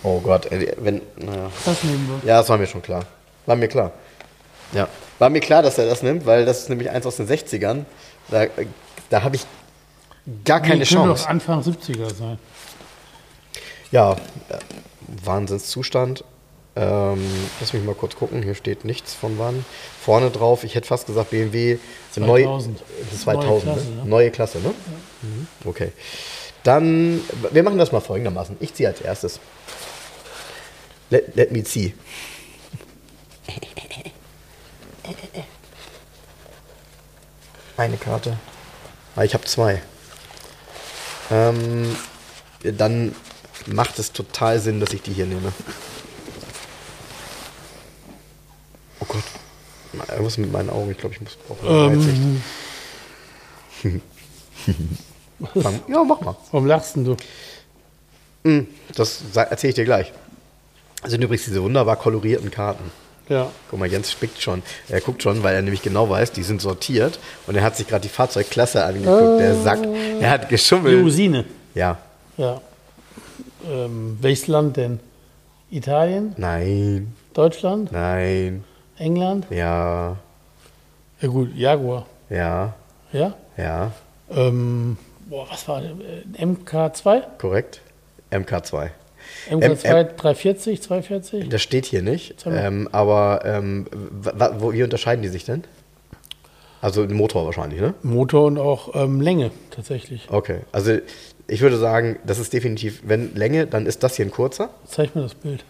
[0.03, 1.01] Oh Gott, äh, wenn.
[1.17, 1.51] Naja.
[1.65, 2.29] Das nehmen wir.
[2.29, 3.05] Ja, das war mir schon klar.
[3.45, 3.91] War mir klar.
[4.73, 4.87] Ja.
[5.19, 7.85] War mir klar, dass er das nimmt, weil das ist nämlich eins aus den 60ern.
[8.29, 8.49] Da, äh,
[9.09, 9.45] da habe ich
[10.45, 11.23] gar keine Die können Chance.
[11.23, 12.39] doch Anfang 70er sein.
[13.91, 14.57] Ja, äh,
[15.23, 16.23] Wahnsinnszustand.
[16.73, 17.25] Ähm,
[17.59, 18.41] lass mich mal kurz gucken.
[18.43, 19.65] Hier steht nichts von wann.
[20.01, 21.77] Vorne drauf, ich hätte fast gesagt BMW.
[22.13, 22.27] 2000.
[22.27, 23.81] Neu, das ist 2000, Neue ne?
[23.81, 24.05] Klasse, ne?
[24.05, 24.73] Neue Klasse, ne?
[25.21, 25.47] Mhm.
[25.65, 25.91] Okay.
[26.63, 27.21] Dann,
[27.51, 28.55] wir machen das mal folgendermaßen.
[28.59, 29.39] Ich ziehe als erstes.
[31.09, 31.93] Let, let me see.
[37.75, 38.37] Eine Karte.
[39.15, 39.81] Ah, ich habe zwei.
[41.31, 41.95] Ähm,
[42.63, 43.15] dann
[43.67, 45.51] macht es total Sinn, dass ich die hier nehme.
[48.99, 49.23] Oh Gott.
[50.09, 50.91] Irgendwas mit meinen Augen.
[50.91, 52.21] Ich glaube, ich muss brauche eine Weitsicht.
[55.61, 56.35] Fang- Ja, mach mal.
[56.51, 57.17] Warum lachst denn du?
[58.43, 60.11] Hm, Das erzähle ich dir gleich.
[61.01, 62.91] Das sind übrigens diese wunderbar kolorierten Karten.
[63.27, 63.49] Ja.
[63.69, 64.61] Guck mal, Jens spickt schon.
[64.89, 67.17] Er guckt schon, weil er nämlich genau weiß, die sind sortiert.
[67.47, 69.39] Und er hat sich gerade die Fahrzeugklasse angeguckt.
[69.39, 69.79] Der Sack.
[70.19, 70.95] Er hat geschummelt.
[70.95, 71.45] Limousine.
[71.73, 71.97] Ja.
[72.37, 72.61] Ja.
[73.69, 74.99] Ähm, welches Land denn?
[75.69, 76.33] Italien?
[76.37, 77.13] Nein.
[77.33, 77.91] Deutschland?
[77.91, 78.63] Nein.
[78.97, 79.47] England?
[79.49, 80.17] Ja.
[81.21, 82.05] Ja gut, Jaguar.
[82.29, 82.73] Ja.
[83.13, 83.33] Ja?
[83.57, 83.91] Ja.
[84.29, 84.97] Ähm,
[85.29, 85.91] boah, was war der?
[85.91, 87.21] Äh, MK2?
[87.37, 87.81] Korrekt.
[88.31, 88.89] MK2.
[89.49, 91.49] MK2 M- 340, 240?
[91.49, 92.35] Das steht hier nicht.
[92.45, 93.85] Ähm, aber ähm,
[94.57, 95.63] wo, wie unterscheiden die sich denn?
[96.81, 97.93] Also den Motor wahrscheinlich, ne?
[98.01, 100.27] Motor und auch ähm, Länge tatsächlich.
[100.31, 100.61] Okay.
[100.71, 100.97] Also
[101.51, 104.69] ich würde sagen, das ist definitiv, wenn Länge, dann ist das hier ein kurzer.
[104.85, 105.65] Zeig mir das Bild.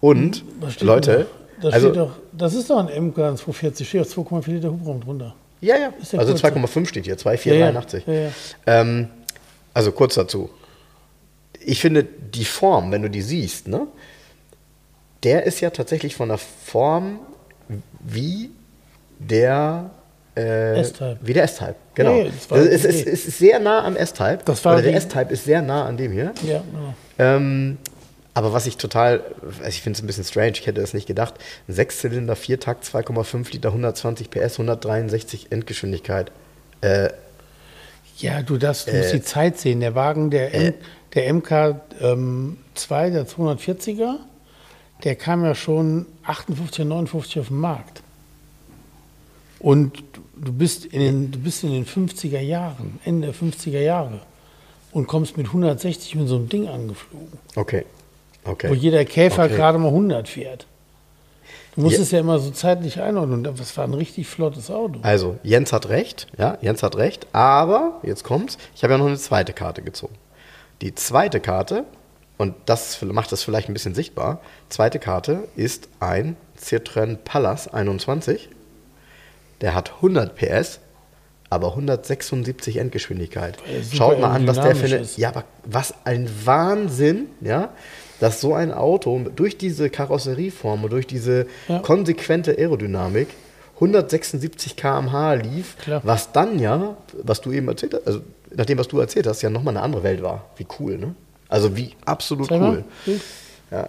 [0.00, 1.26] Und, steht Leute,
[1.60, 1.68] Da?
[1.68, 5.34] Also, steht doch, das ist doch ein MK 240, steht auf 2,4 Liter Hubraum drunter.
[5.60, 6.46] ja, ja, der also kurze.
[6.46, 7.18] 2,5 steht hier, Ja, ja.
[7.18, 8.06] 2,483.
[8.06, 8.30] Ja, ja.
[8.66, 9.08] Ähm,
[9.74, 10.48] also kurz dazu.
[11.60, 13.86] Ich finde die Form, wenn du die siehst, ne,
[15.22, 17.18] der ist ja tatsächlich von der Form
[18.00, 18.50] wie
[19.18, 19.90] der
[20.36, 21.16] äh, S-Type.
[21.22, 22.24] Wie der S-Type, genau.
[22.24, 24.40] Das war also es, ist, es ist sehr nah am S-Type.
[24.44, 26.32] Das war der S-Type ist sehr nah an dem hier.
[26.42, 26.94] Ja, genau.
[27.18, 27.78] Ähm,
[28.34, 31.06] Aber was ich total, also ich finde es ein bisschen strange, ich hätte es nicht
[31.06, 31.34] gedacht.
[31.68, 36.30] Ein Sechszylinder, Viertakt, 2,5 Liter, 120 PS, 163 Endgeschwindigkeit.
[36.82, 37.08] Äh,
[38.18, 39.80] Ja, du, darfst, du musst die Zeit sehen.
[39.80, 40.74] Der Wagen, der, M,
[41.14, 42.58] der MK2, ähm,
[42.90, 44.16] der 240er,
[45.04, 48.02] der kam ja schon 58 und 59 auf den Markt.
[49.66, 50.04] Und
[50.36, 54.20] du bist in den, du bist in den 50er Jahren, Ende der 50er Jahre
[54.92, 57.84] und kommst mit 160 mit so einem Ding angeflogen, okay.
[58.44, 58.72] wo Okay.
[58.74, 59.56] jeder Käfer Okay.
[59.56, 60.68] gerade mal 100 fährt.
[61.74, 62.02] Du musst Ja.
[62.02, 63.42] es ja immer so zeitlich einordnen.
[63.42, 65.00] Das war ein richtig flottes Auto.
[65.02, 69.08] Also, Jens hat recht, ja, Jens hat recht, aber, jetzt kommt's, ich habe ja noch
[69.08, 70.14] eine zweite Karte gezogen.
[70.80, 71.82] Die zweite Karte,
[72.38, 78.50] und das macht das vielleicht ein bisschen sichtbar, zweite Karte ist ein Citroën Palace 21.
[79.60, 80.80] Der hat 100 PS,
[81.50, 83.56] aber 176 Endgeschwindigkeit.
[83.92, 84.96] Schaut mal an, was der für eine.
[84.96, 85.16] ist.
[85.18, 87.70] Ja, aber was ein Wahnsinn, ja,
[88.20, 91.78] dass so ein Auto durch diese Karosserieform und durch diese Ja.
[91.80, 93.28] konsequente Aerodynamik
[93.74, 96.00] 176 km/h lief, Klar.
[96.02, 98.20] was dann ja, was du eben erzählt hast, also
[98.54, 100.46] nach dem, was du erzählt hast, ja nochmal eine andere Welt war.
[100.56, 101.14] Wie cool, ne?
[101.48, 102.84] Also wie absolut Zeig cool.
[103.06, 103.20] mal.
[103.70, 103.88] Ja.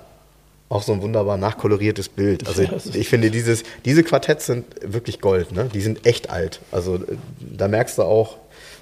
[0.69, 2.45] Auch so ein wunderbar nachkoloriertes Bild.
[2.45, 2.63] Also
[2.93, 5.69] ich finde, dieses, diese Quartetts sind wirklich Gold, ne?
[5.73, 6.59] Die sind echt alt.
[6.71, 8.35] Also äh, da merkst du auch,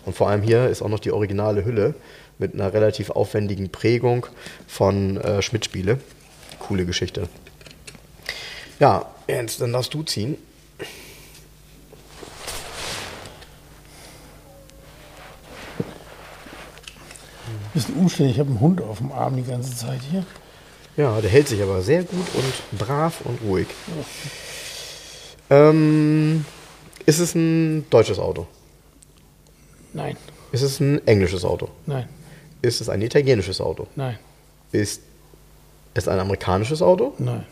[0.06, 1.94] und vor allem hier ist auch noch die originale Hülle
[2.40, 4.26] mit einer relativ aufwendigen Prägung
[4.68, 6.00] von äh, Schmidt-Spiele.
[6.60, 7.30] Coole Geschichte.
[8.80, 10.38] Ja, Ernst, dann darfst du ziehen.
[17.74, 18.38] Bisschen umständlich.
[18.38, 20.26] Ich habe einen Hund auf dem Arm die ganze Zeit hier.
[20.98, 23.68] Ja, der hält sich aber sehr gut und brav und ruhig.
[25.50, 26.46] Ähm,
[27.06, 28.48] ist es ein deutsches Auto?
[29.94, 30.18] Nein,
[30.52, 31.70] Ist es ein englisches Auto?
[31.86, 32.08] nein,
[32.62, 33.88] Ist es ein italienisches Auto?
[33.96, 34.18] nein,
[34.72, 35.02] Ist
[35.94, 37.14] es ein amerikanisches Auto?
[37.18, 37.46] nein.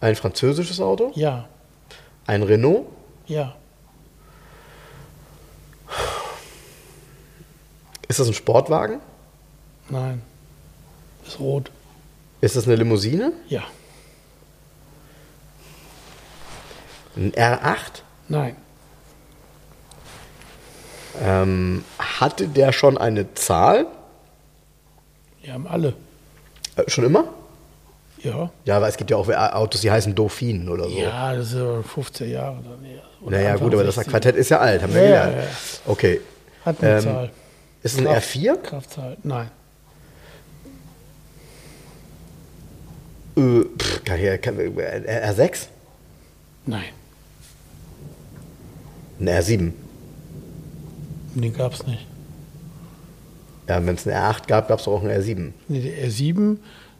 [0.00, 1.10] Ein französisches Auto?
[1.16, 1.48] Ja,
[2.26, 2.86] Ein Renault?
[3.26, 3.56] ja,
[8.08, 9.00] Ist das ein Sportwagen?
[9.90, 10.22] nein.
[11.26, 11.70] Ist rot.
[12.40, 13.32] Ist das eine Limousine?
[13.48, 13.64] Ja,
[17.16, 18.02] Ein R8?
[18.28, 18.56] nein.
[21.20, 23.86] Ähm, hatte der schon eine Zahl?
[25.44, 25.94] Die haben alle.
[26.76, 27.24] Äh, schon immer?
[28.22, 28.50] Ja.
[28.64, 30.96] Ja, aber es gibt ja auch Autos, die heißen Dauphinen oder so.
[30.96, 33.02] Ja, das ist aber 15 Jahre dann eher.
[33.20, 34.10] Oder Naja, gut, aber das 60.
[34.12, 35.48] Quartett ist ja alt, haben wir Ja, ja, gelernt.
[35.86, 35.90] ja.
[35.92, 36.20] Okay.
[36.64, 37.30] Hat eine Ähm, Zahl.
[37.82, 38.56] Ist es ein Kraft- R4?
[38.62, 39.16] Kraftzahl.
[39.24, 39.50] Nein.
[43.38, 45.66] Äh, pff, kann ich, kann, äh, R6?
[46.66, 46.84] Nein.
[49.20, 49.72] Ein R7.
[51.34, 52.06] Den gab es nicht.
[53.68, 55.52] Ja, wenn es einen R8 gab, gab es auch einen R7.
[55.68, 56.56] Nee, der R7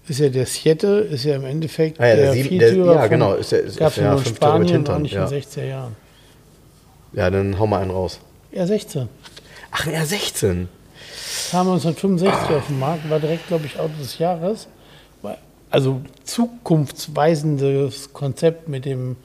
[0.06, 3.10] ist ja der Siete, ist ja im Endeffekt Ah ja, der der, Viertürer ja, von-
[3.10, 5.24] genau, ist ja- ist- gab's ist ja nur in Spanien, Hintern, auch nicht ja.
[5.24, 5.97] in 60er Jahren.
[7.12, 8.20] Ja, dann hau mal einen raus.
[8.55, 9.06] R16.
[9.70, 10.66] Ach, ein R16.
[11.51, 14.66] Kam 1965 auf den Markt, war direkt, glaube ich, Auto des Jahres.
[15.23, 15.39] War-
[15.70, 19.16] Also zukunftsweisendes Konzept mit dem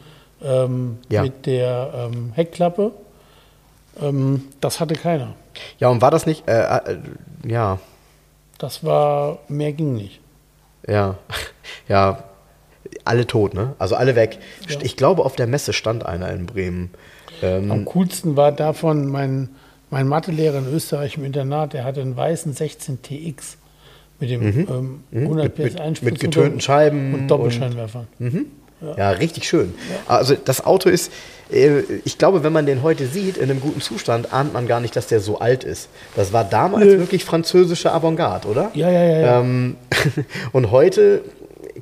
[0.41, 1.21] ähm, Ja.
[1.23, 2.91] mit der ähm, Heckklappe.
[4.01, 5.35] Ähm, das hatte keiner.
[5.79, 6.97] Ja, und war das nicht, äh, äh,
[7.45, 7.79] ja,
[8.57, 10.19] Das war, mehr ging nicht.
[10.87, 11.15] ja,
[11.87, 12.23] ja,
[13.05, 13.75] alle tot, ne?
[13.79, 14.39] Also alle weg.
[14.67, 14.79] Ja.
[14.81, 16.91] Ich glaube, auf der Messe stand einer in Bremen.
[17.41, 19.49] Ähm, Am coolsten war davon mein,
[19.89, 23.57] mein Mathelehrer in Österreich im Internat, der hatte einen weißen 16 TX
[24.19, 25.63] mit dem ähm, 100 Mhm.
[25.63, 28.07] Mit- PS Einspritzmotor mit getönten Scheiben und Doppelscheinwerfern.
[28.97, 29.73] Ja, richtig schön.
[30.07, 31.09] Also das Auto ist,
[31.49, 34.81] äh, ich glaube, wenn man den heute sieht, in einem guten Zustand, ahnt man gar
[34.81, 35.87] nicht, dass der so alt ist.
[36.17, 36.99] Das war damals Nö.
[36.99, 38.71] wirklich französische Avantgarde, oder?
[38.73, 39.19] Ja, ja, ja.
[39.19, 39.39] ja.
[39.39, 39.77] Ähm,
[40.51, 41.21] und heute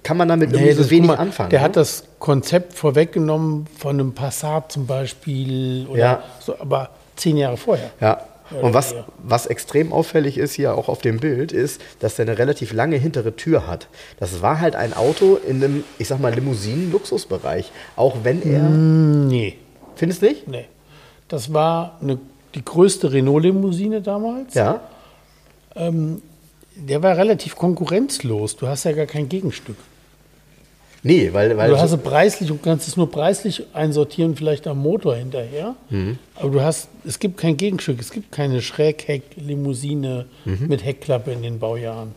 [0.04, 1.50] kann man damit irgendwie Nee, so das- wenig mal, anfangen.
[1.50, 1.66] Der ne?
[1.66, 6.24] hat das Konzept vorweggenommen von einem Passat zum Beispiel, oder Ja.
[6.40, 7.90] so, aber zehn Jahre vorher.
[8.00, 8.22] Ja.
[8.62, 12.38] Und was, was extrem auffällig ist hier auch auf dem Bild, ist, dass der eine
[12.38, 13.88] relativ lange hintere Tür hat.
[14.20, 17.72] Das war halt ein Auto in einem, ich sag mal, Limousinen-Luxusbereich.
[17.96, 18.64] Auch wenn er.
[18.64, 19.58] Nee,
[19.96, 20.48] Findest du nicht?
[20.48, 20.66] nee.
[21.28, 22.20] Das war eine,
[22.56, 24.54] die größte Renault-Limousine damals.
[24.54, 24.82] Ja.
[25.74, 28.58] Der war relativ konkurrenzlos.
[28.58, 29.78] Du hast ja gar kein Gegenstück.
[31.04, 31.58] Nee, weil.
[31.58, 35.16] weil du so- hast es preislich, du kannst es nur preislich einsortieren, vielleicht am Motor
[35.16, 35.76] hinterher.
[35.90, 36.18] Mhm.
[36.36, 38.00] Aber du hast, es gibt kein Gegenstück.
[38.00, 40.68] Es gibt keine Schrägheck-Limousine Mhm.
[40.68, 42.14] mit Heckklappe in den Baujahren.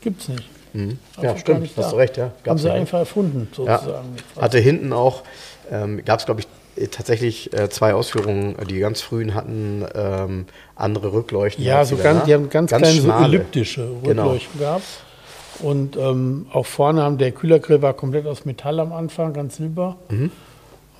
[0.00, 0.42] Gibt's nicht.
[0.72, 0.98] Mhm.
[1.22, 2.24] Ja, stimmt, hast du recht, ja.
[2.24, 2.76] Haben Gab's sie nicht.
[2.78, 3.78] einfach erfunden, Ja.
[3.78, 4.08] sozusagen.
[4.40, 5.22] Hatte hinten auch,
[5.70, 10.46] ähm, gab es glaube ich äh, tatsächlich äh, zwei Ausführungen, die ganz frühen hatten ähm,
[10.74, 11.64] andere Rückleuchten.
[11.64, 14.22] Ja, so die ganz, die haben ganz, kleine so elliptische Genau.
[14.24, 14.82] Rückleuchten gehabt.
[15.60, 19.96] Und ähm, auch vorne haben der Kühlergrill war komplett aus Metall am Anfang, ganz silber.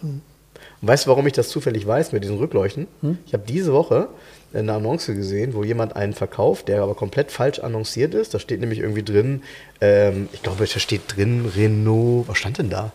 [0.01, 2.87] Und weißt du, warum ich das zufällig weiß mit diesen Rückleuchten?
[3.27, 4.09] Ich habe diese Woche
[4.53, 8.35] eine Annonce gesehen, wo jemand einen verkauft, der aber komplett falsch annonciert ist.
[8.35, 9.43] Da steht nämlich irgendwie drin,
[9.81, 12.93] ähm, ich glaube, da steht drin Renault, was stand denn da?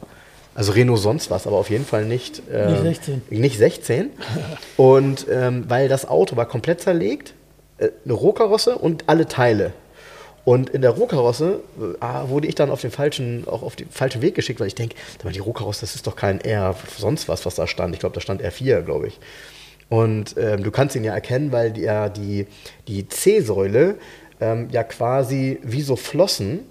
[0.55, 3.21] Also Renault sonst was, aber auf jeden Fall nicht, ähm, Nicht 16.
[3.29, 4.09] Nicht 16.
[4.77, 7.33] Und ähm, weil das Auto war komplett zerlegt,
[7.77, 9.73] äh, eine Rohkarosse und alle Teile.
[10.45, 13.89] Und in der Rohkarosse äh, ah, wurde ich dann auf den falschen, auch auf den
[13.89, 17.45] falschen Weg geschickt, weil ich denke, die Rohkarosse, das ist doch kein R sonst was,
[17.45, 17.93] was da stand.
[17.93, 19.19] Ich glaube, da stand R4, glaube ich.
[19.89, 22.45] Und ähm, du kannst ihn ja erkennen, weil die, ja die,
[22.87, 23.95] die C-Säule
[24.39, 26.61] ähm, ja quasi wie so Flossen,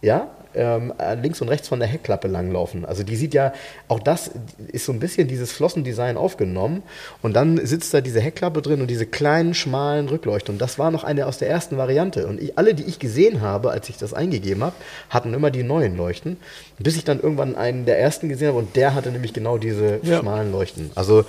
[0.00, 2.84] ja, ähm, äh, links und rechts von der Heckklappe langlaufen.
[2.84, 3.52] Also die sieht ja,
[3.86, 4.30] auch das
[4.72, 6.82] ist so ein bisschen dieses Flossendesign aufgenommen.
[7.22, 10.56] Und dann sitzt da diese Heckklappe drin und diese kleinen, schmalen Rückleuchten.
[10.56, 12.26] Und das war noch eine aus der ersten Variante.
[12.26, 14.74] Und ich, alle, die ich gesehen habe, als ich das eingegeben habe,
[15.08, 16.36] hatten immer die neuen Leuchten.
[16.78, 20.00] Bis ich dann irgendwann einen der ersten gesehen habe und der hatte nämlich genau diese
[20.02, 20.18] Ja.
[20.18, 20.90] schmalen Leuchten.
[20.96, 21.24] Also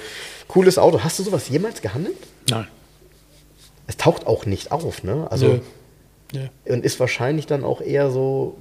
[0.47, 1.03] cooles Auto.
[1.03, 2.17] Hast du sowas jemals gehandelt?
[2.49, 2.67] Nein.
[3.87, 5.27] Es taucht auch nicht auf, ne?
[5.31, 5.59] Also Nö.
[6.33, 6.73] Nö.
[6.73, 8.55] und ist wahrscheinlich dann auch eher so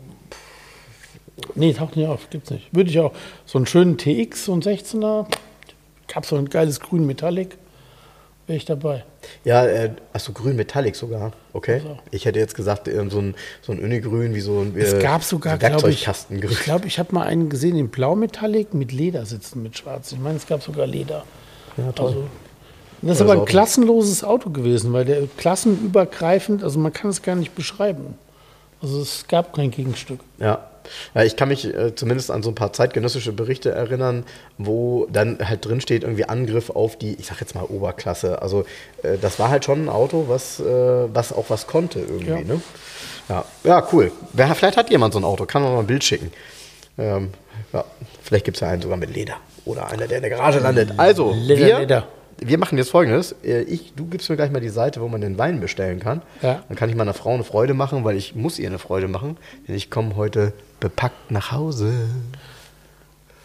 [1.55, 2.69] Nee, taucht nicht auf, gibt's nicht.
[2.75, 3.13] Würde ich auch.
[3.47, 5.27] So einen schönen TX, so ein 16er,
[6.09, 7.57] ich hab so ein geiles grün Metallic,
[8.47, 9.05] wäre ich dabei.
[9.45, 11.33] Ja, äh, achso, grün Metallic sogar.
[11.53, 11.75] Okay.
[11.75, 11.99] Also.
[12.11, 14.99] Ich hätte jetzt gesagt, ähm, so ein, so ein Unigrün, wie so ein äh, Es
[15.03, 18.75] gab sogar, so glaube ich, ich glaube, ich habe mal einen gesehen in Blau Metallic
[18.75, 20.13] mit Ledersitzen mit Schwarz.
[20.13, 21.25] Ich meine, es gab sogar Leder.
[21.77, 22.07] Ja, toll.
[22.07, 22.25] Also,
[23.03, 27.37] das ist aber ein klassenloses Auto gewesen, weil der klassenübergreifend, also man kann es gar
[27.37, 28.15] nicht beschreiben.
[28.81, 30.21] Also es gab kein Gegenstück.
[30.39, 30.69] Ja.
[31.15, 34.25] Ja, ich kann mich äh, zumindest an so ein paar zeitgenössische Berichte erinnern,
[34.57, 38.43] wo dann halt drin steht, irgendwie Angriff auf die, ich sag jetzt mal Oberklasse.
[38.43, 38.65] Also
[39.03, 42.31] äh, das war halt schon ein Auto, was, äh, was auch was konnte irgendwie.
[42.31, 42.41] Ja.
[42.41, 42.61] Ne?
[43.29, 43.45] Ja.
[43.65, 44.11] ja, cool.
[44.33, 46.33] Wer, vielleicht hat jemand so ein Auto, kann man mal ein Bild schicken.
[46.97, 47.31] Ähm,
[47.73, 47.85] ja,
[48.23, 50.93] vielleicht gibt es ja einen sogar mit Leder oder einer, der in der Garage landet.
[50.97, 52.09] Also, Leder, wir, Leder.
[52.41, 53.35] Wir machen jetzt folgendes.
[53.45, 56.23] Äh, Ich, du gibst mir gleich mal die Seite, wo man den Wein bestellen kann.
[56.43, 56.63] Ja.
[56.69, 59.37] Dann kann ich meiner Frau eine Freude machen, weil ich muss ihr eine Freude machen.
[59.67, 61.93] Denn ich komme heute bepackt nach Hause.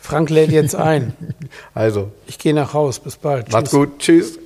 [0.02, 1.14] Frank lädt jetzt ein.
[1.74, 3.00] Also, Ich gehe nach Haus.
[3.00, 3.52] Bis bald.
[3.52, 3.80] macht's Tschüss.
[3.80, 4.00] gut.
[4.00, 4.40] Tschüss.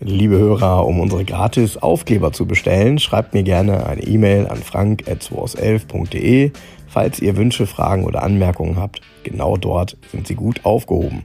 [0.00, 6.50] Liebe Hörer, um unsere gratis Aufkleber zu bestellen, schreibt mir gerne eine E-Mail an frank.2aus11.de.
[6.88, 11.24] Falls ihr Wünsche, Fragen oder Anmerkungen habt, genau dort sind sie gut aufgehoben.